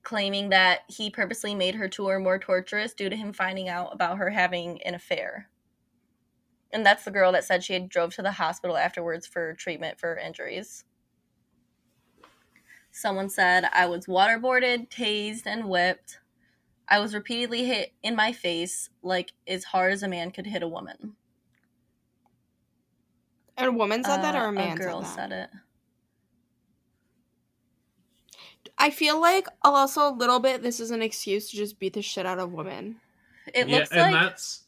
claiming 0.03 0.49
that 0.49 0.81
he 0.88 1.09
purposely 1.09 1.55
made 1.55 1.75
her 1.75 1.88
tour 1.88 2.19
more 2.19 2.38
torturous 2.38 2.93
due 2.93 3.09
to 3.09 3.15
him 3.15 3.31
finding 3.31 3.69
out 3.69 3.93
about 3.93 4.17
her 4.17 4.29
having 4.31 4.83
an 4.83 4.93
affair. 4.93 5.49
And 6.73 6.85
that's 6.85 7.05
the 7.05 7.11
girl 7.11 7.31
that 7.31 7.45
said 7.45 7.63
she 7.63 7.73
had 7.73 7.88
drove 7.88 8.13
to 8.15 8.21
the 8.21 8.33
hospital 8.33 8.75
afterwards 8.75 9.25
for 9.25 9.53
treatment 9.53 9.97
for 9.97 10.17
injuries. 10.17 10.83
Someone 12.91 13.29
said, 13.29 13.69
I 13.71 13.85
was 13.85 14.07
waterboarded, 14.07 14.89
tased, 14.89 15.45
and 15.45 15.69
whipped. 15.69 16.19
I 16.88 17.00
was 17.00 17.13
repeatedly 17.15 17.65
hit 17.65 17.93
in 18.04 18.15
my 18.15 18.32
face, 18.32 18.89
like 19.02 19.34
as 19.48 19.63
hard 19.63 19.91
as 19.93 20.04
a 20.04 20.08
man 20.08 20.32
could 20.32 20.45
hit 20.45 20.63
a 20.63 20.67
woman. 20.67 21.15
And 23.58 23.67
A 23.67 23.71
woman 23.71 24.04
said 24.04 24.21
that 24.21 24.36
or 24.36 24.45
Uh, 24.45 24.50
a 24.50 24.52
man 24.52 24.78
girl 24.78 25.02
said 25.02 25.08
that? 25.08 25.15
said 25.15 25.32
it. 25.32 25.50
I 28.78 28.89
feel 28.89 29.19
like 29.21 29.48
also 29.63 30.10
a 30.10 30.13
little 30.15 30.39
bit 30.39 30.62
this 30.62 30.80
is 30.80 30.91
an 30.91 31.02
excuse 31.02 31.50
to 31.50 31.58
just 31.58 31.80
beat 31.80 31.93
the 31.93 32.02
shit 32.02 32.26
out 32.26 32.39
of 32.39 32.52
women. 32.52 32.98
It 33.54 33.69
yeah, 33.69 33.80
looks 33.80 33.91
and 33.91 34.13
like 34.13 34.13
that's 34.13 34.63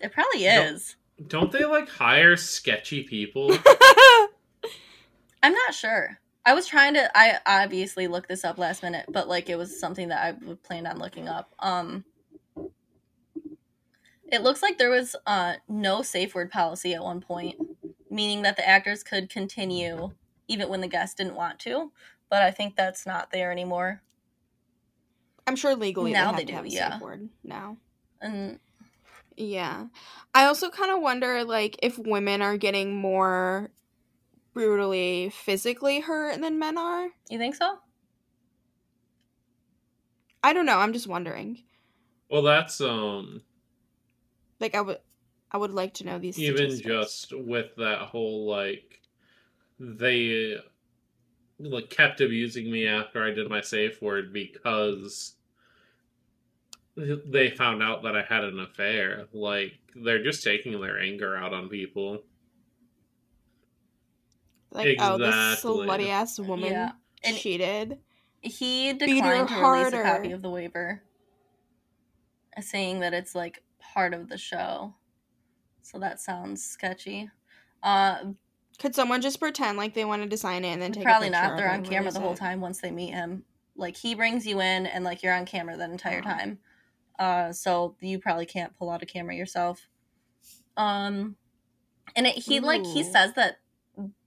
it 0.00 0.12
probably 0.12 0.44
No. 0.46 0.62
is. 0.64 0.96
don't 1.26 1.50
they 1.50 1.64
like 1.64 1.88
hire 1.88 2.36
sketchy 2.36 3.02
people? 3.02 3.50
I'm 5.42 5.52
not 5.52 5.74
sure. 5.74 6.20
I 6.44 6.54
was 6.54 6.66
trying 6.66 6.94
to. 6.94 7.10
I 7.16 7.38
obviously 7.46 8.08
looked 8.08 8.28
this 8.28 8.44
up 8.44 8.58
last 8.58 8.82
minute, 8.82 9.06
but 9.08 9.28
like 9.28 9.48
it 9.48 9.56
was 9.56 9.78
something 9.78 10.08
that 10.08 10.24
I 10.24 10.54
planned 10.64 10.86
on 10.88 10.98
looking 10.98 11.28
up. 11.28 11.54
Um, 11.60 12.04
it 14.30 14.42
looks 14.42 14.62
like 14.62 14.78
there 14.78 14.90
was 14.90 15.16
uh 15.26 15.54
no 15.68 16.02
safe 16.02 16.34
word 16.34 16.50
policy 16.50 16.94
at 16.94 17.02
one 17.02 17.20
point, 17.20 17.56
meaning 18.10 18.42
that 18.42 18.56
the 18.56 18.68
actors 18.68 19.02
could 19.02 19.30
continue 19.30 20.12
even 20.48 20.68
when 20.68 20.80
the 20.80 20.88
guest 20.88 21.18
didn't 21.18 21.36
want 21.36 21.58
to. 21.60 21.92
But 22.30 22.42
I 22.42 22.50
think 22.50 22.76
that's 22.76 23.06
not 23.06 23.30
there 23.32 23.52
anymore. 23.52 24.02
I'm 25.46 25.56
sure 25.56 25.76
legally 25.76 26.12
Now 26.12 26.26
they, 26.32 26.32
have 26.32 26.36
they 26.36 26.44
to 26.46 26.52
do, 26.52 26.52
have 26.52 26.64
a 26.64 26.70
yeah. 26.70 26.90
safe 26.92 27.00
word 27.00 27.28
now. 27.44 27.78
And 28.20 28.60
Yeah. 29.36 29.86
I 30.34 30.44
also 30.44 30.70
kind 30.70 30.90
of 30.92 31.02
wonder 31.02 31.44
like 31.44 31.78
if 31.82 31.98
women 31.98 32.42
are 32.42 32.56
getting 32.56 32.94
more 32.96 33.70
brutally 34.54 35.30
physically 35.30 36.00
hurt 36.00 36.40
than 36.40 36.58
men 36.58 36.76
are. 36.78 37.08
you 37.30 37.38
think 37.38 37.54
so? 37.54 37.78
I 40.42 40.52
don't 40.52 40.66
know, 40.66 40.78
I'm 40.78 40.92
just 40.92 41.06
wondering. 41.06 41.62
well, 42.30 42.42
that's 42.42 42.80
um 42.80 43.42
Like 44.60 44.74
I 44.74 44.80
would 44.80 44.98
I 45.50 45.58
would 45.58 45.72
like 45.72 45.94
to 45.94 46.04
know 46.04 46.18
these 46.18 46.38
even 46.38 46.70
statistics. 46.70 47.26
just 47.28 47.32
with 47.46 47.76
that 47.76 47.98
whole 48.00 48.46
like 48.46 49.00
they 49.78 50.56
like 51.58 51.90
kept 51.90 52.20
abusing 52.20 52.70
me 52.70 52.86
after 52.86 53.22
I 53.22 53.30
did 53.32 53.48
my 53.48 53.60
safe 53.60 54.00
word 54.02 54.32
because 54.32 55.36
they 56.96 57.50
found 57.50 57.82
out 57.82 58.02
that 58.02 58.16
I 58.16 58.22
had 58.22 58.44
an 58.44 58.58
affair. 58.60 59.26
Like 59.32 59.74
they're 59.94 60.22
just 60.22 60.42
taking 60.42 60.80
their 60.80 60.98
anger 61.00 61.36
out 61.36 61.52
on 61.54 61.68
people. 61.68 62.22
Like 64.72 64.96
oh 65.00 65.18
this 65.18 65.34
slutty 65.62 66.08
ass 66.08 66.38
woman 66.38 66.72
Yeah. 66.72 66.92
And- 67.24 67.36
cheated. 67.36 67.98
He 68.44 68.92
Beat 68.94 69.22
her 69.22 69.44
declined 69.44 69.48
to 69.50 69.54
release 69.54 69.92
a 69.92 70.02
copy 70.02 70.32
of 70.32 70.42
the 70.42 70.50
waiver, 70.50 71.00
saying 72.60 72.98
that 73.00 73.14
it's 73.14 73.36
like 73.36 73.62
part 73.78 74.12
of 74.14 74.28
the 74.28 74.36
show. 74.36 74.94
So 75.82 75.98
that 76.00 76.20
sounds 76.20 76.64
sketchy. 76.64 77.30
Uh, 77.84 78.32
Could 78.80 78.94
someone 78.96 79.20
just 79.22 79.38
pretend 79.38 79.78
like 79.78 79.94
they 79.94 80.04
wanted 80.04 80.30
to 80.30 80.36
sign 80.36 80.64
it 80.64 80.70
and 80.72 80.82
then 80.82 80.90
take 80.92 81.04
probably 81.04 81.28
a 81.28 81.30
not. 81.30 81.56
They're 81.56 81.70
on 81.70 81.84
camera 81.84 82.00
release 82.00 82.14
the 82.14 82.20
whole 82.20 82.32
it? 82.32 82.38
time 82.38 82.60
once 82.60 82.80
they 82.80 82.90
meet 82.90 83.10
him. 83.12 83.44
Like 83.76 83.96
he 83.96 84.14
brings 84.16 84.44
you 84.44 84.60
in, 84.60 84.86
and 84.86 85.04
like 85.04 85.22
you're 85.22 85.34
on 85.34 85.46
camera 85.46 85.76
that 85.76 85.90
entire 85.90 86.18
Oh. 86.18 86.22
time. 86.22 86.58
Uh, 87.18 87.52
so 87.52 87.94
you 88.00 88.18
probably 88.18 88.46
can't 88.46 88.76
pull 88.76 88.90
out 88.90 89.02
a 89.02 89.06
camera 89.06 89.34
yourself. 89.36 89.86
Um, 90.76 91.36
and 92.16 92.26
it, 92.26 92.34
he 92.36 92.58
like 92.58 92.84
he 92.84 93.04
says 93.04 93.34
that 93.34 93.58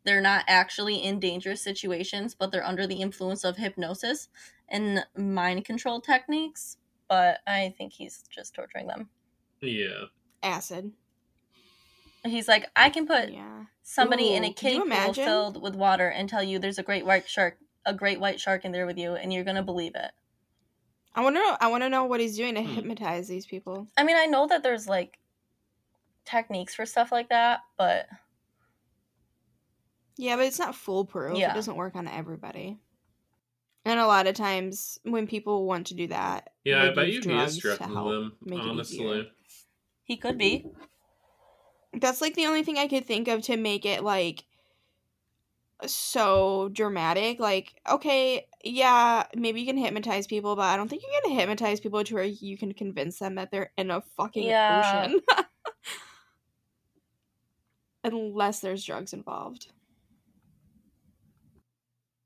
they're 0.06 0.22
not 0.22 0.46
actually 0.48 1.04
in 1.04 1.20
dangerous 1.20 1.62
situations, 1.62 2.34
but 2.36 2.52
they're 2.52 2.66
under 2.66 2.88
the 2.88 3.02
influence 3.02 3.44
of 3.44 3.58
hypnosis 3.58 4.30
and 4.70 5.06
mind 5.18 5.66
control 5.66 6.00
techniques. 6.00 6.78
But 7.08 7.40
I 7.46 7.74
think 7.78 7.94
he's 7.94 8.24
just 8.30 8.54
torturing 8.56 8.88
them. 8.88 9.10
Yeah. 9.62 10.06
Acid. 10.42 10.92
He's 12.24 12.48
like, 12.48 12.70
I 12.76 12.90
can 12.90 13.06
put 13.06 13.30
Yeah. 13.32 13.66
somebody 13.84 14.34
in 14.34 14.44
a 14.44 14.48
could 14.50 14.56
kiddie 14.58 14.80
pool 14.80 15.14
filled 15.14 15.62
with 15.62 15.76
water 15.76 16.08
and 16.10 16.28
tell 16.28 16.42
you 16.44 16.58
there's 16.58 16.80
a 16.80 16.84
great 16.84 17.06
white 17.06 17.30
shark, 17.30 17.58
a 17.86 17.94
great 17.94 18.20
white 18.20 18.40
shark 18.40 18.66
in 18.66 18.72
there 18.72 18.88
with 18.88 18.98
you, 18.98 19.14
and 19.14 19.32
you're 19.32 19.44
gonna 19.44 19.62
believe 19.64 19.94
it. 19.96 20.12
I 21.14 21.22
want 21.22 21.36
to 21.36 21.42
know. 21.42 21.58
I 21.62 21.68
want 21.68 21.84
to 21.84 21.90
know 21.90 22.06
what 22.06 22.20
he's 22.20 22.36
doing 22.36 22.56
to 22.56 22.62
Hmm. 22.64 22.74
hypnotize 22.74 23.28
these 23.28 23.46
people. 23.46 23.88
I 23.96 24.04
mean, 24.04 24.18
I 24.18 24.26
know 24.26 24.48
that 24.48 24.64
there's 24.64 24.88
like 24.88 25.20
techniques 26.26 26.74
for 26.74 26.86
stuff 26.86 27.12
like 27.12 27.30
that, 27.30 27.62
but 27.78 28.08
Yeah, 30.18 30.36
but 30.38 30.46
it's 30.46 30.60
not 30.60 30.76
foolproof. 30.76 31.38
Yeah. 31.38 31.52
It 31.52 31.56
doesn't 31.56 31.76
work 31.76 31.96
on 31.96 32.08
everybody. 32.08 32.78
And 33.84 34.00
a 34.00 34.08
lot 34.08 34.26
of 34.28 34.34
times, 34.36 34.98
when 35.04 35.28
people 35.28 35.66
want 35.68 35.88
to 35.88 35.94
do 35.94 36.08
that, 36.08 36.52
Yeah, 36.64 36.86
they 36.86 36.92
I 36.92 36.94
bet 36.96 37.08
you 37.08 37.14
he 37.16 37.20
drugs 37.22 37.52
is 37.52 37.56
to 37.58 37.62
drugging 37.62 37.94
help 37.94 38.10
them. 38.10 38.34
make 38.44 38.60
it 38.60 38.62
easier. 38.64 38.72
Honestly, 38.72 39.32
he 40.04 40.18
could 40.18 40.38
be. 40.38 40.66
That's 41.94 42.20
like 42.22 42.34
the 42.36 42.48
only 42.48 42.64
thing 42.64 42.78
I 42.78 42.88
could 42.88 43.06
think 43.06 43.28
of 43.28 43.42
to 43.44 43.58
make 43.58 43.86
it 43.86 44.04
like 44.04 44.44
so 45.86 46.70
dramatic. 46.74 47.40
Like, 47.40 47.76
okay, 47.90 48.48
yeah, 48.64 49.26
maybe 49.36 49.60
you 49.62 49.68
can 49.68 49.78
hypnotize 49.78 50.26
people, 50.26 50.56
but 50.56 50.64
I 50.64 50.78
don't 50.78 50.88
think 50.88 51.04
you 51.04 51.20
can 51.24 51.32
hypnotize 51.38 51.80
people 51.80 52.04
to 52.04 52.16
where 52.16 52.24
you 52.24 52.58
can 52.58 52.74
convince 52.74 53.20
them 53.20 53.36
that 53.36 53.52
they're 53.52 53.72
in 53.78 53.92
a 53.92 54.02
fucking 54.18 54.48
Yeah. 54.48 55.04
ocean. 55.10 55.22
Unless 58.04 58.60
there's 58.62 58.84
drugs 58.84 59.14
involved. 59.14 59.68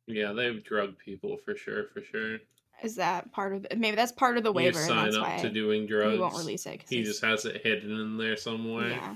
Yeah, 0.09 0.33
they've 0.33 0.63
drugged 0.63 0.97
people 0.99 1.37
for 1.37 1.55
sure, 1.55 1.85
for 1.93 2.01
sure. 2.01 2.39
Is 2.83 2.95
that 2.95 3.31
part 3.31 3.53
of 3.53 3.65
Maybe 3.77 3.95
that's 3.95 4.11
part 4.11 4.37
of 4.37 4.43
the 4.43 4.49
you 4.51 4.55
waiver, 4.55 4.79
and 4.79 4.87
sign 4.87 5.03
that's 5.05 5.15
up 5.17 5.23
why 5.23 5.37
to 5.37 5.49
doing 5.49 5.85
drugs. 5.85 6.13
he 6.13 6.19
won't 6.19 6.35
release 6.37 6.65
it. 6.65 6.79
'cause 6.79 6.89
He 6.89 6.97
he's- 6.97 7.07
just 7.09 7.21
has 7.23 7.45
it 7.45 7.61
hidden 7.65 7.91
in 7.91 8.17
there 8.17 8.35
somewhere. 8.37 8.89
Yeah. 8.89 9.15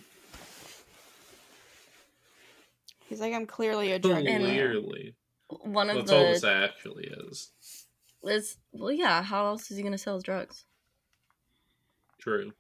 He's 3.08 3.20
like, 3.22 3.34
I'm 3.34 3.46
clearly 3.46 3.92
a 3.92 4.00
drug 4.00 4.24
dealer. 4.26 4.40
Clearly, 4.40 5.16
One 5.48 5.90
of 5.90 5.98
that's 5.98 6.12
all 6.12 6.26
the 6.26 6.32
this 6.32 6.44
actually 6.44 7.06
is. 7.30 7.52
is 8.24 8.58
well, 8.72 8.92
yeah. 8.92 9.22
How 9.24 9.46
else 9.48 9.70
is 9.72 9.78
he 9.78 9.84
gonna 9.84 9.98
sell 9.98 10.16
his 10.16 10.24
drugs? 10.24 10.66
True. 12.20 12.54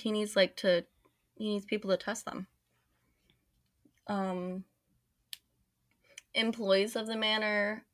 He 0.00 0.10
needs 0.10 0.34
like 0.36 0.56
to. 0.56 0.84
He 1.36 1.44
needs 1.50 1.64
people 1.64 1.90
to 1.90 1.96
test 1.96 2.24
them. 2.24 2.46
Um. 4.08 4.64
Employees 6.34 6.96
of 6.96 7.06
the 7.06 7.16
manor 7.16 7.84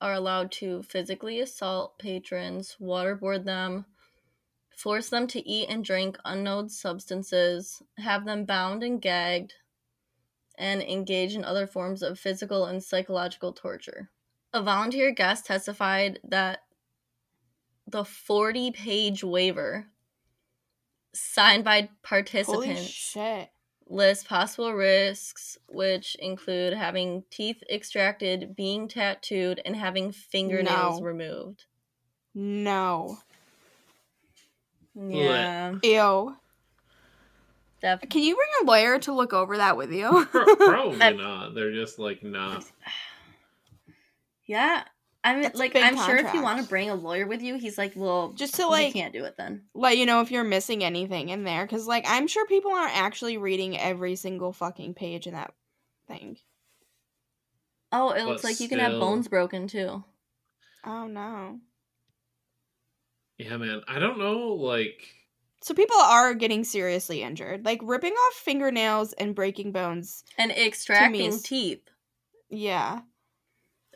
are 0.00 0.12
allowed 0.12 0.52
to 0.52 0.82
physically 0.82 1.40
assault 1.40 1.98
patrons, 1.98 2.76
waterboard 2.80 3.44
them, 3.44 3.86
force 4.76 5.08
them 5.08 5.26
to 5.26 5.48
eat 5.48 5.68
and 5.68 5.84
drink 5.84 6.18
unknown 6.24 6.68
substances, 6.68 7.82
have 7.98 8.24
them 8.24 8.44
bound 8.44 8.82
and 8.82 9.00
gagged, 9.00 9.54
and 10.58 10.82
engage 10.82 11.34
in 11.34 11.44
other 11.44 11.66
forms 11.66 12.02
of 12.02 12.18
physical 12.18 12.66
and 12.66 12.82
psychological 12.82 13.52
torture. 13.52 14.10
A 14.52 14.62
volunteer 14.62 15.12
guest 15.12 15.46
testified 15.46 16.20
that 16.24 16.60
the 17.86 18.04
40 18.04 18.72
page 18.72 19.24
waiver 19.24 19.86
signed 21.14 21.64
by 21.64 21.76
Holy 21.76 21.90
participants 22.02 22.82
shit. 22.82 23.50
Lists 23.88 24.24
possible 24.24 24.72
risks, 24.72 25.58
which 25.68 26.16
include 26.16 26.72
having 26.72 27.22
teeth 27.30 27.62
extracted, 27.70 28.56
being 28.56 28.88
tattooed, 28.88 29.60
and 29.64 29.76
having 29.76 30.10
fingernails 30.12 31.00
No. 31.00 31.06
removed. 31.06 31.64
No. 32.34 33.18
Yeah, 34.98 35.74
Ew. 35.82 36.36
def- 37.82 38.00
Can 38.08 38.22
you 38.22 38.34
bring 38.34 38.48
a 38.62 38.64
lawyer 38.64 38.98
to 39.00 39.12
look 39.12 39.32
over 39.34 39.58
that 39.58 39.76
with 39.76 39.92
you? 39.92 40.26
Probably 40.32 40.96
not. 41.14 41.54
They're 41.54 41.72
just 41.74 41.98
like 41.98 42.22
nah. 42.22 42.60
yeah. 44.46 44.84
I 45.26 45.32
mean, 45.32 45.42
That's 45.42 45.56
a 45.56 45.58
like, 45.58 45.72
big 45.72 45.82
I'm 45.82 45.96
sure 45.96 46.16
if 46.16 46.32
you 46.32 46.40
want 46.40 46.62
to 46.62 46.68
bring 46.68 46.88
a 46.88 46.94
lawyer 46.94 47.26
with 47.26 47.42
you, 47.42 47.58
he's 47.58 47.76
like, 47.76 47.94
well, 47.96 48.32
Just 48.34 48.54
to 48.54 48.62
you 48.62 48.70
like 48.70 48.92
can't 48.92 49.12
do 49.12 49.24
it 49.24 49.36
then. 49.36 49.64
let 49.74 49.98
you 49.98 50.06
know 50.06 50.20
if 50.20 50.30
you're 50.30 50.44
missing 50.44 50.84
anything 50.84 51.30
in 51.30 51.42
there, 51.42 51.66
because 51.66 51.88
like 51.88 52.04
I'm 52.06 52.28
sure 52.28 52.46
people 52.46 52.70
aren't 52.70 52.96
actually 52.96 53.36
reading 53.36 53.76
every 53.76 54.14
single 54.14 54.52
fucking 54.52 54.94
page 54.94 55.26
in 55.26 55.34
that 55.34 55.52
thing. 56.06 56.36
Oh, 57.90 58.10
it 58.10 58.18
But 58.20 58.26
looks 58.28 58.44
like 58.44 58.60
you 58.60 58.68
can 58.68 58.78
have 58.78 59.00
bones 59.00 59.26
broken 59.26 59.66
too. 59.66 60.04
Oh 60.84 61.08
no. 61.08 61.58
Yeah, 63.36 63.56
man. 63.56 63.82
I 63.88 63.98
don't 63.98 64.18
know. 64.18 64.54
Like, 64.54 65.02
So 65.60 65.74
people 65.74 65.96
are 65.96 66.34
getting 66.34 66.62
seriously 66.62 67.22
injured, 67.22 67.64
like 67.64 67.80
ripping 67.82 68.12
off 68.12 68.34
fingernails 68.34 69.12
and 69.14 69.34
breaking 69.34 69.72
bones. 69.72 70.22
And 70.38 70.52
extracting 70.52 71.36
teeth. 71.40 71.82
Yeah. 72.48 73.00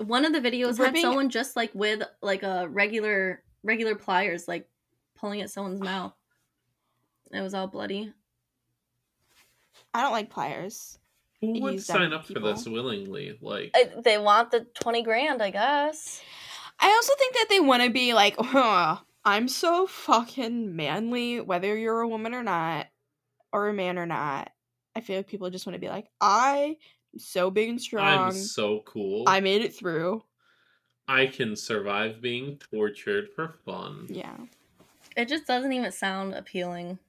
One 0.00 0.24
of 0.24 0.32
the 0.32 0.40
videos 0.40 0.78
Ripping- 0.78 0.96
had 0.96 1.02
someone 1.02 1.28
just 1.30 1.56
like 1.56 1.70
with 1.74 2.02
like 2.22 2.42
a 2.42 2.68
regular 2.68 3.42
regular 3.62 3.94
pliers, 3.94 4.48
like 4.48 4.68
pulling 5.16 5.40
at 5.42 5.50
someone's 5.50 5.80
mouth. 5.80 6.14
It 7.32 7.40
was 7.40 7.54
all 7.54 7.68
bloody. 7.68 8.12
I 9.94 10.02
don't 10.02 10.12
like 10.12 10.30
pliers. 10.30 10.98
who 11.40 11.60
would 11.60 11.82
sign 11.82 12.10
them 12.10 12.12
up 12.12 12.26
for 12.26 12.38
this 12.38 12.66
willingly? 12.66 13.38
Like, 13.40 13.70
I, 13.74 13.90
they 14.02 14.18
want 14.18 14.50
the 14.50 14.66
twenty 14.74 15.02
grand, 15.02 15.42
I 15.42 15.50
guess. 15.50 16.20
I 16.78 16.88
also 16.88 17.12
think 17.18 17.34
that 17.34 17.46
they 17.50 17.60
want 17.60 17.82
to 17.82 17.90
be 17.90 18.14
like, 18.14 18.36
huh, 18.38 18.98
I'm 19.24 19.48
so 19.48 19.86
fucking 19.86 20.74
manly, 20.74 21.40
whether 21.40 21.76
you're 21.76 22.00
a 22.00 22.08
woman 22.08 22.34
or 22.34 22.42
not, 22.42 22.86
or 23.52 23.68
a 23.68 23.74
man 23.74 23.98
or 23.98 24.06
not. 24.06 24.50
I 24.96 25.00
feel 25.00 25.16
like 25.16 25.28
people 25.28 25.50
just 25.50 25.66
want 25.66 25.74
to 25.74 25.80
be 25.80 25.88
like, 25.88 26.06
I 26.20 26.64
am 26.64 26.76
so 27.18 27.50
big 27.50 27.68
and 27.68 27.80
strong. 27.80 28.06
I'm 28.06 28.32
so 28.32 28.80
cool. 28.86 29.24
I 29.26 29.40
made 29.40 29.62
it 29.62 29.74
through. 29.74 30.22
I 31.08 31.26
can 31.26 31.56
survive 31.56 32.20
being 32.20 32.58
tortured 32.58 33.30
for 33.34 33.48
fun. 33.64 34.06
Yeah. 34.08 34.36
It 35.16 35.28
just 35.28 35.46
doesn't 35.46 35.72
even 35.72 35.92
sound 35.92 36.34
appealing. 36.34 36.98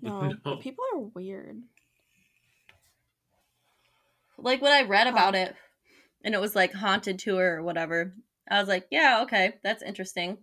No, 0.00 0.32
No. 0.44 0.56
people 0.56 0.84
are 0.94 0.98
weird. 1.00 1.60
Like 4.36 4.62
when 4.62 4.72
I 4.72 4.82
read 4.82 5.08
about 5.08 5.34
Huh. 5.34 5.40
it, 5.40 5.56
and 6.22 6.34
it 6.34 6.40
was 6.40 6.54
like 6.54 6.72
haunted 6.72 7.18
tour 7.18 7.56
or 7.56 7.62
whatever. 7.62 8.14
I 8.48 8.60
was 8.60 8.68
like, 8.68 8.86
yeah, 8.90 9.22
okay, 9.22 9.54
that's 9.64 9.82
interesting. 9.82 10.38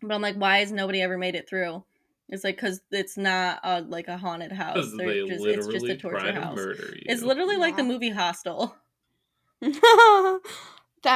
But 0.00 0.12
I'm 0.14 0.22
like, 0.22 0.34
why 0.34 0.58
has 0.58 0.72
nobody 0.72 1.00
ever 1.00 1.16
made 1.16 1.36
it 1.36 1.48
through? 1.48 1.84
It's 2.32 2.44
like 2.44 2.56
because 2.56 2.80
it's 2.90 3.18
not 3.18 3.60
a, 3.62 3.82
like 3.82 4.08
a 4.08 4.16
haunted 4.16 4.52
house. 4.52 4.90
They're 4.96 5.26
just, 5.26 5.44
it's 5.44 5.66
just 5.66 5.84
a 5.84 5.96
torture 5.98 6.32
to 6.32 6.40
house. 6.40 6.56
murder 6.56 6.94
you. 6.96 7.02
It's 7.04 7.20
literally 7.20 7.58
like 7.58 7.76
the 7.76 7.82
movie 7.82 8.08
Hostel. 8.08 8.74
that 9.60 10.40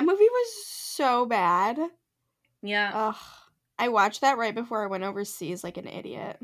movie 0.05 0.29
was 0.31 0.67
so 0.67 1.25
bad. 1.25 1.79
Yeah, 2.63 2.91
Ugh. 2.95 3.17
I 3.79 3.89
watched 3.89 4.21
that 4.21 4.37
right 4.37 4.55
before 4.55 4.85
I 4.85 4.89
went 4.89 5.05
overseas 5.05 5.65
like 5.65 5.79
an 5.79 5.89
idiot. 5.89 6.39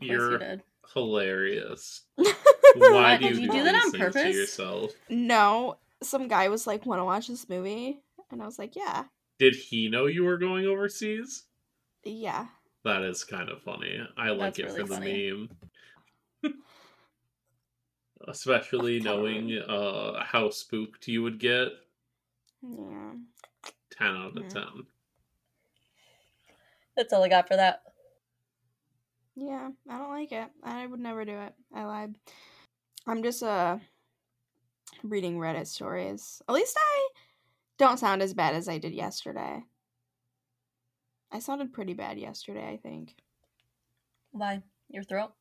You're 0.00 0.32
you 0.32 0.38
did. 0.38 0.62
hilarious. 0.92 2.02
Why 2.16 3.14
uh, 3.14 3.18
do 3.18 3.28
Did 3.28 3.36
you, 3.36 3.42
you 3.42 3.50
do 3.52 3.58
do 3.58 3.64
that 3.64 3.74
on 3.76 3.92
purpose? 3.92 4.22
to 4.22 4.32
yourself? 4.32 4.90
no, 5.08 5.76
some 6.02 6.26
guy 6.26 6.48
was 6.48 6.66
like, 6.66 6.84
"Want 6.84 7.00
to 7.00 7.04
watch 7.04 7.28
this 7.28 7.48
movie?" 7.48 8.00
And 8.32 8.42
I 8.42 8.46
was 8.46 8.58
like, 8.58 8.74
"Yeah, 8.74 9.04
Did 9.38 9.54
he 9.54 9.88
know 9.88 10.06
you 10.06 10.24
were 10.24 10.38
going 10.38 10.66
overseas? 10.66 11.44
yeah." 12.02 12.48
That 12.88 13.02
is 13.02 13.22
kind 13.22 13.50
of 13.50 13.60
funny. 13.62 14.00
I 14.16 14.30
like 14.30 14.54
That's 14.54 14.58
it 14.60 14.64
really 14.64 14.80
for 14.80 14.86
the 14.86 14.94
funny. 14.94 15.32
meme. 16.42 16.54
Especially 18.28 18.96
Of 18.96 19.04
knowing 19.04 19.58
uh, 19.58 20.24
how 20.24 20.48
spooked 20.48 21.06
you 21.06 21.22
would 21.22 21.38
get. 21.38 21.68
Yeah. 22.62 23.12
10 23.98 24.06
out 24.06 24.36
of 24.38 24.42
Yeah. 24.42 24.48
10. 24.48 24.62
That's 26.96 27.12
all 27.12 27.22
I 27.22 27.28
got 27.28 27.46
for 27.46 27.56
that. 27.56 27.82
Yeah, 29.36 29.68
I 29.88 29.98
don't 29.98 30.08
like 30.10 30.32
it. 30.32 30.48
I 30.64 30.86
would 30.86 30.98
never 30.98 31.26
do 31.26 31.38
it. 31.38 31.52
I 31.74 31.84
lied. 31.84 32.14
I'm 33.06 33.22
just 33.22 33.42
uh 33.42 33.78
reading 35.02 35.36
Reddit 35.36 35.66
stories. 35.66 36.40
At 36.48 36.54
least 36.54 36.74
I 36.76 37.08
don't 37.76 37.98
sound 37.98 38.22
as 38.22 38.32
bad 38.32 38.54
as 38.54 38.66
I 38.66 38.78
did 38.78 38.94
yesterday. 38.94 39.62
I 41.30 41.38
sounded 41.40 41.72
pretty 41.72 41.94
bad 41.94 42.18
yesterday, 42.18 42.68
I 42.68 42.76
think. 42.76 43.14
Why? 44.32 44.62
Your 44.88 45.02
throat? 45.02 45.32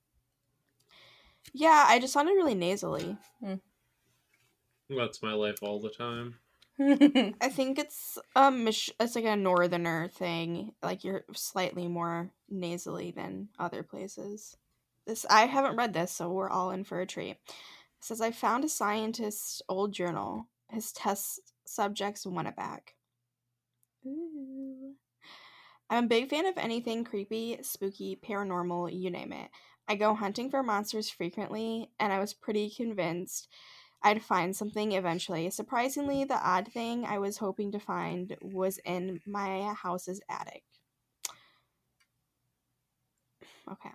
Yeah, 1.53 1.85
I 1.87 1.99
just 1.99 2.13
sounded 2.13 2.33
really 2.33 2.55
nasally. 2.55 3.17
That's 4.89 5.21
my 5.21 5.33
life 5.33 5.57
all 5.61 5.79
the 5.79 5.89
time. 5.89 6.35
I 6.79 7.49
think 7.49 7.79
it's 7.79 8.19
um 8.35 8.63
Mich- 8.63 8.93
it's 8.99 9.15
like 9.15 9.25
a 9.25 9.35
northerner 9.35 10.09
thing. 10.09 10.73
Like 10.83 11.03
you're 11.03 11.23
slightly 11.33 11.87
more 11.87 12.31
nasally 12.49 13.11
than 13.11 13.49
other 13.57 13.81
places. 13.83 14.55
This 15.05 15.25
I 15.29 15.45
haven't 15.45 15.77
read 15.77 15.93
this, 15.93 16.11
so 16.11 16.29
we're 16.29 16.49
all 16.49 16.71
in 16.71 16.83
for 16.83 17.01
a 17.01 17.05
treat. 17.07 17.37
It 17.47 17.55
says 18.01 18.21
I 18.21 18.31
found 18.31 18.63
a 18.63 18.69
scientist's 18.69 19.61
old 19.67 19.91
journal. 19.93 20.47
His 20.69 20.91
test 20.91 21.53
subjects 21.65 22.25
won 22.25 22.45
it 22.45 22.55
back. 22.55 22.93
Ooh. 24.05 24.66
I'm 25.89 26.05
a 26.05 26.07
big 26.07 26.29
fan 26.29 26.45
of 26.45 26.57
anything 26.57 27.03
creepy, 27.03 27.57
spooky, 27.61 28.17
paranormal, 28.17 28.97
you 28.97 29.09
name 29.09 29.31
it. 29.31 29.49
I 29.87 29.95
go 29.95 30.13
hunting 30.13 30.49
for 30.49 30.61
monsters 30.61 31.09
frequently, 31.09 31.89
and 31.99 32.11
I 32.11 32.19
was 32.19 32.33
pretty 32.33 32.69
convinced 32.69 33.47
I'd 34.03 34.21
find 34.21 34.55
something 34.55 34.91
eventually. 34.91 35.49
Surprisingly, 35.49 36.23
the 36.23 36.35
odd 36.35 36.67
thing 36.71 37.05
I 37.05 37.19
was 37.19 37.37
hoping 37.37 37.71
to 37.71 37.79
find 37.79 38.35
was 38.41 38.79
in 38.85 39.21
my 39.25 39.73
house's 39.75 40.21
attic. 40.29 40.63
Okay. 43.71 43.91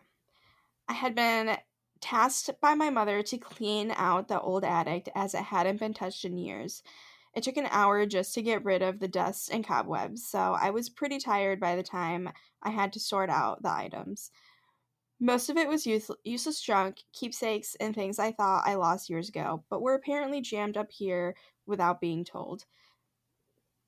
I 0.88 0.92
had 0.94 1.14
been 1.14 1.57
tasked 2.00 2.50
by 2.61 2.74
my 2.74 2.90
mother 2.90 3.22
to 3.22 3.38
clean 3.38 3.92
out 3.96 4.28
the 4.28 4.40
old 4.40 4.64
attic 4.64 5.09
as 5.14 5.35
it 5.35 5.44
hadn't 5.44 5.81
been 5.81 5.94
touched 5.94 6.24
in 6.24 6.37
years. 6.37 6.83
It 7.34 7.42
took 7.42 7.56
an 7.56 7.66
hour 7.70 8.06
just 8.06 8.34
to 8.34 8.42
get 8.42 8.64
rid 8.64 8.82
of 8.82 8.98
the 9.00 9.08
dust 9.08 9.50
and 9.50 9.66
cobwebs, 9.66 10.26
so 10.26 10.54
I 10.54 10.70
was 10.70 10.90
pretty 10.90 11.18
tired 11.18 11.60
by 11.60 11.76
the 11.76 11.82
time 11.82 12.30
I 12.62 12.70
had 12.70 12.92
to 12.94 13.00
sort 13.00 13.30
out 13.30 13.62
the 13.62 13.72
items. 13.72 14.30
Most 15.20 15.48
of 15.48 15.56
it 15.56 15.68
was 15.68 15.86
use- 15.86 16.10
useless 16.24 16.60
junk, 16.60 16.98
keepsakes, 17.12 17.74
and 17.76 17.94
things 17.94 18.18
I 18.18 18.32
thought 18.32 18.66
I 18.66 18.74
lost 18.74 19.08
years 19.08 19.28
ago, 19.28 19.64
but 19.70 19.80
were 19.80 19.94
apparently 19.94 20.40
jammed 20.40 20.76
up 20.76 20.90
here 20.90 21.36
without 21.64 22.00
being 22.00 22.24
told. 22.24 22.66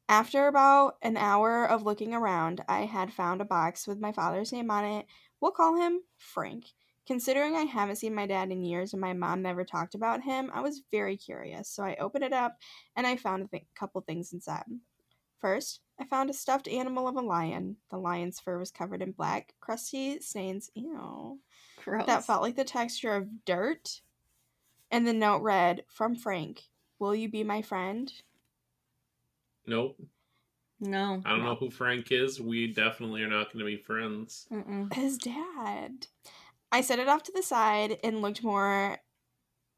After 0.09 0.47
about 0.47 0.97
an 1.03 1.17
hour 1.17 1.65
of 1.67 1.83
looking 1.83 2.15
around, 2.15 2.65
I 2.69 2.87
had 2.87 3.13
found 3.13 3.41
a 3.41 3.45
box 3.45 3.87
with 3.87 3.99
my 3.99 4.13
father's 4.13 4.53
name 4.53 4.71
on 4.71 4.85
it. 4.85 5.07
We'll 5.41 5.53
call 5.53 5.75
him 5.77 6.05
Frank. 6.17 6.73
Considering 7.07 7.55
I 7.55 7.63
haven't 7.63 7.97
seen 7.97 8.15
my 8.15 8.27
dad 8.27 8.51
in 8.51 8.63
years 8.63 8.93
and 8.93 9.01
my 9.01 9.13
mom 9.13 9.43
never 9.43 9.65
talked 9.65 9.95
about 9.95 10.23
him, 10.23 10.51
I 10.55 10.61
was 10.61 10.83
very 10.91 11.17
curious. 11.17 11.69
So 11.69 11.83
I 11.83 11.97
opened 11.97 12.25
it 12.25 12.33
up 12.33 12.57
and 12.97 13.07
I 13.07 13.17
found 13.17 13.45
a 13.45 13.49
th- 13.49 13.67
couple 13.75 14.01
things 14.01 14.33
inside. 14.33 14.65
First, 15.41 15.81
I 16.01 16.05
found 16.05 16.31
a 16.31 16.35
stuffed 16.35 16.69
animal 16.69 17.07
of 17.07 17.17
a 17.17 17.21
lion. 17.21 17.77
The 17.91 17.99
lion's 17.99 18.41
fur 18.41 18.59
was 18.59 18.71
covered 18.71 19.03
in 19.03 19.13
black, 19.13 19.55
crusty 19.61 20.19
stains. 20.21 20.71
Ew. 20.75 21.39
Gross. 21.85 22.07
That 22.07 22.25
felt 22.25 22.41
like 22.41 22.57
the 22.57 22.65
texture 22.65 23.15
of 23.15 23.45
dirt. 23.45 24.01
And 24.91 25.07
the 25.07 25.13
note 25.13 25.43
read, 25.43 25.85
From 25.89 26.17
Frank, 26.17 26.63
Will 26.99 27.15
you 27.15 27.29
be 27.29 27.45
my 27.45 27.61
friend? 27.61 28.11
Nope. 29.67 29.99
no. 30.81 31.21
I 31.25 31.31
don't 31.31 31.45
know 31.45 31.55
who 31.55 31.71
Frank 31.71 32.13
is. 32.13 32.41
We 32.41 32.69
definitely 32.73 33.23
are 33.23 33.29
not 33.29 33.53
going 33.53 33.59
to 33.59 33.65
be 33.65 33.77
friends. 33.77 34.47
Mm-mm. 34.53 34.93
His 34.93 35.19
dad. 35.19 36.07
I 36.75 36.81
set 36.81 36.99
it 36.99 37.07
off 37.07 37.23
to 37.23 37.33
the 37.33 37.41
side 37.45 37.99
and 38.03 38.21
looked 38.21 38.43
more 38.43 38.99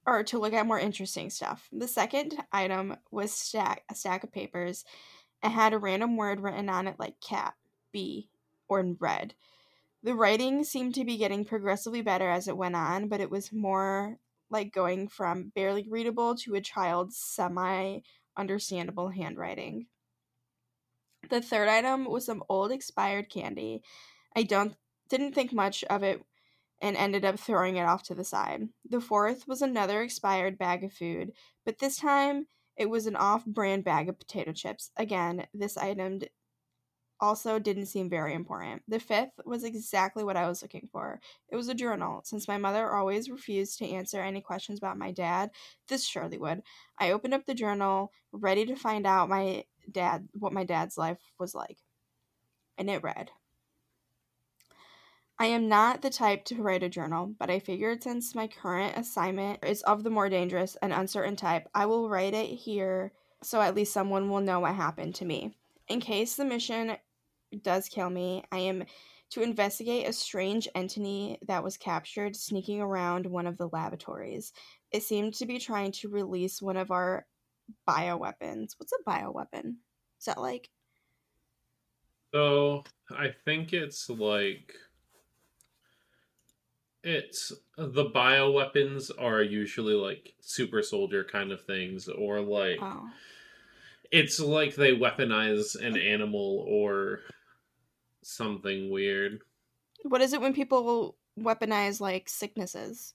or 0.06 0.22
to 0.22 0.38
look 0.38 0.54
at 0.54 0.66
more 0.66 0.78
interesting 0.78 1.28
stuff. 1.28 1.68
The 1.70 1.86
second 1.86 2.42
item 2.52 2.96
was 3.10 3.34
stack 3.34 3.82
a 3.90 3.94
stack 3.94 4.24
of 4.24 4.32
papers. 4.32 4.82
It 5.44 5.50
had 5.50 5.74
a 5.74 5.78
random 5.78 6.16
word 6.16 6.40
written 6.40 6.70
on 6.70 6.86
it 6.86 6.96
like 6.98 7.20
cat, 7.20 7.52
bee, 7.92 8.30
or 8.66 8.80
in 8.80 8.96
red. 8.98 9.34
The 10.04 10.14
writing 10.14 10.64
seemed 10.64 10.94
to 10.94 11.04
be 11.04 11.18
getting 11.18 11.44
progressively 11.44 12.00
better 12.00 12.30
as 12.30 12.48
it 12.48 12.56
went 12.56 12.76
on, 12.76 13.08
but 13.08 13.20
it 13.20 13.30
was 13.30 13.52
more 13.52 14.16
like 14.48 14.72
going 14.72 15.08
from 15.08 15.52
barely 15.54 15.86
readable 15.90 16.34
to 16.36 16.54
a 16.54 16.62
child's 16.62 17.18
semi 17.18 17.98
understandable 18.38 19.10
handwriting. 19.10 19.84
The 21.28 21.42
third 21.42 21.68
item 21.68 22.06
was 22.06 22.24
some 22.24 22.42
old 22.48 22.72
expired 22.72 23.28
candy. 23.28 23.82
I 24.34 24.44
don't 24.44 24.74
didn't 25.10 25.34
think 25.34 25.52
much 25.52 25.84
of 25.84 26.02
it 26.02 26.24
and 26.80 26.96
ended 26.96 27.24
up 27.24 27.38
throwing 27.38 27.76
it 27.76 27.84
off 27.86 28.02
to 28.04 28.14
the 28.14 28.24
side. 28.24 28.68
The 28.88 29.00
fourth 29.00 29.48
was 29.48 29.62
another 29.62 30.02
expired 30.02 30.58
bag 30.58 30.84
of 30.84 30.92
food, 30.92 31.32
but 31.64 31.78
this 31.78 31.96
time 31.96 32.46
it 32.76 32.90
was 32.90 33.06
an 33.06 33.16
off 33.16 33.44
brand 33.46 33.84
bag 33.84 34.08
of 34.08 34.18
potato 34.18 34.52
chips. 34.52 34.90
Again, 34.96 35.46
this 35.54 35.76
item 35.76 36.18
d- 36.20 36.28
also 37.20 37.58
didn't 37.58 37.86
seem 37.86 38.10
very 38.10 38.34
important. 38.34 38.82
The 38.88 39.00
fifth 39.00 39.40
was 39.46 39.64
exactly 39.64 40.22
what 40.22 40.36
I 40.36 40.48
was 40.48 40.60
looking 40.62 40.88
for. 40.92 41.20
It 41.48 41.56
was 41.56 41.68
a 41.68 41.74
journal. 41.74 42.20
Since 42.24 42.46
my 42.48 42.58
mother 42.58 42.92
always 42.92 43.30
refused 43.30 43.78
to 43.78 43.88
answer 43.88 44.20
any 44.20 44.42
questions 44.42 44.78
about 44.78 44.98
my 44.98 45.12
dad, 45.12 45.50
this 45.88 46.06
surely 46.06 46.38
would. 46.38 46.62
I 46.98 47.12
opened 47.12 47.34
up 47.34 47.46
the 47.46 47.54
journal, 47.54 48.12
ready 48.32 48.66
to 48.66 48.76
find 48.76 49.06
out 49.06 49.30
my 49.30 49.64
dad 49.90 50.28
what 50.34 50.52
my 50.52 50.64
dad's 50.64 50.98
life 50.98 51.18
was 51.38 51.54
like. 51.54 51.78
And 52.78 52.90
it 52.90 53.02
read 53.02 53.30
I 55.38 55.46
am 55.46 55.68
not 55.68 56.00
the 56.00 56.10
type 56.10 56.44
to 56.46 56.62
write 56.62 56.82
a 56.82 56.88
journal, 56.88 57.34
but 57.38 57.50
I 57.50 57.58
figured 57.58 58.02
since 58.02 58.34
my 58.34 58.48
current 58.48 58.96
assignment 58.96 59.64
is 59.64 59.82
of 59.82 60.02
the 60.02 60.10
more 60.10 60.30
dangerous 60.30 60.76
and 60.80 60.92
uncertain 60.92 61.36
type, 61.36 61.68
I 61.74 61.86
will 61.86 62.08
write 62.08 62.34
it 62.34 62.46
here 62.46 63.12
so 63.42 63.60
at 63.60 63.74
least 63.74 63.92
someone 63.92 64.30
will 64.30 64.40
know 64.40 64.60
what 64.60 64.74
happened 64.74 65.14
to 65.16 65.24
me. 65.24 65.56
In 65.88 66.00
case 66.00 66.36
the 66.36 66.44
mission 66.44 66.96
does 67.62 67.88
kill 67.88 68.10
me, 68.10 68.44
I 68.50 68.58
am 68.58 68.84
to 69.30 69.42
investigate 69.42 70.08
a 70.08 70.12
strange 70.12 70.68
entity 70.74 71.38
that 71.46 71.62
was 71.62 71.76
captured 71.76 72.34
sneaking 72.34 72.80
around 72.80 73.26
one 73.26 73.46
of 73.46 73.58
the 73.58 73.68
laboratories. 73.68 74.52
It 74.90 75.02
seemed 75.02 75.34
to 75.34 75.46
be 75.46 75.58
trying 75.58 75.92
to 75.92 76.08
release 76.08 76.62
one 76.62 76.76
of 76.76 76.90
our 76.90 77.26
bioweapons. 77.88 78.74
What's 78.78 78.92
a 78.92 79.08
bioweapon? 79.08 79.76
Is 80.18 80.26
that 80.26 80.40
like 80.40 80.70
So 82.32 82.84
I 83.10 83.34
think 83.44 83.72
it's 83.72 84.08
like 84.08 84.74
it's 87.06 87.52
the 87.78 88.04
bioweapons 88.04 89.10
are 89.18 89.42
usually 89.42 89.94
like 89.94 90.34
super 90.40 90.82
soldier 90.82 91.24
kind 91.24 91.52
of 91.52 91.64
things, 91.64 92.08
or 92.08 92.40
like 92.40 92.78
oh 92.80 93.08
it's 94.10 94.40
like 94.40 94.74
they 94.74 94.94
weaponize 94.94 95.80
an 95.80 95.96
animal 95.96 96.64
or 96.68 97.20
something 98.22 98.90
weird. 98.90 99.40
what 100.02 100.20
is 100.20 100.32
it 100.32 100.40
when 100.40 100.52
people 100.52 101.16
weaponize 101.38 102.00
like 102.00 102.28
sicknesses? 102.28 103.14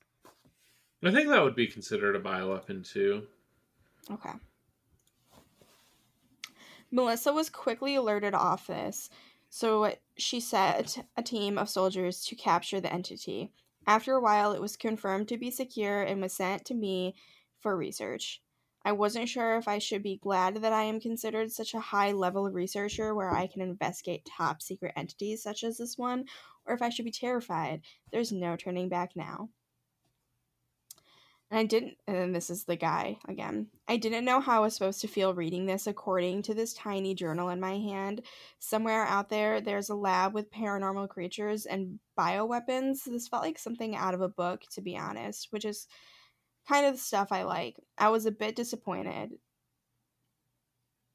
I 1.04 1.12
think 1.12 1.30
that 1.30 1.44
would 1.44 1.56
be 1.56 1.68
considered 1.68 2.16
a 2.16 2.20
bioweapon 2.20 2.88
too. 2.90 3.24
Okay. 4.10 4.32
Melissa 6.92 7.32
was 7.32 7.50
quickly 7.50 7.96
alerted 7.96 8.34
off 8.34 8.68
this, 8.68 9.10
so 9.50 9.96
she 10.18 10.40
set 10.40 11.06
a 11.16 11.24
team 11.24 11.58
of 11.58 11.70
soldiers 11.70 12.26
to 12.26 12.36
capture 12.36 12.82
the 12.82 12.92
entity. 12.92 13.52
After 13.92 14.14
a 14.14 14.22
while, 14.22 14.54
it 14.54 14.62
was 14.62 14.78
confirmed 14.78 15.28
to 15.28 15.38
be 15.38 15.52
secure 15.52 16.02
and 16.02 16.22
was 16.22 16.32
sent 16.32 16.64
to 16.64 16.74
me 16.74 17.14
for 17.60 17.76
research. 17.76 18.42
I 18.86 18.94
wasn't 18.94 19.28
sure 19.28 19.58
if 19.58 19.68
I 19.68 19.80
should 19.80 20.02
be 20.02 20.16
glad 20.16 20.56
that 20.62 20.72
I 20.72 20.84
am 20.84 21.02
considered 21.02 21.52
such 21.52 21.74
a 21.74 21.82
high 21.82 22.14
level 22.14 22.50
researcher 22.50 23.14
where 23.14 23.36
I 23.36 23.48
can 23.48 23.62
investigate 23.62 24.24
top 24.24 24.62
secret 24.62 24.94
entities 24.96 25.44
such 25.44 25.66
as 25.66 25.78
this 25.78 25.98
one, 25.98 26.24
or 26.66 26.74
if 26.74 26.82
I 26.82 26.88
should 26.88 27.04
be 27.04 27.12
terrified. 27.12 27.82
There's 28.14 28.32
no 28.32 28.56
turning 28.56 28.88
back 28.88 29.14
now. 29.14 29.50
And 31.52 31.60
I 31.60 31.66
didn't, 31.66 31.98
and 32.08 32.16
then 32.16 32.32
this 32.32 32.50
is 32.50 32.64
the 32.64 32.78
guy 32.78 33.18
again. 33.28 33.68
I 33.86 33.98
didn't 33.98 34.24
know 34.24 34.40
how 34.40 34.56
I 34.56 34.60
was 34.62 34.74
supposed 34.74 35.02
to 35.02 35.10
feel 35.10 35.34
reading 35.34 35.66
this 35.66 35.86
according 35.86 36.44
to 36.44 36.54
this 36.54 36.74
tiny 36.74 37.14
journal 37.14 37.50
in 37.50 37.60
my 37.60 37.78
hand. 37.78 38.22
Somewhere 38.60 39.04
out 39.04 39.28
there, 39.30 39.60
there's 39.60 39.90
a 39.90 39.96
lab 39.96 40.34
with 40.34 40.50
paranormal 40.50 41.10
creatures 41.10 41.66
and 41.66 42.00
bioweapons. 42.18 43.04
This 43.04 43.28
felt 43.28 43.44
like 43.44 43.60
something 43.60 43.98
out 43.98 44.14
of 44.14 44.22
a 44.22 44.30
book, 44.30 44.62
to 44.72 44.82
be 44.82 44.96
honest, 44.96 45.50
which 45.52 45.66
is 45.66 45.88
kind 46.70 46.86
of 46.86 46.94
the 46.94 47.00
stuff 47.00 47.28
I 47.32 47.44
like. 47.44 47.76
I 47.98 48.08
was 48.10 48.26
a 48.26 48.32
bit 48.32 48.56
disappointed. 48.56 49.32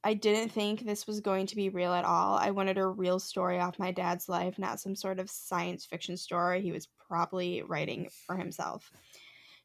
I 0.04 0.12
didn't 0.12 0.50
think 0.50 0.84
this 0.84 1.06
was 1.06 1.20
going 1.20 1.46
to 1.46 1.56
be 1.56 1.70
real 1.70 1.94
at 1.94 2.04
all. 2.04 2.36
I 2.36 2.50
wanted 2.50 2.76
a 2.76 2.86
real 2.86 3.18
story 3.18 3.58
off 3.58 3.78
my 3.78 3.90
dad's 3.90 4.28
life, 4.28 4.58
not 4.58 4.80
some 4.80 4.94
sort 4.96 5.18
of 5.18 5.30
science 5.30 5.86
fiction 5.86 6.18
story 6.18 6.60
he 6.60 6.72
was 6.72 6.88
probably 7.08 7.62
writing 7.62 8.10
for 8.26 8.36
himself. 8.36 8.92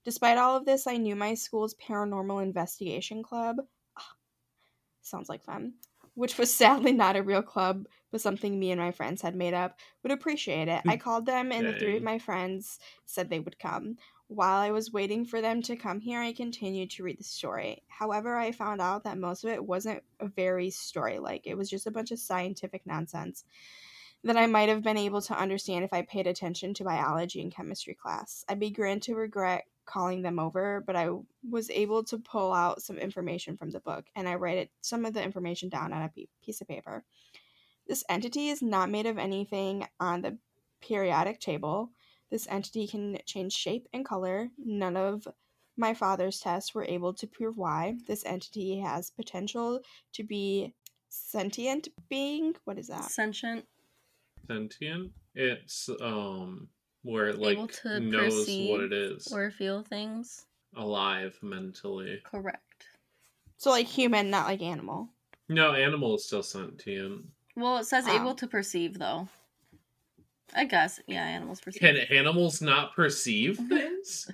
Despite 0.04 0.38
all 0.38 0.58
of 0.58 0.66
this, 0.66 0.88
I 0.88 0.98
knew 0.98 1.16
my 1.16 1.36
school's 1.36 1.76
paranormal 1.76 2.42
investigation 2.42 3.22
club. 3.22 3.58
ah, 3.98 4.16
sounds 5.02 5.30
like 5.30 5.44
fun. 5.44 5.74
Which 6.16 6.38
was 6.38 6.54
sadly 6.54 6.92
not 6.92 7.16
a 7.16 7.24
real 7.24 7.44
club, 7.44 7.86
but 8.12 8.22
something 8.22 8.60
me 8.60 8.72
and 8.72 8.82
my 8.82 8.92
friends 8.92 9.22
had 9.22 9.36
made 9.36 9.54
up, 9.54 9.80
would 10.04 10.12
appreciate 10.12 10.68
it. 10.68 10.82
I 10.88 10.98
called 10.98 11.26
them, 11.26 11.52
and 11.52 11.68
the 11.68 11.74
three 11.74 11.98
of 11.98 12.04
my 12.04 12.20
friends 12.20 12.80
said 13.06 13.30
they 13.30 13.40
would 13.40 13.60
come. 13.60 13.98
While 14.28 14.60
I 14.60 14.72
was 14.72 14.94
waiting 14.94 15.26
for 15.26 15.42
them 15.42 15.62
to 15.64 15.76
come 15.76 16.00
here, 16.00 16.22
I 16.22 16.32
continued 16.32 16.89
to 16.91 17.04
read 17.04 17.20
the 17.20 17.24
story. 17.24 17.84
However, 17.89 18.38
I 18.38 18.54
found 18.54 18.82
out 18.82 19.04
that 19.04 19.18
most 19.18 19.43
of 19.43 19.49
it 19.49 19.64
wasn't 19.64 20.04
very 20.22 20.70
story 20.70 21.20
like, 21.20 21.45
it 21.45 21.58
was 21.58 21.70
just 21.70 21.86
a 21.86 21.91
bunch 21.91 22.12
of 22.12 22.20
scientific 22.20 22.86
nonsense 22.86 23.43
that 24.24 24.38
I 24.38 24.45
might 24.45 24.70
have 24.70 24.84
been 24.84 24.97
able 24.97 25.22
to 25.24 25.38
understand 25.38 25.84
if 25.84 25.93
I 25.93 26.04
paid 26.04 26.28
attention 26.28 26.74
to 26.76 26.84
biology 26.84 27.41
and 27.41 27.54
chemistry 27.54 27.95
class. 27.95 28.45
I 28.47 28.54
began 28.56 28.99
to 29.02 29.16
regret 29.16 29.66
calling 29.86 30.21
them 30.21 30.39
over, 30.39 30.84
but 30.86 30.95
I 30.95 31.09
was 31.49 31.69
able 31.69 32.03
to 32.05 32.17
pull 32.17 32.53
out 32.53 32.82
some 32.82 32.97
information 32.97 33.57
from 33.57 33.71
the 33.71 33.79
book 33.79 34.05
and 34.15 34.27
I 34.27 34.36
write 34.36 34.57
it, 34.57 34.71
some 34.82 35.05
of 35.05 35.13
the 35.13 35.23
information 35.23 35.69
down 35.69 35.93
on 35.93 36.01
a 36.03 36.11
piece 36.43 36.61
of 36.61 36.67
paper. 36.67 37.03
This 37.88 38.03
entity 38.09 38.49
is 38.49 38.61
not 38.61 38.89
made 38.89 39.05
of 39.05 39.17
anything 39.17 39.88
on 39.99 40.21
the 40.21 40.38
periodic 40.82 41.39
table. 41.39 41.89
This 42.29 42.47
entity 42.49 42.88
can 42.88 43.17
change 43.25 43.53
shape 43.53 43.88
and 43.93 44.05
color. 44.05 44.49
None 44.57 44.95
of 44.95 45.27
my 45.77 45.93
father's 45.93 46.39
tests 46.39 46.73
were 46.73 46.86
able 46.86 47.13
to 47.15 47.27
prove 47.27 47.57
why. 47.57 47.97
This 48.07 48.25
entity 48.25 48.79
has 48.79 49.09
potential 49.09 49.82
to 50.13 50.23
be 50.23 50.73
sentient 51.09 51.89
being. 52.09 52.55
What 52.63 52.77
is 52.77 52.88
that? 52.88 53.05
Sentient. 53.05 53.65
Sentient. 54.47 55.11
It's 55.36 55.89
um 56.01 56.69
where 57.04 57.28
it 57.28 57.36
Able 57.36 57.64
like 57.64 57.72
to 57.82 57.99
knows 57.99 58.47
what 58.47 58.82
it 58.82 58.93
is. 58.93 59.28
Or 59.32 59.52
feel 59.52 59.84
things. 59.84 60.45
alive 60.76 61.38
mentally. 61.41 62.22
Correct. 62.24 62.86
So 63.58 63.70
like 63.72 63.88
human, 63.88 64.30
not 64.30 64.47
like 64.47 64.62
animal. 64.62 65.10
No, 65.49 65.74
animal 65.74 66.16
is 66.16 66.26
still 66.26 66.43
sentient. 66.43 67.26
Well, 67.56 67.78
it 67.78 67.86
says 67.86 68.08
able 68.08 68.30
ah. 68.30 68.34
to 68.34 68.47
perceive 68.47 68.97
though. 68.97 69.28
I 70.54 70.66
guess, 70.66 70.99
yeah, 71.08 71.24
animals 71.24 71.62
perceive. 71.62 71.82
Can 71.82 71.97
animals 71.97 72.62
not 72.62 72.95
perceive 72.95 73.58
things? 73.70 74.30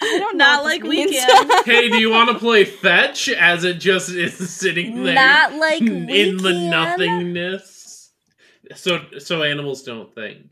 I 0.00 0.18
don't 0.18 0.36
know. 0.36 0.44
Not 0.44 0.64
what 0.64 0.70
this 0.70 0.80
like 0.80 0.90
we 0.90 1.04
means. 1.04 1.24
can. 1.24 1.64
hey, 1.64 1.88
do 1.88 1.98
you 1.98 2.10
want 2.10 2.30
to 2.30 2.38
play 2.38 2.64
fetch 2.64 3.28
as 3.28 3.64
it 3.64 3.74
just 3.74 4.10
is 4.10 4.50
sitting 4.50 5.04
there 5.04 5.14
Not 5.14 5.54
like 5.54 5.80
we 5.80 6.20
in 6.20 6.38
the 6.38 6.50
can. 6.50 6.70
nothingness? 6.70 8.10
So, 8.74 9.04
so 9.18 9.42
animals 9.42 9.82
don't 9.82 10.12
think. 10.14 10.50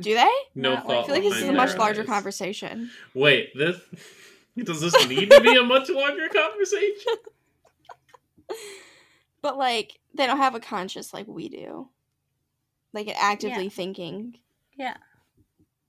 Do 0.00 0.14
they? 0.14 0.30
No 0.54 0.74
Not 0.74 0.86
thought. 0.86 1.04
I 1.04 1.06
feel 1.06 1.14
like 1.14 1.22
this 1.24 1.36
is 1.42 1.48
a 1.48 1.52
much 1.52 1.76
larger 1.76 2.00
eyes. 2.02 2.06
conversation. 2.08 2.90
Wait, 3.14 3.50
this 3.56 3.76
does 4.58 4.80
this 4.80 5.08
need 5.08 5.30
to 5.30 5.40
be 5.40 5.56
a 5.56 5.62
much 5.62 5.88
larger 5.90 6.28
conversation? 6.28 7.12
But 9.42 9.58
like 9.58 9.98
they 10.14 10.26
don't 10.26 10.38
have 10.38 10.54
a 10.54 10.60
conscious 10.60 11.12
like 11.12 11.26
we 11.26 11.48
do. 11.48 11.88
Like 12.92 13.08
actively 13.14 13.64
Yeah. 13.64 13.68
thinking. 13.70 14.38
Yeah. 14.76 14.96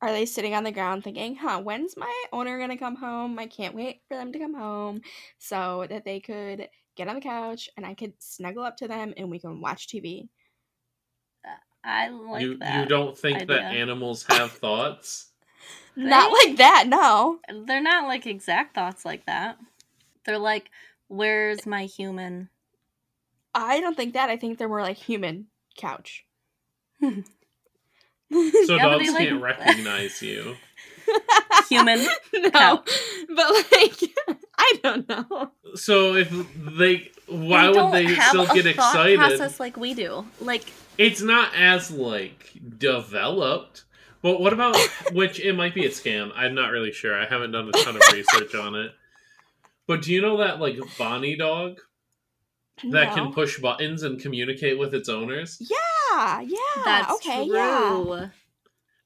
Are 0.01 0.11
they 0.11 0.25
sitting 0.25 0.53
on 0.53 0.63
the 0.65 0.71
ground 0.73 1.03
thinking, 1.03 1.35
huh, 1.35 1.61
when's 1.61 1.95
my 1.95 2.23
owner 2.33 2.59
gonna 2.59 2.77
come 2.77 2.95
home? 2.97 3.39
I 3.39 3.47
can't 3.47 3.73
wait 3.75 4.01
for 4.07 4.17
them 4.17 4.33
to 4.33 4.39
come 4.39 4.53
home 4.55 5.01
so 5.37 5.85
that 5.89 6.03
they 6.03 6.19
could 6.19 6.67
get 6.95 7.07
on 7.07 7.15
the 7.15 7.21
couch 7.21 7.69
and 7.77 7.85
I 7.85 7.93
could 7.93 8.13
snuggle 8.19 8.63
up 8.63 8.77
to 8.77 8.87
them 8.87 9.13
and 9.15 9.29
we 9.31 9.39
can 9.39 9.61
watch 9.61 9.87
TV. 9.87 10.27
I 11.85 12.09
like 12.09 12.41
you 12.41 12.57
that. 12.57 12.79
you 12.81 12.85
don't 12.87 13.17
think 13.17 13.47
that 13.47 13.73
animals 13.73 14.25
have 14.29 14.51
thoughts? 14.63 15.27
Not 15.95 16.31
like 16.31 16.57
that, 16.57 16.85
no. 16.87 17.39
They're 17.65 17.81
not 17.81 18.07
like 18.07 18.25
exact 18.25 18.75
thoughts 18.75 19.05
like 19.05 19.25
that. 19.27 19.57
They're 20.25 20.39
like, 20.39 20.69
where's 21.07 21.65
my 21.65 21.85
human? 21.85 22.49
I 23.53 23.79
don't 23.79 23.95
think 23.95 24.13
that. 24.15 24.29
I 24.29 24.35
think 24.37 24.57
they're 24.57 24.67
more 24.67 24.81
like 24.81 24.97
human 24.97 25.47
couch. 25.77 26.25
So 28.31 28.75
Yeah, 28.75 28.89
dogs 28.89 29.11
like- 29.13 29.29
can't 29.29 29.41
recognize 29.41 30.21
you. 30.21 30.55
Human. 31.69 32.03
no, 32.33 32.49
couch. 32.49 32.89
but 33.29 33.53
like 33.71 34.01
I 34.57 34.73
don't 34.81 35.07
know. 35.07 35.51
So 35.75 36.15
if 36.15 36.29
they, 36.55 37.11
why 37.27 37.71
They 37.71 37.79
would 37.81 37.93
they 37.93 38.15
still 38.15 38.45
get 38.47 38.75
thought 38.75 38.95
excited? 38.95 39.19
Process 39.19 39.59
like 39.59 39.77
we 39.77 39.93
do. 39.93 40.25
Like 40.41 40.65
It's 40.97 41.21
not 41.21 41.53
as 41.55 41.91
like 41.91 42.51
developed. 42.77 43.83
But 44.21 44.39
what 44.41 44.53
about 44.53 44.75
which 45.11 45.39
it 45.39 45.53
might 45.53 45.75
be 45.75 45.85
a 45.85 45.89
scam? 45.89 46.31
I'm 46.35 46.55
not 46.55 46.71
really 46.71 46.91
sure. 46.91 47.19
I 47.19 47.25
haven't 47.25 47.51
done 47.51 47.69
a 47.69 47.71
ton 47.71 47.95
of 47.95 48.01
research 48.13 48.55
on 48.55 48.75
it. 48.75 48.91
But 49.87 50.01
do 50.01 50.11
you 50.13 50.21
know 50.21 50.37
that 50.37 50.59
like 50.59 50.77
Bonnie 50.97 51.35
dog 51.35 51.79
that 52.91 53.09
No. 53.09 53.13
can 53.15 53.33
push 53.33 53.59
buttons 53.59 54.01
and 54.03 54.19
communicate 54.19 54.79
with 54.79 54.93
its 54.95 55.09
owners? 55.09 55.57
Yeah, 55.61 56.41
yeah. 56.41 56.57
that's 56.83 57.13
okay, 57.15 57.45
true. 57.45 57.55
yeah. 57.55 58.27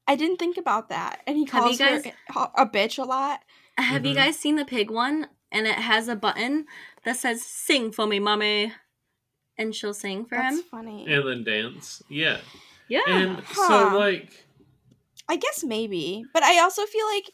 I 0.08 0.16
didn't 0.16 0.38
think 0.38 0.56
about 0.56 0.88
that. 0.88 1.20
And 1.26 1.36
he 1.36 1.44
Have 1.52 1.70
you 1.70 1.76
calls 1.78 1.78
her 1.78 2.50
a 2.56 2.66
bitch 2.66 2.98
a 2.98 3.06
lot. 3.06 3.40
Have 3.78 4.04
you 4.06 4.12
Mhm. 4.12 4.16
guys 4.16 4.38
seen 4.38 4.56
the 4.56 4.64
pig 4.64 4.90
one? 4.90 5.28
And 5.52 5.66
it 5.66 5.76
has 5.76 6.08
a 6.08 6.16
button 6.16 6.66
that 7.04 7.16
says 7.16 7.42
"Sing 7.42 7.92
for 7.92 8.06
me, 8.06 8.18
mommy," 8.20 8.72
and 9.60 9.74
she'll 9.74 9.94
sing 9.94 10.24
for 10.24 10.36
That's 10.36 10.56
him. 10.58 10.64
funny. 10.70 11.06
And 11.08 11.26
then 11.28 11.44
dance. 11.44 12.02
Yeah. 12.08 12.38
Yeah. 12.88 13.00
And 13.06 13.38
Huh. 13.46 13.90
so 13.90 13.98
like 13.98 14.46
I 15.28 15.36
guess 15.36 15.62
maybe, 15.62 16.24
but 16.34 16.42
I 16.42 16.58
also 16.60 16.84
feel 16.86 17.06
like 17.14 17.30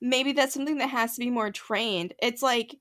maybe 0.00 0.32
that's 0.32 0.54
something 0.54 0.78
that 0.78 0.88
has 0.90 1.14
to 1.14 1.20
be 1.20 1.30
more 1.30 1.50
trained. 1.50 2.14
It's 2.22 2.42
like, 2.42 2.76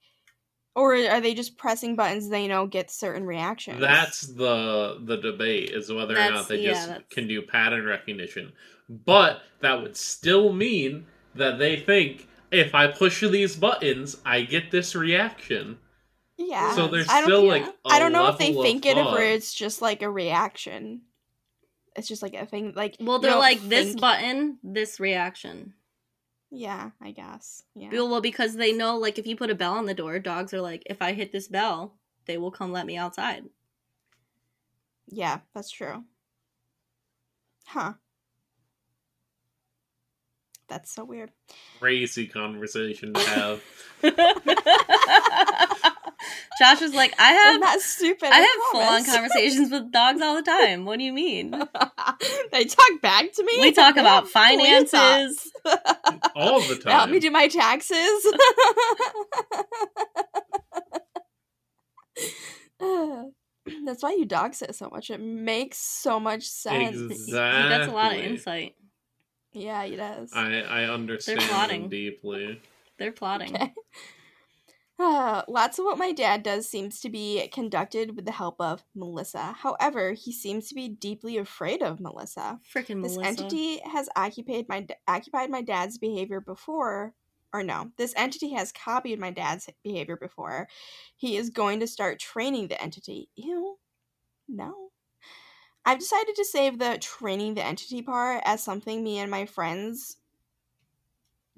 or 0.76 0.94
are 0.96 1.20
they 1.20 1.34
just 1.34 1.58
pressing 1.58 1.96
buttons? 1.96 2.30
They 2.30 2.48
know 2.48 2.68
get 2.68 2.92
certain 2.92 3.26
reactions. 3.26 3.80
That's 3.80 4.22
the 4.22 5.00
the 5.04 5.18
debate 5.18 5.72
is 5.72 5.92
whether 5.92 6.14
or 6.16 6.30
not 6.30 6.48
they 6.48 6.62
yeah, 6.62 6.72
just 6.74 6.88
that's- 6.88 7.06
can 7.10 7.28
do 7.28 7.42
pattern 7.42 7.86
recognition. 7.86 8.52
But 8.90 9.42
that 9.62 9.82
would 9.82 9.98
still 9.98 10.54
mean 10.54 11.06
that 11.36 11.58
they 11.60 11.78
think 11.78 12.28
if 12.52 12.74
I 12.74 12.88
push 12.88 13.22
these 13.22 13.56
buttons, 13.56 14.18
I 14.26 14.42
get 14.42 14.72
this 14.72 14.96
reaction. 14.96 15.78
Yeah. 16.40 16.74
So 16.74 16.88
there's 16.88 17.10
I 17.10 17.22
don't, 17.22 17.46
yeah. 17.46 17.52
like 17.52 17.66
a 17.66 17.74
I 17.86 18.00
don't 18.00 18.14
know 18.14 18.28
if 18.28 18.38
they 18.38 18.54
think 18.54 18.86
it 18.86 18.98
or 18.98 19.20
it's 19.20 19.54
just 19.54 19.82
like 19.82 20.02
a 20.02 20.10
reaction. 20.10 21.02
It's 21.96 22.08
just 22.08 22.22
like 22.22 22.34
a 22.34 22.46
thing. 22.46 22.74
Like 22.76 22.96
well, 23.00 23.20
they're 23.20 23.32
don't 23.32 23.40
like 23.40 23.62
this 23.68 23.96
button, 23.96 24.58
this 24.64 25.00
reaction. 25.00 25.74
Yeah, 26.52 26.92
I 27.02 27.12
guess. 27.12 27.64
Yeah. 27.76 27.90
Well, 27.92 28.10
well, 28.10 28.22
because 28.22 28.56
they 28.56 28.74
know, 28.74 28.98
like, 28.98 29.20
if 29.20 29.28
you 29.28 29.36
put 29.36 29.52
a 29.52 29.56
bell 29.56 29.74
on 29.74 29.86
the 29.86 29.94
door, 29.94 30.18
dogs 30.18 30.54
are 30.54 30.62
like, 30.62 30.82
if 30.88 31.02
I 31.02 31.14
hit 31.14 31.32
this 31.32 31.48
bell, 31.48 31.96
they 32.26 32.38
will 32.38 32.52
come 32.52 32.72
let 32.72 32.88
me 32.88 32.98
outside. 32.98 33.46
Yeah, 35.08 35.40
that's 35.54 35.70
true. 35.70 36.04
Huh. 37.68 37.94
That's 40.68 40.92
so 40.92 41.04
weird. 41.04 41.32
Crazy 41.80 42.26
conversation 42.28 43.14
to 43.14 43.22
have. 43.22 43.62
Josh 46.60 46.82
was 46.82 46.94
like, 46.94 47.16
I 47.18 47.32
have, 47.32 47.62
not 47.62 47.80
stupid. 47.80 48.30
I 48.30 48.40
have 48.40 48.50
full 48.72 48.82
on 48.82 49.06
conversations 49.16 49.72
with 49.72 49.94
dogs 49.94 50.22
all 50.22 50.36
the 50.36 50.42
time. 50.42 50.84
What 50.84 51.00
do 51.00 51.06
you 51.06 51.14
mean? 51.14 51.52
they 52.52 52.66
talk 52.66 53.02
back 53.02 53.32
to 53.32 53.44
me. 53.46 53.62
We 53.62 53.72
talk 53.72 53.96
about 53.96 54.28
finances. 54.28 55.50
All 56.36 56.60
the 56.60 56.82
They 56.84 56.92
Help 56.92 57.10
me 57.12 57.20
do 57.20 57.32
my 57.32 57.48
taxes. 57.48 58.28
That's 63.86 64.04
why 64.04 64.16
you 64.18 64.26
dog 64.26 64.54
sit 64.54 64.76
so 64.76 64.90
much. 64.90 65.10
It 65.10 65.22
makes 65.22 65.78
so 65.78 66.20
much 66.20 66.44
sense. 66.44 66.98
Exactly. 66.98 67.64
He 67.64 67.70
gets 67.70 67.88
a 67.88 67.96
lot 67.96 68.12
of 68.12 68.20
insight. 68.20 68.76
Yeah, 69.54 69.86
he 69.86 69.96
does. 69.96 70.32
I, 70.34 70.60
I 70.62 70.84
understand 70.86 71.40
They're 71.40 71.48
plotting. 71.48 71.90
deeply. 71.90 72.62
They're 72.98 73.14
plotting. 73.14 73.56
Okay. 73.56 73.74
Uh, 75.00 75.44
lots 75.48 75.80
of 75.80 75.86
what 75.86 75.98
my 75.98 76.12
dad 76.12 76.44
does 76.44 76.68
seems 76.70 77.00
to 77.00 77.10
be 77.10 77.48
conducted 77.54 78.16
with 78.16 78.26
the 78.26 78.32
help 78.32 78.60
of 78.60 78.84
Melissa. 78.94 79.54
However, 79.58 80.12
he 80.12 80.32
seems 80.32 80.68
to 80.70 80.76
be 80.76 80.90
deeply 80.90 81.38
afraid 81.38 81.82
of 81.82 82.00
Melissa. 82.00 82.60
Freaking 82.74 83.02
This 83.02 83.16
Melissa. 83.16 83.28
entity 83.28 83.80
has 83.86 84.10
occupied 84.16 84.66
my 84.68 84.86
occupied 85.08 85.50
my 85.50 85.62
dad's 85.62 85.98
behavior 85.98 86.42
before, 86.42 87.14
or 87.54 87.64
no, 87.64 87.92
this 87.98 88.14
entity 88.18 88.54
has 88.54 88.72
copied 88.72 89.20
my 89.20 89.32
dad's 89.32 89.70
behavior 89.84 90.18
before. 90.18 90.68
He 91.16 91.38
is 91.38 91.50
going 91.50 91.80
to 91.80 91.88
start 91.88 92.20
training 92.20 92.68
the 92.68 92.82
entity. 92.82 93.30
Ew, 93.36 93.78
no. 94.48 94.90
I've 95.86 96.00
decided 96.00 96.36
to 96.36 96.46
save 96.46 96.78
the 96.78 96.98
training 97.00 97.56
the 97.56 97.66
entity 97.66 98.02
part 98.02 98.44
as 98.46 98.62
something 98.62 99.04
me 99.04 99.18
and 99.18 99.32
my 99.32 99.46
friends 99.46 100.18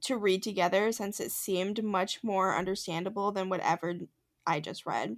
to 0.02 0.18
read 0.18 0.44
together 0.44 0.92
since 0.92 1.20
it 1.20 1.32
seemed 1.32 1.84
much 1.84 2.24
more 2.24 2.56
understandable 2.56 3.32
than 3.32 3.50
whatever 3.50 3.94
I 4.46 4.60
just 4.60 4.86
read. 4.86 5.18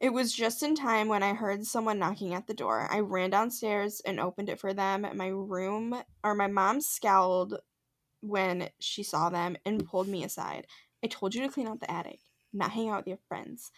It 0.00 0.12
was 0.12 0.32
just 0.32 0.62
in 0.62 0.74
time 0.74 1.08
when 1.08 1.22
I 1.22 1.34
heard 1.34 1.64
someone 1.64 1.98
knocking 1.98 2.34
at 2.34 2.46
the 2.46 2.54
door. 2.54 2.88
I 2.90 3.00
ran 3.00 3.30
downstairs 3.30 4.02
and 4.04 4.18
opened 4.18 4.48
it 4.48 4.58
for 4.58 4.74
them. 4.74 5.06
My 5.14 5.28
room 5.28 6.02
or 6.22 6.34
my 6.34 6.48
mom 6.48 6.80
scowled 6.80 7.58
when 8.20 8.68
she 8.80 9.02
saw 9.02 9.30
them 9.30 9.56
and 9.64 9.86
pulled 9.86 10.08
me 10.08 10.24
aside. 10.24 10.66
I 11.02 11.06
told 11.06 11.34
you 11.34 11.42
to 11.42 11.52
clean 11.52 11.68
out 11.68 11.80
the 11.80 11.90
attic, 11.90 12.18
not 12.52 12.72
hang 12.72 12.88
out 12.88 12.98
with 12.98 13.08
your 13.08 13.18
friends. 13.28 13.70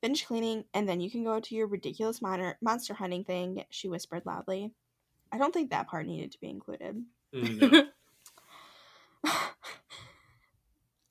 Finish 0.00 0.26
cleaning 0.26 0.64
and 0.74 0.88
then 0.88 1.00
you 1.00 1.10
can 1.10 1.24
go 1.24 1.40
to 1.40 1.54
your 1.54 1.66
ridiculous 1.66 2.22
mon- 2.22 2.54
monster 2.62 2.94
hunting 2.94 3.24
thing, 3.24 3.64
she 3.70 3.88
whispered 3.88 4.24
loudly. 4.26 4.70
I 5.32 5.38
don't 5.38 5.52
think 5.52 5.70
that 5.70 5.88
part 5.88 6.06
needed 6.06 6.32
to 6.32 6.40
be 6.40 6.48
included. 6.48 7.02
Mm, 7.34 7.72
no. 7.72 7.84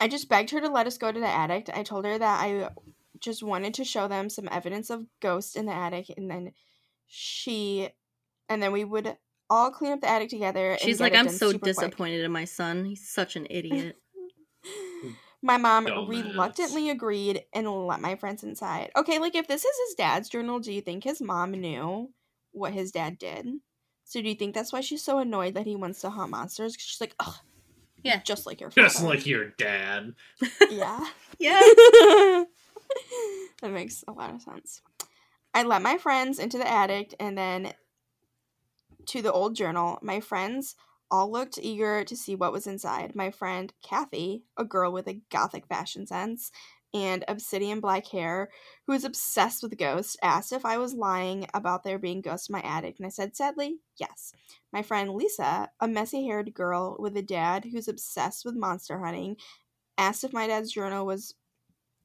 I 0.03 0.09
just 0.09 0.27
begged 0.27 0.49
her 0.49 0.59
to 0.59 0.67
let 0.67 0.85
us 0.85 0.97
go 0.97 1.13
to 1.13 1.19
the 1.19 1.25
attic. 1.25 1.69
I 1.73 1.81
told 1.81 2.03
her 2.03 2.17
that 2.17 2.43
I 2.43 2.69
just 3.21 3.41
wanted 3.41 3.73
to 3.75 3.85
show 3.85 4.09
them 4.09 4.29
some 4.29 4.49
evidence 4.51 4.89
of 4.89 5.05
ghosts 5.21 5.55
in 5.55 5.65
the 5.65 5.71
attic, 5.71 6.07
and 6.17 6.29
then 6.29 6.51
she, 7.07 7.87
and 8.49 8.61
then 8.61 8.73
we 8.73 8.83
would 8.83 9.15
all 9.49 9.71
clean 9.71 9.93
up 9.93 10.01
the 10.01 10.09
attic 10.09 10.27
together. 10.27 10.77
She's 10.81 10.99
like, 10.99 11.13
I'm 11.15 11.29
so 11.29 11.51
super 11.51 11.59
quick." 11.59 11.75
disappointed 11.75 12.19
in 12.19 12.33
my 12.33 12.43
son. 12.43 12.83
He's 12.83 13.09
such 13.09 13.37
an 13.37 13.47
idiot. 13.49 13.95
My 15.41 15.55
mom 15.57 15.85
Dumbass. 15.85 16.07
reluctantly 16.09 16.89
agreed 16.89 17.43
and 17.53 17.69
let 17.87 17.99
my 17.99 18.15
friends 18.15 18.43
inside. 18.43 18.91
Okay, 18.95 19.19
like 19.19 19.35
if 19.35 19.47
this 19.47 19.63
is 19.65 19.75
his 19.87 19.95
dad's 19.95 20.29
journal, 20.29 20.59
do 20.59 20.71
you 20.71 20.79
think 20.81 21.03
his 21.03 21.21
mom 21.21 21.51
knew 21.51 22.13
what 22.51 22.71
his 22.73 22.91
dad 22.91 23.17
did? 23.17 23.47
So 24.05 24.21
do 24.21 24.27
you 24.29 24.35
think 24.35 24.53
that's 24.55 24.71
why 24.73 24.79
she's 24.79 25.03
so 25.03 25.19
annoyed 25.19 25.53
that 25.55 25.65
he 25.65 25.75
wants 25.75 25.99
to 26.01 26.09
hunt 26.09 26.31
monsters? 26.31 26.75
'Cause 26.77 26.83
she's 26.85 27.01
like, 27.01 27.15
ugh, 27.19 27.35
Yeah. 28.03 28.21
just 28.23 28.45
like 28.45 28.59
your 28.61 28.69
father. 28.69 28.87
Just 28.87 29.03
like 29.03 29.25
your 29.25 29.49
dad. 29.57 30.13
yeah. 30.69 31.05
yeah. 31.39 31.59
that 33.61 33.71
makes 33.71 34.03
a 34.07 34.11
lot 34.11 34.33
of 34.33 34.41
sense. 34.41 34.81
I 35.53 35.63
let 35.63 35.81
my 35.81 35.97
friends 35.97 36.39
into 36.39 36.57
the 36.57 36.69
attic 36.69 37.15
and 37.19 37.37
then 37.37 37.73
to 39.07 39.21
the 39.21 39.31
old 39.31 39.55
journal. 39.55 39.99
My 40.01 40.19
friends 40.19 40.75
All 41.11 41.31
looked 41.31 41.59
eager 41.61 42.03
to 42.03 42.15
see 42.15 42.35
what 42.35 42.51
was 42.51 42.67
inside. 42.67 43.15
My 43.15 43.29
friend 43.31 43.71
Kathy, 43.83 44.43
a 44.57 44.63
girl 44.63 44.91
with 44.91 45.07
a 45.07 45.21
gothic 45.31 45.67
fashion 45.67 46.07
sense 46.07 46.51
and 46.93 47.25
obsidian 47.27 47.79
black 47.79 48.07
hair, 48.07 48.49
who 48.85 48.93
was 48.93 49.03
obsessed 49.03 49.63
with 49.63 49.77
ghosts, 49.77 50.15
asked 50.21 50.53
if 50.53 50.65
I 50.65 50.77
was 50.77 50.93
lying 50.93 51.47
about 51.53 51.83
there 51.83 51.97
being 51.97 52.21
ghosts 52.21 52.49
in 52.49 52.53
my 52.53 52.61
attic, 52.61 52.95
and 52.97 53.05
I 53.05 53.09
said 53.09 53.35
sadly, 53.35 53.77
yes. 53.97 54.33
My 54.71 54.83
friend 54.83 55.11
Lisa, 55.11 55.69
a 55.79 55.87
messy 55.87 56.25
haired 56.25 56.53
girl 56.53 56.95
with 56.99 57.17
a 57.17 57.21
dad 57.21 57.65
who's 57.65 57.87
obsessed 57.87 58.45
with 58.45 58.55
monster 58.55 58.99
hunting, 58.99 59.37
asked 59.97 60.23
if 60.23 60.33
my 60.33 60.47
dad's 60.47 60.71
journal 60.71 61.05
was 61.05 61.35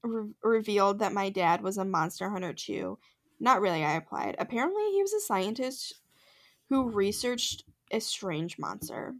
re- 0.02 0.30
revealed 0.42 1.00
that 1.00 1.12
my 1.12 1.28
dad 1.28 1.62
was 1.62 1.78
a 1.78 1.84
monster 1.84 2.30
hunter 2.30 2.52
too. 2.52 2.98
Not 3.40 3.60
really, 3.60 3.84
I 3.84 3.96
replied. 3.96 4.36
Apparently, 4.38 4.90
he 4.92 5.02
was 5.02 5.12
a 5.12 5.20
scientist 5.20 5.94
who 6.68 6.90
researched 6.90 7.64
a 7.90 8.00
strange 8.00 8.58
monster. 8.58 9.14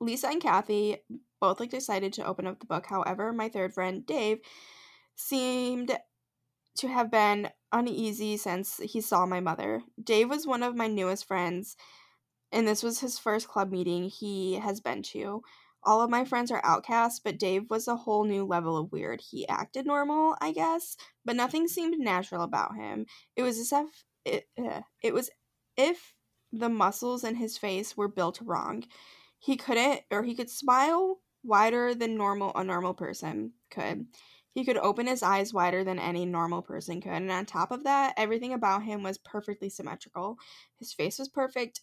Lisa 0.00 0.28
and 0.28 0.42
Kathy 0.42 0.98
both 1.42 1.58
like 1.58 1.70
decided 1.70 2.12
to 2.12 2.24
open 2.24 2.46
up 2.46 2.60
the 2.60 2.66
book. 2.66 2.86
However, 2.86 3.32
my 3.32 3.48
third 3.48 3.74
friend, 3.74 4.06
Dave, 4.06 4.38
seemed 5.16 5.98
to 6.76 6.88
have 6.88 7.10
been 7.10 7.50
uneasy 7.72 8.36
since 8.36 8.76
he 8.78 9.00
saw 9.00 9.26
my 9.26 9.40
mother. 9.40 9.82
Dave 10.02 10.30
was 10.30 10.46
one 10.46 10.62
of 10.62 10.76
my 10.76 10.86
newest 10.86 11.26
friends, 11.26 11.76
and 12.52 12.66
this 12.66 12.84
was 12.84 13.00
his 13.00 13.18
first 13.18 13.48
club 13.48 13.72
meeting 13.72 14.08
he 14.08 14.54
has 14.54 14.80
been 14.80 15.02
to. 15.02 15.42
All 15.82 16.00
of 16.00 16.10
my 16.10 16.24
friends 16.24 16.52
are 16.52 16.64
outcasts, 16.64 17.18
but 17.18 17.40
Dave 17.40 17.68
was 17.68 17.88
a 17.88 17.96
whole 17.96 18.22
new 18.22 18.44
level 18.44 18.76
of 18.76 18.92
weird. 18.92 19.20
He 19.20 19.48
acted 19.48 19.84
normal, 19.84 20.36
I 20.40 20.52
guess, 20.52 20.96
but 21.24 21.34
nothing 21.34 21.66
seemed 21.66 21.98
natural 21.98 22.44
about 22.44 22.76
him. 22.76 23.06
It 23.34 23.42
was 23.42 23.58
as 23.58 23.72
if 23.72 24.04
it, 24.24 24.48
uh, 24.56 24.82
it 25.02 25.12
was 25.12 25.28
if 25.76 26.14
the 26.52 26.68
muscles 26.68 27.24
in 27.24 27.34
his 27.34 27.58
face 27.58 27.96
were 27.96 28.06
built 28.06 28.38
wrong. 28.40 28.84
He 29.40 29.56
couldn't, 29.56 30.02
or 30.12 30.22
he 30.22 30.36
could 30.36 30.50
smile 30.50 31.18
wider 31.42 31.94
than 31.94 32.16
normal 32.16 32.52
a 32.54 32.64
normal 32.64 32.94
person 32.94 33.52
could. 33.70 34.06
He 34.54 34.64
could 34.64 34.76
open 34.76 35.06
his 35.06 35.22
eyes 35.22 35.54
wider 35.54 35.82
than 35.82 35.98
any 35.98 36.26
normal 36.26 36.62
person 36.62 37.00
could, 37.00 37.12
and 37.12 37.30
on 37.30 37.46
top 37.46 37.70
of 37.70 37.84
that, 37.84 38.14
everything 38.16 38.52
about 38.52 38.82
him 38.82 39.02
was 39.02 39.18
perfectly 39.18 39.70
symmetrical. 39.70 40.38
His 40.78 40.92
face 40.92 41.18
was 41.18 41.28
perfect, 41.28 41.80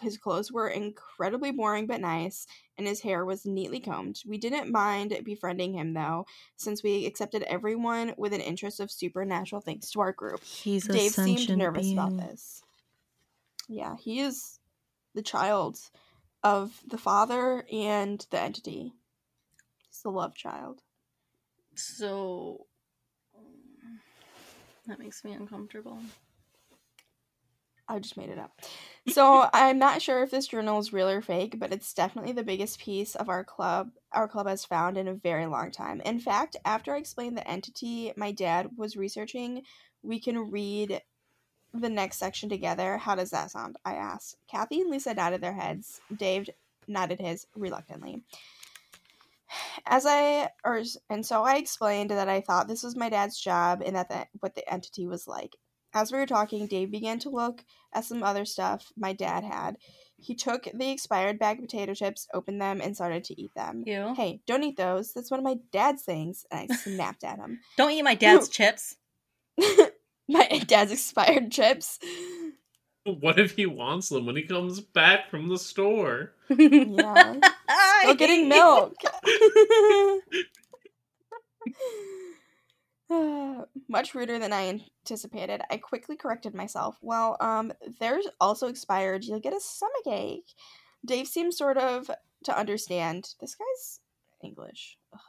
his 0.00 0.18
clothes 0.18 0.52
were 0.52 0.68
incredibly 0.68 1.50
boring 1.50 1.86
but 1.86 2.00
nice, 2.00 2.46
and 2.76 2.86
his 2.86 3.00
hair 3.00 3.24
was 3.24 3.46
neatly 3.46 3.80
combed. 3.80 4.22
We 4.26 4.38
didn't 4.38 4.70
mind 4.70 5.18
befriending 5.24 5.74
him 5.74 5.94
though, 5.94 6.26
since 6.56 6.82
we 6.82 7.06
accepted 7.06 7.42
everyone 7.44 8.14
with 8.16 8.32
an 8.32 8.40
interest 8.40 8.80
of 8.80 8.90
supernatural 8.90 9.62
things 9.62 9.90
to 9.92 10.00
our 10.00 10.12
group. 10.12 10.42
He's 10.44 10.88
a 10.88 10.92
Dave 10.92 11.12
seemed 11.12 11.56
nervous 11.56 11.86
being. 11.86 11.98
about 11.98 12.16
this. 12.18 12.62
Yeah, 13.68 13.96
he 13.96 14.20
is 14.20 14.60
the 15.14 15.22
child 15.22 15.78
of 16.46 16.80
the 16.86 16.96
father 16.96 17.66
and 17.72 18.24
the 18.30 18.40
entity. 18.40 18.92
He's 19.88 20.02
the 20.02 20.10
love 20.10 20.36
child. 20.36 20.80
So 21.74 22.66
that 24.86 25.00
makes 25.00 25.24
me 25.24 25.32
uncomfortable. 25.32 25.98
I 27.88 27.98
just 27.98 28.16
made 28.16 28.28
it 28.28 28.38
up. 28.38 28.52
So 29.08 29.48
I'm 29.52 29.80
not 29.80 30.02
sure 30.02 30.22
if 30.22 30.30
this 30.30 30.46
journal 30.46 30.78
is 30.78 30.92
real 30.92 31.08
or 31.08 31.20
fake, 31.20 31.58
but 31.58 31.72
it's 31.72 31.92
definitely 31.92 32.32
the 32.32 32.44
biggest 32.44 32.78
piece 32.78 33.16
of 33.16 33.28
our 33.28 33.42
club 33.42 33.90
our 34.12 34.28
club 34.28 34.46
has 34.46 34.64
found 34.64 34.96
in 34.96 35.08
a 35.08 35.14
very 35.14 35.46
long 35.46 35.72
time. 35.72 36.00
In 36.02 36.20
fact, 36.20 36.54
after 36.64 36.94
I 36.94 36.98
explained 36.98 37.36
the 37.36 37.50
entity 37.50 38.12
my 38.16 38.30
dad 38.30 38.68
was 38.76 38.96
researching, 38.96 39.62
we 40.04 40.20
can 40.20 40.52
read 40.52 41.02
the 41.80 41.88
next 41.88 42.18
section 42.18 42.48
together. 42.48 42.98
How 42.98 43.14
does 43.14 43.30
that 43.30 43.50
sound? 43.50 43.76
I 43.84 43.94
asked. 43.94 44.36
Kathy 44.50 44.80
and 44.80 44.90
Lisa 44.90 45.14
nodded 45.14 45.40
their 45.40 45.52
heads. 45.54 46.00
Dave 46.14 46.48
nodded 46.88 47.20
his 47.20 47.46
reluctantly. 47.54 48.22
As 49.86 50.04
I 50.06 50.50
or 50.64 50.82
and 51.08 51.24
so 51.24 51.44
I 51.44 51.56
explained 51.56 52.10
that 52.10 52.28
I 52.28 52.40
thought 52.40 52.66
this 52.68 52.82
was 52.82 52.96
my 52.96 53.08
dad's 53.08 53.38
job 53.38 53.82
and 53.84 53.94
that 53.94 54.08
the, 54.08 54.26
what 54.40 54.54
the 54.54 54.68
entity 54.72 55.06
was 55.06 55.28
like. 55.28 55.54
As 55.94 56.12
we 56.12 56.18
were 56.18 56.26
talking, 56.26 56.66
Dave 56.66 56.90
began 56.90 57.18
to 57.20 57.30
look 57.30 57.64
at 57.94 58.04
some 58.04 58.22
other 58.22 58.44
stuff 58.44 58.92
my 58.96 59.12
dad 59.12 59.44
had. 59.44 59.78
He 60.18 60.34
took 60.34 60.66
the 60.74 60.90
expired 60.90 61.38
bag 61.38 61.58
of 61.58 61.64
potato 61.64 61.94
chips, 61.94 62.26
opened 62.34 62.60
them, 62.60 62.80
and 62.82 62.94
started 62.96 63.24
to 63.24 63.40
eat 63.40 63.54
them. 63.54 63.84
You 63.86 64.14
Hey, 64.14 64.40
don't 64.46 64.64
eat 64.64 64.76
those. 64.76 65.12
That's 65.12 65.30
one 65.30 65.38
of 65.40 65.44
my 65.44 65.56
dad's 65.72 66.02
things. 66.02 66.44
And 66.50 66.68
I 66.70 66.74
snapped 66.82 67.22
at 67.22 67.38
him. 67.38 67.60
don't 67.76 67.92
eat 67.92 68.02
my 68.02 68.14
dad's 68.14 68.48
chips. 68.50 68.96
my 70.28 70.46
dad's 70.66 70.92
expired 70.92 71.50
chips. 71.52 71.98
What 73.04 73.38
if 73.38 73.52
he 73.52 73.66
wants 73.66 74.08
them 74.08 74.26
when 74.26 74.34
he 74.34 74.42
comes 74.42 74.80
back 74.80 75.30
from 75.30 75.48
the 75.48 75.58
store? 75.58 76.32
Yeah. 76.48 77.36
Still 78.02 78.14
getting 78.16 78.48
milk. 78.48 78.94
Much 83.88 84.14
ruder 84.16 84.40
than 84.40 84.52
I 84.52 84.80
anticipated. 85.04 85.62
I 85.70 85.76
quickly 85.76 86.16
corrected 86.16 86.54
myself. 86.54 86.98
Well, 87.00 87.36
um, 87.40 87.72
there's 88.00 88.26
also 88.40 88.66
expired. 88.66 89.24
You'll 89.24 89.38
get 89.38 89.54
a 89.54 89.60
stomach 89.60 90.06
ache. 90.08 90.54
Dave 91.04 91.28
seems 91.28 91.56
sort 91.56 91.78
of 91.78 92.10
to 92.44 92.58
understand. 92.58 93.28
This 93.40 93.54
guy's 93.54 94.00
English. 94.42 94.98
Ugh. 95.12 95.20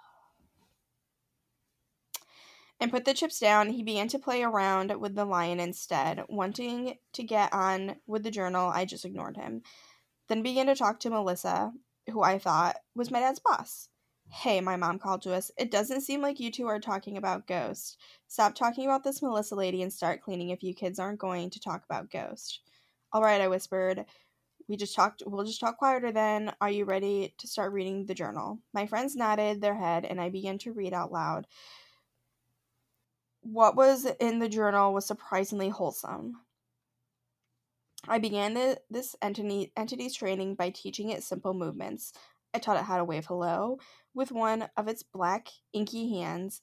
And 2.80 2.91
put 2.91 3.05
the 3.05 3.13
chips 3.13 3.39
down. 3.39 3.69
He 3.69 3.82
began 3.82 4.07
to 4.09 4.19
play 4.19 4.43
around 4.43 4.99
with 4.99 5.15
the 5.15 5.25
lion 5.25 5.59
instead. 5.59 6.23
Wanting 6.30 6.97
to 7.13 7.23
get 7.23 7.51
on 7.53 7.95
with 8.05 8.23
the 8.23 8.32
journal, 8.32 8.69
I 8.69 8.86
just 8.86 9.05
ignored 9.05 9.36
him. 9.36 9.63
Then 10.30 10.43
began 10.43 10.67
to 10.67 10.75
talk 10.75 10.99
to 10.99 11.09
Melissa, 11.09 11.71
who 12.11 12.21
I 12.21 12.38
thought 12.38 12.78
was 12.95 13.09
my 13.09 13.19
dad's 13.19 13.39
boss. 13.39 13.89
Hey, 14.30 14.59
my 14.61 14.75
mom 14.75 14.99
called 14.99 15.21
to 15.23 15.34
us. 15.34 15.51
It 15.57 15.71
doesn't 15.71 16.01
seem 16.01 16.21
like 16.21 16.39
you 16.39 16.51
two 16.51 16.67
are 16.67 16.80
talking 16.80 17.17
about 17.17 17.47
ghosts. 17.47 17.97
Stop 18.28 18.55
talking 18.55 18.86
about 18.86 19.03
this 19.03 19.21
Melissa 19.21 19.55
lady 19.55 19.82
and 19.82 19.91
start 19.91 20.21
cleaning 20.21 20.49
if 20.49 20.63
you 20.63 20.73
kids 20.73 20.99
aren't 20.99 21.19
going 21.19 21.49
to 21.51 21.59
talk 21.61 21.84
about 21.86 22.11
ghosts. 22.11 22.59
All 23.13 23.21
right, 23.21 23.39
I 23.39 23.47
whispered. 23.47 24.05
We 24.67 24.75
just 24.75 24.95
talked. 24.95 25.23
We'll 25.25 25.45
just 25.45 25.61
talk 25.61 25.78
quieter 25.78 26.11
then. 26.11 26.53
Are 26.59 26.69
you 26.69 26.84
ready 26.84 27.34
to 27.38 27.47
start 27.47 27.71
reading 27.71 28.05
the 28.05 28.13
journal? 28.13 28.59
My 28.73 28.86
friends 28.86 29.15
nodded 29.15 29.61
their 29.61 29.75
head, 29.75 30.03
and 30.03 30.19
I 30.19 30.30
began 30.30 30.57
to 30.59 30.73
read 30.73 30.93
out 30.93 31.11
loud. 31.11 31.47
What 33.50 33.78
was 33.78 34.06
in 34.20 34.39
the 34.39 34.50
journal 34.50 34.93
was 34.93 35.06
surprisingly 35.06 35.70
wholesome. 35.70 36.34
I 38.06 38.20
began 38.20 38.54
the, 38.54 38.82
this 38.89 39.16
entity, 39.22 39.72
entity's 39.78 40.16
training 40.16 40.56
by 40.56 40.70
teaching 40.70 41.12
it 41.12 41.24
simple 41.24 41.54
movements. 41.54 42.12
I 42.54 42.60
taught 42.60 42.76
it 42.76 42.84
how 42.84 42.98
to 42.98 43.06
wave 43.06 43.26
hello 43.26 43.80
with 44.14 44.34
one 44.34 44.68
of 44.76 44.89
its 44.89 45.02
black, 45.02 45.48
inky 45.72 46.20
hands, 46.20 46.62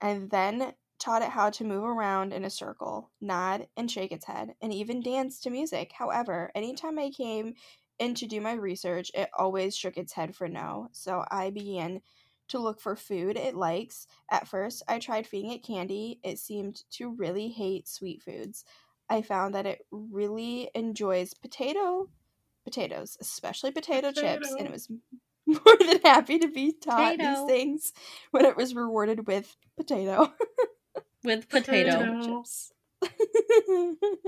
and 0.00 0.28
then 0.30 0.74
taught 0.98 1.22
it 1.22 1.28
how 1.28 1.48
to 1.50 1.64
move 1.64 1.84
around 1.84 2.32
in 2.32 2.44
a 2.44 2.50
circle, 2.50 3.12
nod, 3.20 3.68
and 3.76 3.88
shake 3.88 4.10
its 4.10 4.26
head, 4.26 4.54
and 4.60 4.74
even 4.74 5.02
dance 5.02 5.38
to 5.42 5.50
music. 5.50 5.92
However, 5.92 6.50
anytime 6.56 6.98
I 6.98 7.10
came 7.10 7.54
in 8.00 8.16
to 8.16 8.26
do 8.26 8.40
my 8.40 8.54
research, 8.54 9.12
it 9.14 9.30
always 9.38 9.76
shook 9.76 9.96
its 9.96 10.12
head 10.12 10.34
for 10.34 10.48
no, 10.48 10.88
so 10.90 11.24
I 11.30 11.50
began 11.50 12.00
to 12.50 12.58
look 12.58 12.80
for 12.80 12.94
food 12.96 13.36
it 13.36 13.54
likes. 13.56 14.06
At 14.30 14.46
first, 14.48 14.82
I 14.88 14.98
tried 14.98 15.26
feeding 15.26 15.50
it 15.50 15.64
candy. 15.64 16.20
It 16.22 16.38
seemed 16.38 16.82
to 16.92 17.14
really 17.14 17.48
hate 17.48 17.88
sweet 17.88 18.22
foods. 18.22 18.64
I 19.08 19.22
found 19.22 19.54
that 19.54 19.66
it 19.66 19.80
really 19.90 20.70
enjoys 20.74 21.34
potato 21.34 22.08
potatoes, 22.64 23.16
especially 23.20 23.72
potato, 23.72 24.12
chips, 24.12 24.52
and 24.52 24.66
it 24.66 24.72
was 24.72 24.88
more 25.46 25.76
than 25.78 26.00
happy 26.02 26.38
to 26.38 26.48
be 26.48 26.72
taught 26.72 27.16
Potato. 27.16 27.46
these 27.46 27.46
things 27.46 27.92
when 28.30 28.44
it 28.44 28.56
was 28.56 28.74
rewarded 28.74 29.26
with 29.26 29.56
potato. 29.76 30.32
With 31.22 31.50
potato. 31.50 31.98
Potato. 31.98 32.42
chips. 32.42 32.72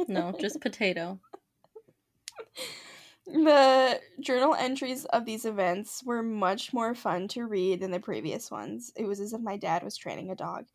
No, 0.09 0.35
just 0.39 0.61
potato. 0.61 1.20
The 3.27 4.01
journal 4.20 4.55
entries 4.55 5.05
of 5.07 5.25
these 5.25 5.45
events 5.45 6.03
were 6.05 6.23
much 6.23 6.73
more 6.73 6.95
fun 6.95 7.29
to 7.29 7.47
read 7.47 7.81
than 7.81 7.91
the 7.91 8.01
previous 8.01 8.51
ones. 8.51 8.93
It 8.97 9.07
was 9.07 9.20
as 9.20 9.33
if 9.33 9.41
my 9.41 9.57
dad 9.57 9.83
was 9.83 9.97
training 9.97 10.31
a 10.31 10.37
dog. 10.37 10.66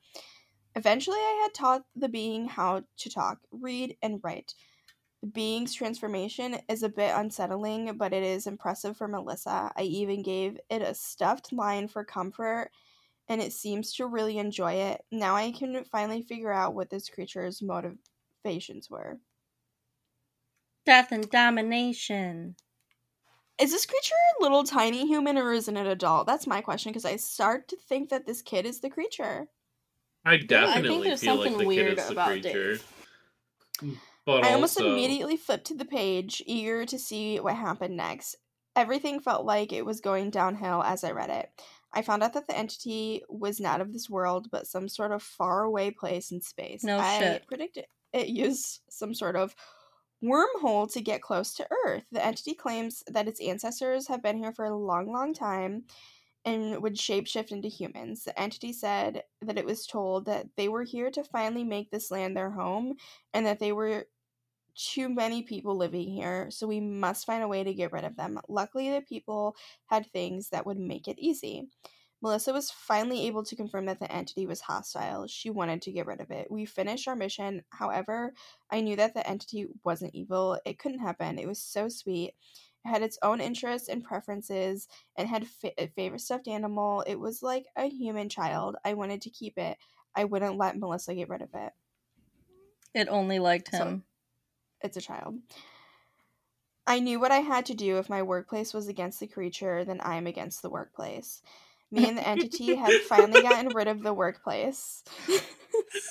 Eventually, 0.75 1.17
I 1.17 1.41
had 1.43 1.53
taught 1.53 1.85
the 1.95 2.09
being 2.09 2.47
how 2.47 2.83
to 2.97 3.09
talk, 3.09 3.39
read, 3.51 3.97
and 4.01 4.19
write. 4.23 4.55
The 5.21 5.27
being's 5.27 5.73
transformation 5.73 6.59
is 6.69 6.83
a 6.83 6.89
bit 6.89 7.15
unsettling, 7.15 7.97
but 7.97 8.13
it 8.13 8.23
is 8.23 8.47
impressive 8.47 8.97
for 8.97 9.07
Melissa. 9.07 9.71
I 9.75 9.83
even 9.83 10.21
gave 10.23 10.59
it 10.69 10.81
a 10.81 10.93
stuffed 10.93 11.53
lion 11.53 11.87
for 11.87 12.05
comfort, 12.05 12.71
and 13.29 13.41
it 13.41 13.53
seems 13.53 13.93
to 13.95 14.07
really 14.07 14.37
enjoy 14.37 14.73
it. 14.73 15.03
Now 15.11 15.35
I 15.35 15.51
can 15.51 15.83
finally 15.85 16.23
figure 16.23 16.53
out 16.53 16.75
what 16.75 16.89
this 16.89 17.09
creature's 17.09 17.61
motivations 17.61 18.89
were. 18.89 19.19
Death 20.87 21.11
and 21.11 21.29
domination. 21.29 22.55
Is 23.59 23.71
this 23.71 23.85
creature 23.85 24.15
a 24.39 24.41
little 24.41 24.63
tiny 24.63 25.05
human 25.05 25.37
or 25.37 25.51
isn't 25.51 25.75
it 25.75 25.81
an 25.81 25.87
adult? 25.87 26.27
That's 26.27 26.47
my 26.47 26.61
question 26.61 26.93
because 26.93 27.03
I 27.03 27.17
start 27.17 27.67
to 27.67 27.75
think 27.75 28.07
that 28.09 28.25
this 28.25 28.41
kid 28.41 28.65
is 28.65 28.79
the 28.79 28.89
creature. 28.89 29.49
I 30.23 30.37
definitely 30.37 31.09
there's 31.09 31.19
feel 31.19 31.35
like 31.35 31.49
something 31.49 31.57
the 31.57 31.63
kid 31.65 31.67
weird 31.67 31.99
is 31.99 32.07
the 32.07 32.15
creature. 32.15 32.77
Dave. 33.81 33.95
But 34.25 34.45
I 34.45 34.53
almost 34.53 34.79
immediately 34.79 35.35
flipped 35.35 35.67
to 35.67 35.75
the 35.75 35.83
page, 35.83 36.41
eager 36.45 36.85
to 36.85 36.97
see 36.97 37.41
what 37.41 37.57
happened 37.57 37.97
next. 37.97 38.37
Everything 38.73 39.19
felt 39.19 39.45
like 39.45 39.73
it 39.73 39.85
was 39.85 39.99
going 39.99 40.29
downhill 40.29 40.83
as 40.83 41.03
I 41.03 41.11
read 41.11 41.29
it. 41.29 41.49
I 41.91 42.01
found 42.01 42.23
out 42.23 42.31
that 42.33 42.47
the 42.47 42.57
entity 42.57 43.23
was 43.27 43.59
not 43.59 43.81
of 43.81 43.91
this 43.91 44.09
world, 44.09 44.47
but 44.51 44.67
some 44.67 44.87
sort 44.87 45.11
of 45.11 45.21
faraway 45.21 45.91
place 45.91 46.31
in 46.31 46.39
space. 46.39 46.85
No 46.85 46.97
I 46.97 47.19
shit. 47.19 47.47
predicted 47.47 47.87
it 48.13 48.27
used 48.27 48.81
some 48.89 49.13
sort 49.13 49.35
of 49.35 49.55
wormhole 50.23 50.91
to 50.93 51.01
get 51.01 51.21
close 51.21 51.53
to 51.55 51.67
Earth. 51.85 52.03
The 52.11 52.25
entity 52.25 52.53
claims 52.53 53.03
that 53.07 53.27
its 53.27 53.41
ancestors 53.41 54.07
have 54.07 54.23
been 54.23 54.37
here 54.37 54.51
for 54.51 54.65
a 54.65 54.75
long, 54.75 55.11
long 55.11 55.33
time 55.33 55.83
and 56.45 56.81
would 56.81 56.95
shapeshift 56.95 57.51
into 57.51 57.67
humans. 57.67 58.23
The 58.23 58.39
entity 58.39 58.71
said 58.73 59.23
that 59.41 59.57
it 59.57 59.65
was 59.65 59.85
told 59.85 60.25
that 60.25 60.47
they 60.55 60.69
were 60.69 60.83
here 60.83 61.11
to 61.11 61.23
finally 61.23 61.63
make 61.63 61.91
this 61.91 62.09
land 62.09 62.37
their 62.37 62.51
home 62.51 62.95
and 63.33 63.45
that 63.45 63.59
they 63.59 63.73
were 63.73 64.05
too 64.75 65.09
many 65.09 65.41
people 65.41 65.75
living 65.75 66.07
here, 66.07 66.51
so 66.51 66.67
we 66.67 66.79
must 66.79 67.25
find 67.25 67.43
a 67.43 67.47
way 67.47 67.63
to 67.63 67.73
get 67.73 67.91
rid 67.91 68.03
of 68.03 68.15
them. 68.15 68.39
Luckily, 68.47 68.91
the 68.91 69.01
people 69.01 69.55
had 69.87 70.05
things 70.05 70.49
that 70.49 70.65
would 70.65 70.77
make 70.77 71.07
it 71.07 71.19
easy. 71.19 71.67
Melissa 72.21 72.51
was 72.51 72.71
finally 72.71 73.27
able 73.27 73.43
to 73.43 73.55
confirm 73.55 73.85
that 73.85 73.99
the 73.99 74.11
entity 74.11 74.47
was 74.47 74.61
hostile. 74.61 75.27
She 75.27 75.49
wanted 75.51 75.83
to 75.83 75.91
get 75.91 76.07
rid 76.07 76.19
of 76.19 76.31
it. 76.31 76.49
We 76.49 76.65
finished 76.65 77.07
our 77.07 77.15
mission. 77.15 77.63
However, 77.69 78.33
I 78.71 78.81
knew 78.81 78.95
that 78.95 79.13
the 79.13 79.27
entity 79.29 79.67
wasn't 79.83 80.15
evil. 80.15 80.59
It 80.65 80.79
couldn't 80.79 80.99
have 80.99 81.17
been. 81.19 81.37
It 81.37 81.47
was 81.47 81.61
so 81.61 81.89
sweet. 81.89 82.33
It 82.85 82.89
had 82.89 83.03
its 83.03 83.19
own 83.21 83.39
interests 83.39 83.87
and 83.87 84.03
preferences 84.03 84.87
and 85.15 85.27
had 85.27 85.47
fa- 85.47 85.79
a 85.79 85.87
favorite 85.87 86.21
stuffed 86.21 86.47
animal. 86.47 87.01
It 87.05 87.19
was 87.19 87.43
like 87.43 87.67
a 87.75 87.85
human 87.87 88.29
child. 88.29 88.77
I 88.83 88.95
wanted 88.95 89.21
to 89.21 89.29
keep 89.29 89.57
it. 89.59 89.77
I 90.15 90.23
wouldn't 90.23 90.57
let 90.57 90.77
Melissa 90.79 91.13
get 91.13 91.29
rid 91.29 91.43
of 91.43 91.49
it. 91.53 91.73
It 92.95 93.07
only 93.09 93.37
liked 93.37 93.69
So- 93.71 93.77
him. 93.77 94.03
it's 94.81 94.97
a 94.97 95.01
child. 95.01 95.39
I 96.87 96.99
knew 96.99 97.19
what 97.19 97.31
I 97.31 97.39
had 97.41 97.65
to 97.67 97.75
do 97.75 97.97
if 97.97 98.09
my 98.09 98.23
workplace 98.23 98.73
was 98.73 98.87
against 98.87 99.19
the 99.19 99.27
creature, 99.27 99.83
then 99.83 99.99
I 100.01 100.15
am 100.15 100.25
against 100.25 100.61
the 100.63 100.69
workplace. 100.69 101.41
Me 101.91 102.07
and 102.07 102.17
the 102.17 102.27
entity 102.27 102.75
have 102.75 102.93
finally 103.03 103.41
gotten 103.41 103.69
rid 103.73 103.87
of 103.87 104.03
the 104.03 104.13
workplace. 104.13 105.03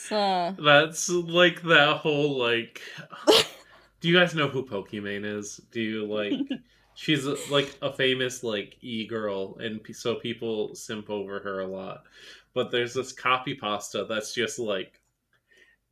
So, 0.09 0.55
That's 0.59 1.09
like 1.09 1.63
that 1.63 1.99
whole 1.99 2.39
like. 2.39 2.81
Do 4.01 4.09
you 4.09 4.17
guys 4.17 4.35
know 4.35 4.49
who 4.49 4.65
Pokimane 4.65 5.25
is? 5.25 5.61
Do 5.73 5.81
you 5.81 6.07
like? 6.07 6.35
She's 6.95 7.27
like 7.51 7.75
a 7.83 7.93
famous 7.93 8.43
like 8.43 8.77
e 8.81 9.07
girl, 9.07 9.57
and 9.59 9.81
so 9.93 10.15
people 10.15 10.75
simp 10.75 11.11
over 11.11 11.41
her 11.41 11.61
a 11.61 11.67
lot. 11.67 12.05
But 12.55 12.71
there's 12.71 12.95
this 12.95 13.13
copy 13.13 13.55
pasta 13.55 14.07
that's 14.09 14.33
just 14.33 14.59
like, 14.59 15.01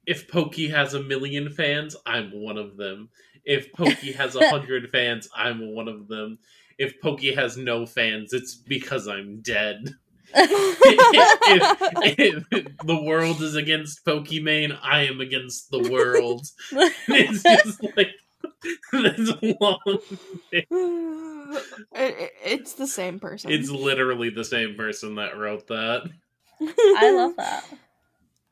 if 0.07 0.29
Pokey 0.29 0.69
has 0.69 0.95
a 0.95 1.03
million 1.03 1.51
fans, 1.51 1.97
I'm 2.07 2.31
one 2.33 2.57
of 2.57 2.77
them. 2.77 3.11
If 3.45 3.73
Pokey 3.73 4.13
has 4.13 4.37
a 4.37 4.49
hundred 4.51 4.89
fans, 4.91 5.29
I'm 5.35 5.75
one 5.75 5.89
of 5.89 6.09
them. 6.09 6.39
If 6.79 7.01
Pokey 7.01 7.35
has 7.35 7.57
no 7.57 7.87
fans, 7.87 8.33
it's 8.33 8.55
because 8.55 9.09
I'm 9.09 9.41
dead. 9.41 9.95
if, 10.35 12.45
if 12.51 12.77
the 12.85 13.03
world 13.03 13.41
is 13.41 13.55
against 13.55 14.05
Pokimane, 14.05 14.77
I 14.83 15.03
am 15.03 15.21
against 15.21 15.71
the 15.71 15.89
world. 15.91 16.47
it's 16.73 17.43
just 17.43 17.83
like 17.97 18.11
this 18.93 19.33
long. 19.61 19.79
it, 20.53 20.67
it- 21.93 22.33
it's 22.45 22.73
the 22.75 22.87
same 22.87 23.21
person. 23.21 23.51
It's 23.53 23.71
literally 23.71 24.31
the 24.31 24.45
same 24.45 24.75
person 24.75 25.15
that 25.17 25.39
wrote 25.39 25.69
that. 25.69 26.11
I 26.61 27.11
love 27.13 27.37
that. 27.37 27.65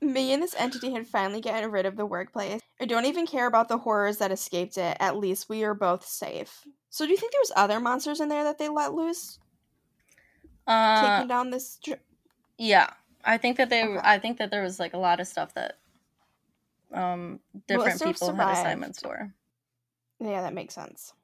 Me 0.00 0.32
and 0.32 0.42
this 0.42 0.54
entity 0.58 0.92
had 0.92 1.06
finally 1.06 1.40
gotten 1.40 1.70
rid 1.70 1.86
of 1.86 1.96
the 1.96 2.06
workplace. 2.06 2.60
I 2.80 2.86
don't 2.86 3.06
even 3.06 3.26
care 3.26 3.46
about 3.46 3.68
the 3.68 3.78
horrors 3.78 4.18
that 4.18 4.32
escaped 4.32 4.76
it. 4.76 4.96
At 4.98 5.16
least 5.16 5.48
we 5.48 5.62
are 5.64 5.74
both 5.74 6.04
safe. 6.04 6.66
So, 6.92 7.06
do 7.06 7.10
you 7.10 7.16
think 7.16 7.32
there 7.32 7.40
was 7.40 7.52
other 7.56 7.80
monsters 7.80 8.20
in 8.20 8.28
there 8.28 8.44
that 8.44 8.58
they 8.58 8.68
let 8.68 8.92
loose, 8.92 9.38
Uh, 10.66 11.00
taking 11.00 11.26
down 11.26 11.48
this? 11.48 11.78
Dr- 11.82 12.00
yeah, 12.58 12.90
I 13.24 13.38
think 13.38 13.56
that 13.56 13.70
they. 13.70 13.82
Okay. 13.82 13.98
I 14.04 14.18
think 14.18 14.36
that 14.36 14.50
there 14.50 14.62
was 14.62 14.78
like 14.78 14.92
a 14.92 14.98
lot 14.98 15.18
of 15.18 15.26
stuff 15.26 15.54
that 15.54 15.78
um 16.92 17.40
different 17.66 17.98
Melissa 17.98 18.04
people 18.04 18.34
had 18.34 18.52
assignments 18.52 19.00
for. 19.00 19.32
Yeah, 20.20 20.42
that 20.42 20.52
makes 20.52 20.74
sense. 20.74 21.14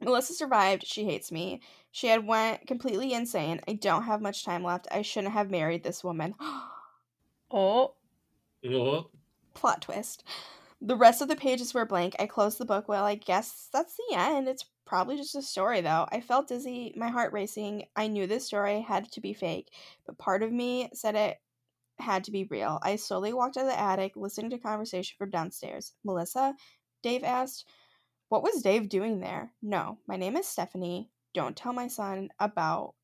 Melissa 0.00 0.34
survived. 0.34 0.86
She 0.86 1.04
hates 1.04 1.32
me. 1.32 1.60
She 1.90 2.06
had 2.06 2.24
went 2.24 2.64
completely 2.68 3.12
insane. 3.14 3.60
I 3.66 3.72
don't 3.72 4.04
have 4.04 4.22
much 4.22 4.44
time 4.44 4.62
left. 4.62 4.86
I 4.92 5.02
shouldn't 5.02 5.34
have 5.34 5.50
married 5.50 5.82
this 5.82 6.04
woman. 6.04 6.36
Oh, 7.54 7.92
What? 8.62 9.06
Plot 9.52 9.82
twist. 9.82 10.24
The 10.84 10.96
rest 10.96 11.22
of 11.22 11.28
the 11.28 11.36
pages 11.36 11.72
were 11.72 11.86
blank. 11.86 12.16
I 12.18 12.26
closed 12.26 12.58
the 12.58 12.64
book. 12.64 12.88
Well, 12.88 13.04
I 13.04 13.14
guess 13.14 13.68
that's 13.72 13.96
the 13.96 14.16
end. 14.16 14.48
It's 14.48 14.64
probably 14.84 15.16
just 15.16 15.36
a 15.36 15.42
story, 15.42 15.80
though. 15.80 16.08
I 16.10 16.20
felt 16.20 16.48
dizzy, 16.48 16.92
my 16.96 17.08
heart 17.08 17.32
racing. 17.32 17.86
I 17.94 18.08
knew 18.08 18.26
this 18.26 18.46
story 18.46 18.80
had 18.80 19.10
to 19.12 19.20
be 19.20 19.32
fake, 19.32 19.72
but 20.06 20.18
part 20.18 20.42
of 20.42 20.50
me 20.50 20.90
said 20.92 21.14
it 21.14 21.38
had 22.00 22.24
to 22.24 22.32
be 22.32 22.48
real. 22.50 22.80
I 22.82 22.96
slowly 22.96 23.32
walked 23.32 23.56
out 23.56 23.66
of 23.66 23.68
the 23.68 23.78
attic, 23.78 24.16
listening 24.16 24.50
to 24.50 24.58
conversation 24.58 25.14
from 25.16 25.30
downstairs. 25.30 25.92
Melissa? 26.04 26.54
Dave 27.02 27.22
asked. 27.22 27.64
What 28.28 28.42
was 28.42 28.62
Dave 28.62 28.88
doing 28.88 29.20
there? 29.20 29.52
No, 29.62 29.98
my 30.08 30.16
name 30.16 30.36
is 30.36 30.48
Stephanie. 30.48 31.10
Don't 31.32 31.56
tell 31.56 31.72
my 31.72 31.86
son 31.86 32.30
about 32.40 32.94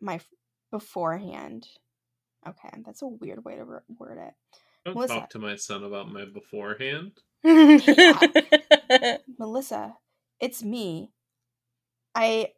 my 0.00 0.14
f- 0.14 0.26
beforehand. 0.70 1.68
Okay, 2.48 2.70
that's 2.86 3.02
a 3.02 3.06
weird 3.06 3.44
way 3.44 3.56
to 3.56 3.64
wor- 3.64 3.84
word 3.98 4.18
it. 4.18 4.34
Don't 4.84 4.94
Melissa. 4.94 5.14
talk 5.14 5.30
to 5.30 5.38
my 5.38 5.56
son 5.56 5.84
about 5.84 6.10
my 6.10 6.24
beforehand. 6.24 7.12
Melissa, 9.38 9.94
it's 10.40 10.62
me. 10.62 11.10
I 12.14 12.48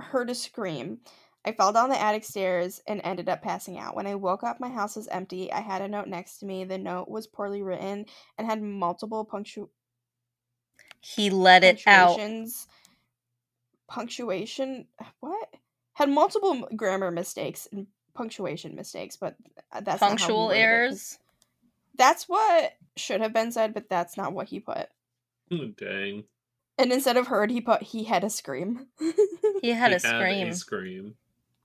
heard 0.00 0.30
a 0.30 0.34
scream. 0.34 0.98
I 1.44 1.52
fell 1.52 1.72
down 1.72 1.90
the 1.90 2.00
attic 2.00 2.24
stairs 2.24 2.80
and 2.88 3.00
ended 3.04 3.28
up 3.28 3.40
passing 3.40 3.78
out. 3.78 3.94
When 3.94 4.06
I 4.06 4.16
woke 4.16 4.42
up, 4.42 4.58
my 4.58 4.68
house 4.68 4.96
was 4.96 5.06
empty. 5.08 5.52
I 5.52 5.60
had 5.60 5.80
a 5.80 5.88
note 5.88 6.08
next 6.08 6.38
to 6.38 6.46
me. 6.46 6.64
The 6.64 6.76
note 6.78 7.08
was 7.08 7.28
poorly 7.28 7.62
written 7.62 8.06
and 8.36 8.46
had 8.46 8.60
multiple 8.62 9.24
punctu- 9.24 9.68
he 11.00 11.30
let 11.30 11.62
it 11.62 11.82
out. 11.86 12.18
Punctuation? 13.88 14.86
What? 15.20 15.48
Had 15.94 16.08
multiple 16.10 16.66
grammar 16.74 17.12
mistakes 17.12 17.68
and 17.70 17.86
punctuation 18.14 18.74
mistakes, 18.74 19.16
but 19.16 19.36
uh, 19.72 19.80
that's 19.82 20.00
not 20.00 20.08
how 20.08 20.08
he 20.08 20.16
Punctual 20.18 20.46
worded 20.48 20.58
it, 20.58 20.62
'cause 20.62 20.62
errors. 20.62 21.18
That's 21.96 22.28
what 22.28 22.74
should 22.96 23.20
have 23.20 23.32
been 23.32 23.52
said, 23.52 23.74
but 23.74 23.88
that's 23.88 24.16
not 24.16 24.32
what 24.32 24.48
he 24.48 24.60
put. 24.60 24.88
Oh, 25.50 25.66
dang. 25.78 26.24
And 26.78 26.92
instead 26.92 27.16
of 27.16 27.28
heard, 27.28 27.50
he 27.50 27.60
put 27.60 27.82
he 27.82 28.04
had 28.04 28.24
a 28.24 28.30
scream. 28.30 28.88
He 29.62 29.70
had 29.70 29.90
He 29.90 29.96
a 29.96 30.00
scream. 30.00 30.48
a 30.48 30.54
scream. 30.54 31.14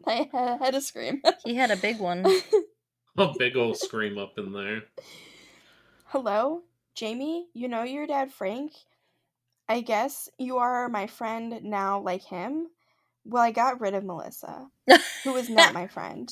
I 0.07 0.29
ha- 0.32 0.57
had 0.57 0.73
a 0.75 0.82
scream. 0.82 1.21
He 1.43 1.55
had 1.55 1.69
a 1.71 1.75
big 1.75 1.99
one. 1.99 2.25
A 3.17 3.34
big 3.38 3.57
old 3.57 3.77
scream 3.77 4.17
up 4.17 4.38
in 4.39 4.53
there. 4.53 4.84
Hello, 6.05 6.61
Jamie. 6.95 7.47
You 7.53 7.67
know 7.67 7.84
your 7.84 8.07
dad, 8.07 8.32
Frank. 8.32 8.71
I 9.67 9.82
guess 9.82 10.29
you 10.38 10.57
are 10.57 10.88
my 10.89 11.07
friend 11.07 11.59
now, 11.63 11.99
like 11.99 12.23
him. 12.23 12.67
Well, 13.25 13.43
I 13.43 13.51
got 13.51 13.82
rid 13.82 13.93
of 13.93 14.03
Melissa, 14.05 14.67
who 15.23 15.34
was 15.34 15.49
not 15.49 15.73
my 15.73 15.88
friend. 15.88 16.32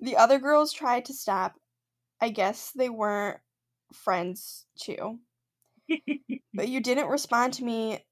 The 0.00 0.16
other 0.16 0.38
girls 0.38 0.72
tried 0.72 1.06
to 1.06 1.14
stop. 1.14 1.54
I 2.20 2.30
guess 2.30 2.72
they 2.72 2.88
weren't 2.88 3.38
friends 3.92 4.66
too. 4.78 5.18
but 6.54 6.68
you 6.68 6.80
didn't 6.80 7.08
respond 7.08 7.54
to 7.54 7.64
me, 7.64 8.04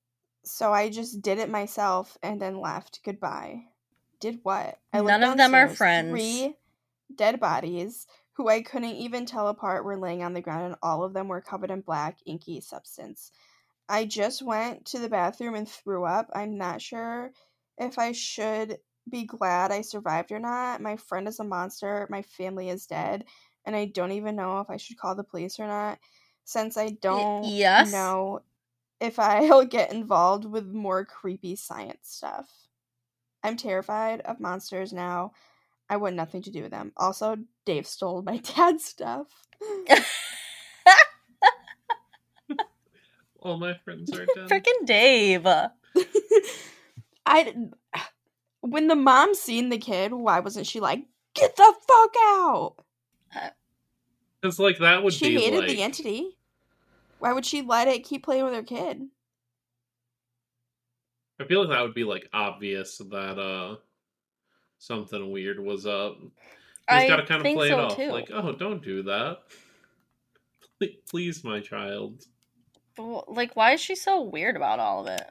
so 0.44 0.72
I 0.72 0.90
just 0.90 1.22
did 1.22 1.38
it 1.38 1.50
myself 1.50 2.16
and 2.22 2.40
then 2.40 2.60
left. 2.60 3.00
Goodbye. 3.04 3.64
Did 4.20 4.40
what? 4.42 4.78
I 4.92 5.00
None 5.00 5.22
of 5.22 5.36
them 5.36 5.54
are 5.54 5.68
friends. 5.68 6.10
Three 6.10 6.54
dead 7.14 7.38
bodies, 7.40 8.06
who 8.32 8.48
I 8.48 8.62
couldn't 8.62 8.96
even 8.96 9.26
tell 9.26 9.48
apart, 9.48 9.84
were 9.84 9.98
laying 9.98 10.22
on 10.22 10.32
the 10.32 10.40
ground, 10.40 10.64
and 10.66 10.76
all 10.82 11.04
of 11.04 11.12
them 11.12 11.28
were 11.28 11.40
covered 11.40 11.70
in 11.70 11.80
black, 11.82 12.18
inky 12.26 12.60
substance. 12.60 13.30
I 13.88 14.04
just 14.04 14.42
went 14.42 14.86
to 14.86 14.98
the 14.98 15.08
bathroom 15.08 15.54
and 15.54 15.68
threw 15.68 16.04
up. 16.04 16.30
I'm 16.34 16.56
not 16.56 16.82
sure 16.82 17.32
if 17.78 17.98
I 17.98 18.12
should 18.12 18.78
be 19.08 19.24
glad 19.24 19.70
I 19.70 19.82
survived 19.82 20.32
or 20.32 20.40
not. 20.40 20.80
My 20.80 20.96
friend 20.96 21.28
is 21.28 21.38
a 21.38 21.44
monster. 21.44 22.06
My 22.10 22.22
family 22.22 22.68
is 22.68 22.86
dead. 22.86 23.24
And 23.66 23.74
I 23.76 23.86
don't 23.86 24.12
even 24.12 24.36
know 24.36 24.60
if 24.60 24.70
I 24.70 24.76
should 24.76 24.96
call 24.96 25.14
the 25.14 25.24
police 25.24 25.58
or 25.58 25.66
not, 25.66 25.98
since 26.44 26.76
I 26.76 26.90
don't 27.02 27.44
yes. 27.44 27.92
know 27.92 28.40
if 29.00 29.18
I'll 29.18 29.64
get 29.66 29.92
involved 29.92 30.44
with 30.44 30.66
more 30.66 31.04
creepy 31.04 31.56
science 31.56 32.08
stuff. 32.08 32.48
I'm 33.42 33.56
terrified 33.56 34.20
of 34.22 34.40
monsters 34.40 34.92
now. 34.92 35.32
I 35.88 35.98
want 35.98 36.16
nothing 36.16 36.42
to 36.42 36.50
do 36.50 36.62
with 36.62 36.70
them. 36.70 36.92
Also, 36.96 37.36
Dave 37.64 37.86
stole 37.86 38.22
my 38.22 38.36
dad's 38.56 38.84
stuff. 38.84 39.26
All 43.40 43.58
my 43.58 43.74
friends 43.84 44.12
are 44.12 44.26
dead. 44.34 44.48
Freaking 44.48 44.86
Dave. 44.86 45.46
I 47.26 47.54
when 48.60 48.88
the 48.88 48.96
mom 48.96 49.34
seen 49.34 49.68
the 49.68 49.78
kid, 49.78 50.12
why 50.12 50.40
wasn't 50.40 50.66
she 50.66 50.80
like, 50.80 51.04
"Get 51.34 51.54
the 51.54 51.74
fuck 51.86 52.14
out"? 52.18 52.74
It's 54.42 54.58
like 54.58 54.78
that 54.78 55.02
would 55.02 55.12
She 55.12 55.30
be 55.30 55.40
hated 55.40 55.60
like 55.60 55.68
the 55.68 55.82
entity. 55.82 56.36
Why 57.18 57.32
would 57.32 57.46
she 57.46 57.62
let 57.62 57.88
it 57.88 58.04
keep 58.04 58.24
playing 58.24 58.44
with 58.44 58.54
her 58.54 58.62
kid? 58.62 59.02
I 61.40 61.44
feel 61.44 61.60
like 61.60 61.70
that 61.70 61.82
would 61.82 61.94
be 61.94 62.04
like 62.04 62.28
obvious 62.32 62.98
that 62.98 63.38
uh 63.38 63.76
something 64.78 65.30
weird 65.30 65.58
was 65.58 65.86
up. 65.86 66.18
You 66.20 66.30
I 66.88 67.06
just 67.06 67.08
gotta 67.08 67.26
kind 67.26 67.46
of 67.46 67.54
play 67.54 67.68
so 67.68 67.78
it 67.78 67.84
off. 67.84 67.96
too. 67.96 68.12
Like, 68.12 68.30
oh, 68.32 68.52
don't 68.52 68.82
do 68.82 69.02
that. 69.04 69.38
Please, 71.10 71.42
my 71.42 71.60
child. 71.60 72.24
Like 72.98 73.56
why 73.56 73.72
is 73.72 73.80
she 73.80 73.94
so 73.94 74.22
weird 74.22 74.56
about 74.56 74.78
all 74.78 75.06
of 75.06 75.08
it 75.08 75.30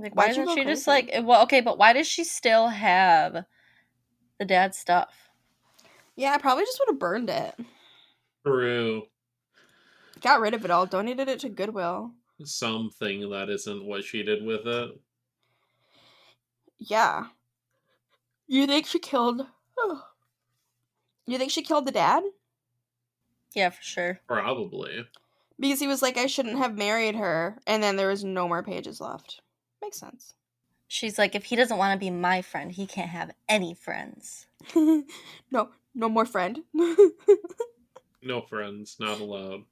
like 0.00 0.14
why 0.14 0.26
Why'd 0.26 0.36
you 0.36 0.44
doesn't 0.44 0.56
go 0.56 0.62
she 0.62 0.68
just 0.68 0.86
like 0.86 1.10
well 1.22 1.42
okay 1.42 1.60
but 1.60 1.78
why 1.78 1.92
does 1.92 2.06
she 2.06 2.24
still 2.24 2.68
have 2.68 3.44
the 4.38 4.44
dad's 4.44 4.78
stuff 4.78 5.29
Yeah, 6.20 6.34
I 6.34 6.38
probably 6.38 6.64
just 6.64 6.78
would 6.80 6.92
have 6.92 6.98
burned 6.98 7.30
it. 7.30 7.54
True. 8.44 9.04
Got 10.20 10.40
rid 10.40 10.52
of 10.52 10.66
it 10.66 10.70
all, 10.70 10.84
donated 10.84 11.28
it 11.28 11.40
to 11.40 11.48
Goodwill. 11.48 12.10
Something 12.44 13.30
that 13.30 13.48
isn't 13.48 13.86
what 13.86 14.04
she 14.04 14.22
did 14.22 14.44
with 14.44 14.66
it. 14.66 14.90
Yeah. 16.78 17.28
You 18.48 18.66
think 18.66 18.84
she 18.86 18.98
killed 18.98 19.46
You 21.26 21.38
think 21.38 21.50
she 21.52 21.62
killed 21.62 21.86
the 21.86 21.92
dad? 21.92 22.22
yeah 23.54 23.70
for 23.70 23.82
sure 23.82 24.20
Probably. 24.28 25.06
Because 25.58 25.80
he 25.80 25.86
was 25.86 26.02
like, 26.02 26.18
I 26.18 26.26
shouldn't 26.26 26.58
have 26.58 26.76
married 26.78 27.16
her, 27.16 27.58
and 27.66 27.82
then 27.82 27.96
there 27.96 28.08
was 28.08 28.24
no 28.24 28.46
more 28.46 28.62
pages 28.62 29.00
left. 29.00 29.40
Makes 29.82 30.00
sense. 30.00 30.34
she's 30.86 31.16
like 31.18 31.34
if 31.34 31.44
he 31.46 31.56
doesn't 31.56 31.78
want 31.78 31.94
to 31.98 31.98
be 32.04 32.10
my 32.10 32.42
friend 32.42 32.72
he 32.72 32.86
can't 32.86 33.08
have 33.08 33.30
any 33.48 33.72
friends 33.72 34.46
no, 35.50 35.70
no 35.94 36.08
more 36.08 36.26
friend. 36.26 36.60
No 38.22 38.42
friends, 38.42 38.96
not 39.00 39.18
allowed. 39.20 39.64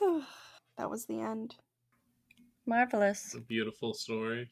that 0.78 0.88
was 0.88 1.06
the 1.06 1.20
end. 1.20 1.56
marvelous 2.64 3.26
It's 3.26 3.34
a 3.34 3.40
beautiful 3.40 3.92
story. 3.92 4.50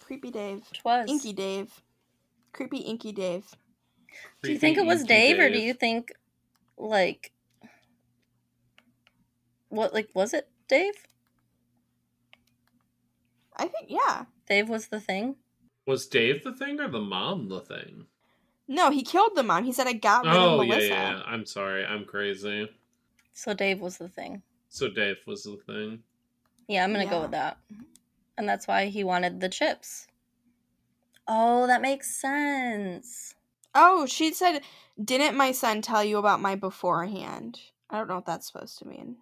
Creepy 0.00 0.30
Dave. 0.30 0.62
it 0.72 0.84
was 0.84 1.08
Inky 1.08 1.32
Dave. 1.32 1.82
Creepy 2.52 2.78
Inky 2.78 3.12
Dave. 3.12 3.46
do 4.42 4.52
you 4.52 4.58
think 4.58 4.78
it 4.78 4.86
was 4.86 5.00
Creepy 5.00 5.08
dave, 5.08 5.38
or 5.38 5.48
do 5.48 5.60
you 5.60 5.74
think 5.74 6.12
like 6.76 7.30
what 9.68 9.94
like 9.94 10.08
was 10.14 10.34
it 10.34 10.48
dave 10.68 10.94
I 13.56 13.68
think, 13.68 13.88
yeah. 13.88 14.24
dave 14.48 14.68
was 14.68 14.88
the 14.88 15.00
thing 15.00 15.36
Was 15.86 16.06
Dave 16.06 16.42
the 16.42 16.52
thing 16.52 16.80
or 16.80 16.88
the 16.88 17.00
mom 17.00 17.48
the 17.48 17.60
thing? 17.60 18.06
No, 18.70 18.90
he 18.90 19.02
killed 19.02 19.32
the 19.34 19.42
mom. 19.42 19.64
He 19.64 19.72
said, 19.72 19.88
I 19.88 19.92
got 19.94 20.24
rid 20.24 20.32
Oh 20.32 20.52
of 20.52 20.66
yeah, 20.66 20.66
Melissa. 20.68 20.88
yeah, 20.88 21.16
yeah. 21.16 21.22
I'm 21.26 21.44
sorry, 21.44 21.84
I'm 21.84 22.04
crazy. 22.04 22.70
so 23.34 23.52
dave 23.52 23.80
was 23.80 23.98
the 23.98 24.08
thing 24.08 24.42
So 24.68 24.88
Dave 24.88 25.16
was 25.26 25.42
the 25.42 25.56
thing. 25.66 26.04
Yeah, 26.68 26.84
I'm 26.84 26.92
gonna 26.92 27.04
go 27.06 27.22
with 27.22 27.32
that. 27.32 27.58
And 28.38 28.48
that's 28.48 28.68
why 28.68 28.86
he 28.86 29.02
wanted 29.02 29.40
the 29.40 29.48
chips. 29.48 30.06
Oh, 31.26 31.66
that 31.66 31.82
makes 31.82 32.14
sense. 32.20 33.34
Oh, 33.74 34.06
she 34.06 34.32
said, 34.32 34.60
Didn't 35.02 35.36
my 35.36 35.50
son 35.52 35.82
tell 35.82 36.04
you 36.04 36.18
about 36.18 36.40
my 36.40 36.54
beforehand? 36.54 37.60
I 37.90 37.98
don't 37.98 38.08
know 38.08 38.16
what 38.16 38.26
that's 38.26 38.46
supposed 38.46 38.78
to 38.78 38.86
mean. 38.88 39.16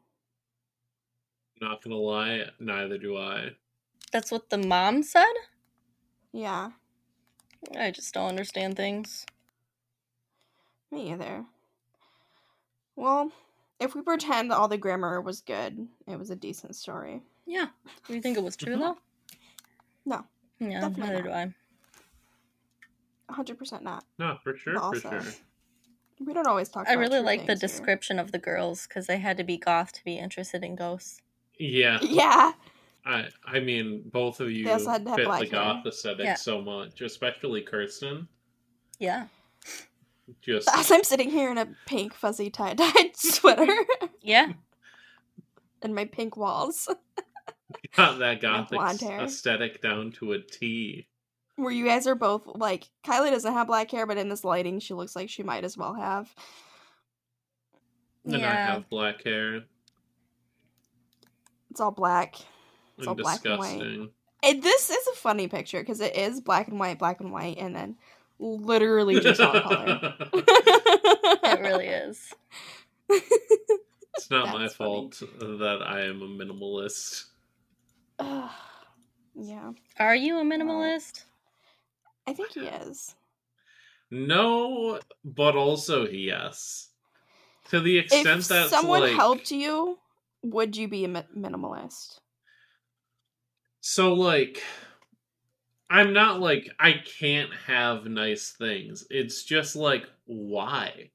Not 1.60 1.82
gonna 1.82 1.96
lie, 1.96 2.44
neither 2.60 2.98
do 2.98 3.16
I. 3.16 3.50
That's 4.12 4.30
what 4.30 4.50
the 4.50 4.58
mom 4.58 5.02
said? 5.02 5.32
Yeah, 6.32 6.70
I 7.78 7.90
just 7.90 8.12
don't 8.14 8.28
understand 8.28 8.76
things. 8.76 9.24
Me 10.90 11.12
either. 11.12 11.44
Well, 12.96 13.30
if 13.80 13.94
we 13.94 14.02
pretend 14.02 14.52
all 14.52 14.68
the 14.68 14.76
grammar 14.78 15.20
was 15.20 15.40
good, 15.40 15.86
it 16.06 16.18
was 16.18 16.30
a 16.30 16.36
decent 16.36 16.74
story. 16.76 17.22
Yeah. 17.46 17.66
Do 18.06 18.14
you 18.14 18.20
think 18.20 18.36
it 18.36 18.42
was 18.44 18.56
true 18.56 18.72
mm-hmm. 18.74 18.82
though? 18.82 18.98
No, 20.04 20.24
Yeah, 20.58 20.80
definitely 20.80 21.02
neither 21.14 21.22
not. 21.22 21.24
do 21.24 21.30
I. 21.32 21.54
100% 23.34 23.82
not. 23.82 24.04
No, 24.18 24.38
for 24.42 24.56
sure, 24.56 24.74
But 24.74 24.80
for 24.80 24.86
also, 24.86 25.20
sure. 25.20 25.32
we 26.24 26.32
don't 26.32 26.46
always 26.46 26.68
talk 26.70 26.86
I 26.88 26.92
about 26.92 27.00
really 27.00 27.18
true 27.18 27.26
like 27.26 27.40
the 27.42 27.46
things 27.48 27.60
here. 27.60 27.68
description 27.68 28.18
of 28.18 28.32
the 28.32 28.38
girls 28.38 28.86
because 28.86 29.06
they 29.06 29.18
had 29.18 29.36
to 29.36 29.44
be 29.44 29.58
goth 29.58 29.92
to 29.92 30.04
be 30.04 30.16
interested 30.18 30.64
in 30.64 30.76
ghosts. 30.76 31.20
Yeah, 31.58 31.98
Yeah. 32.02 32.52
I 33.04 33.28
I 33.44 33.60
mean 33.60 34.02
both 34.12 34.40
of 34.40 34.50
you 34.50 34.68
also 34.70 34.90
had 34.90 35.04
to 35.04 35.10
have 35.10 35.16
fit 35.18 35.26
black 35.26 35.40
the 35.40 35.46
hair. 35.56 35.74
goth 35.74 35.86
aesthetic 35.86 36.24
Yeah. 36.24 36.34
so 36.34 36.60
much, 36.62 37.00
especially 37.00 37.62
Kirsten. 37.62 38.28
Yeah. 38.98 39.26
Just 40.42 40.68
As 40.72 40.90
I'm 40.90 41.04
sitting 41.04 41.30
here 41.30 41.50
in 41.50 41.58
a 41.58 41.68
pink 41.86 42.14
fuzzy 42.14 42.50
tie 42.50 42.74
dyed 42.74 43.10
sweater 43.16 43.74
Yeah. 44.20 44.52
and 45.82 45.94
my 45.94 46.04
pink 46.04 46.36
walls. 46.36 46.88
got 47.96 48.18
that 48.18 48.40
gothic 48.40 48.78
aesthetic 49.02 49.80
down 49.82 50.12
to 50.12 50.32
a 50.32 50.40
T. 50.40 51.06
Where 51.56 51.72
you 51.72 51.84
guys 51.84 52.06
are 52.06 52.14
both 52.14 52.46
like 52.46 52.88
Kyla 53.04 53.30
doesn't 53.30 53.52
have 53.52 53.66
black 53.66 53.90
hair, 53.90 54.06
but 54.06 54.16
in 54.18 54.28
this 54.28 54.44
lighting 54.44 54.80
she 54.80 54.94
looks 54.94 55.16
like 55.16 55.28
she 55.28 55.42
might 55.42 55.64
as 55.64 55.76
well 55.76 55.94
have. 55.94 56.32
And 58.24 58.36
I 58.36 58.38
Yeah. 58.38 58.72
have 58.74 58.88
black 58.88 59.24
hair. 59.24 59.64
It's 61.70 61.80
all 61.80 61.90
black. 61.90 62.36
It's 62.98 63.06
all 63.06 63.14
And 63.14 63.22
black 63.22 63.44
and 63.44 63.58
white. 63.58 63.78
disgusting. 63.78 64.10
And 64.42 64.62
this 64.62 64.90
is 64.90 65.06
a 65.08 65.16
funny 65.16 65.48
picture 65.48 65.80
because 65.80 66.00
it 66.00 66.16
is 66.16 66.40
black 66.40 66.68
and 66.68 66.78
white, 66.78 66.98
black 66.98 67.20
and 67.20 67.32
white, 67.32 67.58
and 67.58 67.74
then 67.74 67.96
literally 68.38 69.20
just 69.20 69.40
all 69.40 69.52
color. 69.60 70.14
It 70.32 71.60
really 71.60 71.86
is. 71.86 72.32
it's 73.08 74.30
not 74.30 74.48
my 74.52 74.62
That's 74.62 74.74
funny. 74.74 75.10
fault 75.10 75.22
that 75.40 75.80
I 75.84 76.02
am 76.02 76.22
a 76.22 76.26
minimalist. 76.28 77.24
Ugh. 78.18 78.50
yeah, 79.34 79.72
Are 79.98 80.14
you 80.16 80.38
a 80.38 80.42
minimalist? 80.44 81.24
I 82.26 82.32
think 82.32 82.52
he 82.52 82.60
is. 82.66 83.14
No, 84.10 85.00
but 85.24 85.54
also 85.56 86.06
yes. 86.06 86.88
To 87.70 87.80
the 87.80 87.98
extent 87.98 88.40
if 88.40 88.48
that 88.48 88.70
someone 88.70 89.02
like, 89.02 89.12
helped 89.12 89.50
you, 89.50 89.98
would 90.42 90.76
you 90.76 90.88
be 90.88 91.04
a 91.04 91.08
mi- 91.08 91.26
minimalist? 91.36 92.18
So 93.80 94.14
like 94.14 94.62
I'm 95.90 96.12
not 96.12 96.40
like 96.40 96.68
I 96.78 96.94
can't 97.18 97.50
have 97.66 98.04
nice 98.06 98.50
things. 98.50 99.06
It's 99.10 99.42
just 99.44 99.74
like 99.76 100.04
why? 100.26 101.10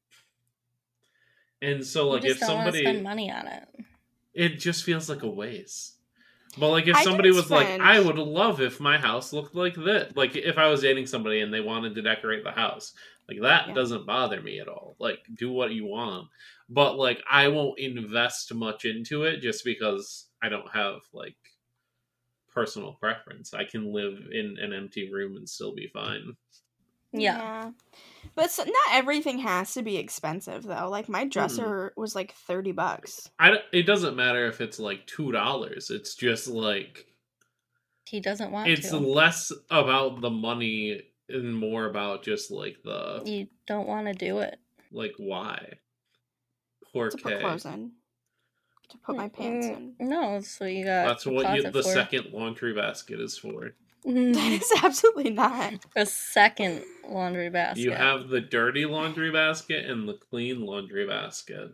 And 1.62 1.86
so 1.86 2.10
like 2.10 2.24
just 2.24 2.36
if 2.36 2.40
don't 2.40 2.48
somebody 2.50 2.82
spend 2.82 3.04
money 3.04 3.32
on 3.32 3.48
it. 3.48 3.68
it 4.34 4.60
just 4.60 4.84
feels 4.84 5.10
like 5.10 5.24
a 5.24 5.30
waste. 5.30 5.96
But 6.58 6.70
like 6.70 6.88
if 6.88 6.96
I 6.96 7.04
somebody 7.04 7.30
can 7.30 7.36
was 7.38 7.50
like 7.50 7.68
I 7.80 8.00
would 8.00 8.18
love 8.18 8.62
if 8.62 8.80
my 8.80 8.98
house 8.98 9.34
looked 9.34 9.56
like 9.56 9.76
this. 9.76 10.12
Like 10.16 10.36
if 10.36 10.58
I 10.58 10.68
was 10.68 10.82
dating 10.82 11.08
somebody 11.08 11.42
and 11.42 11.54
they 11.54 11.62
wanted 11.62 11.96
to 11.96 12.02
decorate 12.02 12.44
the 12.44 12.52
house. 12.52 12.94
Like 13.30 13.42
that 13.42 13.70
Yeah. 13.70 13.74
doesn't 13.74 14.06
bother 14.06 14.42
me 14.42 14.60
at 14.60 14.68
all. 14.68 14.96
Like 15.00 15.20
do 15.36 15.52
what 15.52 15.72
you 15.72 15.86
want. 15.86 16.28
But 16.70 16.98
like 16.98 17.24
I 17.30 17.48
won't 17.48 17.80
invest 17.80 18.54
much 18.54 18.86
into 18.86 19.24
it 19.24 19.40
just 19.40 19.64
because 19.64 20.28
I 20.42 20.50
don't 20.50 20.70
have 20.74 21.00
like 21.14 21.36
personal 22.54 22.94
preference. 22.94 23.54
I 23.54 23.64
can 23.66 23.94
live 23.94 24.18
in 24.32 24.58
an 24.62 24.74
empty 24.74 25.12
room 25.12 25.36
and 25.36 25.48
still 25.48 25.74
be 25.74 25.88
fine. 25.88 26.36
Yeah. 27.14 27.72
But 28.36 28.50
so, 28.50 28.64
not 28.64 28.74
everything 28.92 29.40
has 29.40 29.74
to 29.76 29.84
be 29.84 29.98
expensive 29.98 30.64
though. 30.64 30.90
Like 30.90 31.08
my 31.08 31.26
dresser 31.26 31.92
hmm. 31.96 32.02
was 32.02 32.16
like 32.16 32.34
30 32.34 32.72
bucks. 32.72 33.30
I 33.38 33.52
d- 33.52 33.58
it 33.72 33.84
doesn't 33.84 34.16
matter 34.16 34.48
if 34.48 34.62
it's 34.62 34.80
like 34.80 35.06
two 35.06 35.32
dollars. 35.32 35.92
It's 35.92 36.16
just 36.16 36.48
like 36.48 37.06
He 38.08 38.20
doesn't 38.20 38.52
want 38.52 38.70
it's 38.70 38.90
to. 38.90 38.98
less 38.98 39.52
about 39.70 40.22
the 40.22 40.32
money 40.32 41.02
and 41.30 41.56
more 41.56 41.86
about 41.86 42.24
just 42.24 42.50
like 42.52 42.78
the 42.84 43.22
You 43.26 43.48
don't 43.68 43.88
want 43.88 44.08
to 44.08 44.14
do 44.14 44.40
it. 44.40 44.58
like 44.92 45.14
why. 45.18 45.74
Poor 46.92 47.10
To 47.10 47.18
put 47.18 47.34
Kay. 47.34 47.40
clothes 47.42 47.66
in. 47.66 47.92
To 48.94 48.98
put 49.00 49.18
my 49.18 49.28
pants 49.28 49.66
in. 49.68 49.96
No, 50.00 50.34
that's 50.34 50.60
what 50.60 50.72
you 50.72 50.86
got. 50.86 51.08
That's 51.08 51.26
a 51.26 51.32
what 51.32 51.56
you, 51.56 51.64
the 51.64 51.82
for. 51.84 51.90
second 51.90 52.32
laundry 52.32 52.74
basket 52.74 53.20
is 53.20 53.38
for. 53.38 53.74
That 54.06 54.14
Mhm. 54.14 54.84
absolutely 54.84 55.30
not. 55.32 55.76
a 55.96 56.06
second 56.06 56.84
laundry 57.08 57.50
basket. 57.50 57.82
You 57.84 57.92
have 57.92 58.28
the 58.30 58.42
dirty 58.42 58.86
laundry 58.86 59.32
basket 59.32 59.90
and 59.90 60.08
the 60.10 60.14
clean 60.14 60.66
laundry 60.66 61.08
basket. 61.08 61.72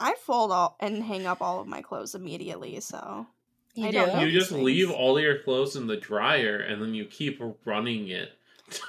I 0.00 0.14
fold 0.14 0.52
all 0.52 0.76
and 0.80 1.02
hang 1.02 1.26
up 1.26 1.42
all 1.42 1.60
of 1.60 1.66
my 1.66 1.82
clothes 1.82 2.14
immediately, 2.14 2.78
so 2.80 3.26
You 3.74 3.88
I 3.88 3.90
do. 3.90 3.98
don't. 3.98 4.20
You 4.20 4.26
these 4.30 4.40
just 4.48 4.52
leave 4.52 4.90
all 4.92 5.18
your 5.20 5.40
clothes 5.40 5.74
in 5.76 5.86
the 5.88 5.96
dryer 5.96 6.58
and 6.58 6.80
then 6.80 6.94
you 6.94 7.04
keep 7.04 7.42
running 7.64 8.08
it. 8.08 8.32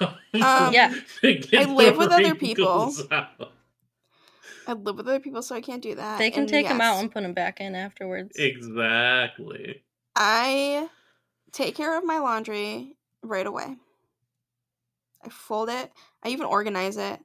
Um, 0.00 0.72
Yeah. 0.72 0.94
to 1.22 1.34
get 1.34 1.68
I 1.68 1.72
live 1.72 1.94
the 1.94 1.98
with 1.98 2.12
other 2.12 2.34
people. 2.36 2.92
out. 3.10 3.52
I 4.68 4.74
live 4.74 4.98
with 4.98 5.08
other 5.08 5.18
people, 5.18 5.40
so 5.40 5.54
I 5.56 5.62
can't 5.62 5.82
do 5.82 5.94
that. 5.94 6.18
They 6.18 6.30
can 6.30 6.40
And 6.40 6.48
take 6.48 6.68
them 6.68 6.82
out 6.82 7.00
and 7.00 7.10
put 7.10 7.22
them 7.22 7.32
back 7.32 7.58
in 7.58 7.74
afterwards. 7.74 8.36
Exactly. 8.36 9.82
I 10.14 10.88
take 11.52 11.74
care 11.74 11.96
of 11.96 12.04
my 12.04 12.18
laundry 12.18 12.94
right 13.22 13.46
away. 13.46 13.76
I 15.24 15.28
fold 15.30 15.70
it. 15.70 15.90
I 16.22 16.28
even 16.28 16.44
organize 16.46 16.98
it. 16.98 17.18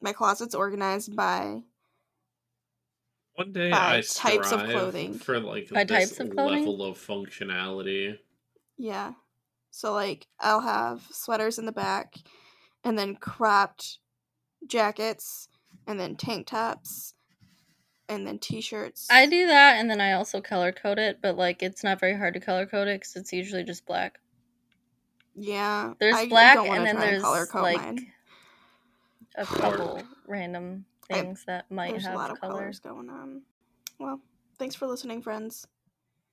My 0.00 0.14
closet's 0.14 0.54
organized 0.54 1.14
by 1.14 1.60
One 3.34 3.52
day 3.52 3.70
By 3.70 3.98
I 3.98 4.00
types 4.00 4.50
of 4.50 4.60
clothing. 4.64 5.18
for 5.18 5.38
like 5.40 5.68
By 5.68 5.84
this 5.84 6.08
types 6.16 6.20
of 6.20 6.30
clothing? 6.30 6.60
level 6.64 6.82
of 6.84 6.96
functionality. 6.98 8.18
Yeah. 8.78 9.12
So 9.70 9.92
like 9.92 10.26
I'll 10.40 10.62
have 10.62 11.06
sweaters 11.12 11.58
in 11.58 11.66
the 11.66 11.72
back 11.72 12.14
and 12.82 12.98
then 12.98 13.14
cropped 13.16 13.98
jackets 14.66 15.48
and 15.86 15.98
then 15.98 16.16
tank 16.16 16.46
tops 16.46 17.14
and 18.08 18.26
then 18.26 18.38
t-shirts. 18.38 19.06
I 19.10 19.26
do 19.26 19.46
that, 19.46 19.76
and 19.78 19.88
then 19.90 20.00
I 20.00 20.12
also 20.12 20.40
color 20.40 20.72
code 20.72 20.98
it, 20.98 21.18
but 21.22 21.36
like 21.36 21.62
it's 21.62 21.84
not 21.84 22.00
very 22.00 22.16
hard 22.16 22.34
to 22.34 22.40
color 22.40 22.66
code 22.66 22.88
it 22.88 23.00
because 23.00 23.16
it's 23.16 23.32
usually 23.32 23.64
just 23.64 23.86
black. 23.86 24.18
Yeah. 25.36 25.94
There's 26.00 26.16
I 26.16 26.28
black, 26.28 26.56
don't 26.56 26.68
and 26.74 26.84
then 26.86 26.98
there's 26.98 27.22
color 27.22 27.46
code 27.46 27.62
like 27.62 27.76
mine. 27.80 28.12
a 29.36 29.44
couple 29.46 30.02
random 30.26 30.84
I- 31.10 31.14
things 31.14 31.44
that 31.46 31.70
might 31.70 31.92
There's 31.92 32.04
have 32.06 32.14
a 32.14 32.18
lot 32.18 32.30
of 32.30 32.40
color. 32.40 32.52
colors 32.54 32.80
going 32.80 33.08
on. 33.10 33.42
Well, 33.98 34.20
thanks 34.58 34.74
for 34.74 34.86
listening, 34.86 35.22
friends. 35.22 35.66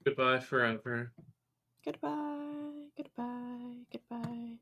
Goodbye 0.03 0.39
forever. 0.39 1.11
Goodbye. 1.85 2.87
Goodbye. 2.97 3.75
Goodbye. 3.91 4.57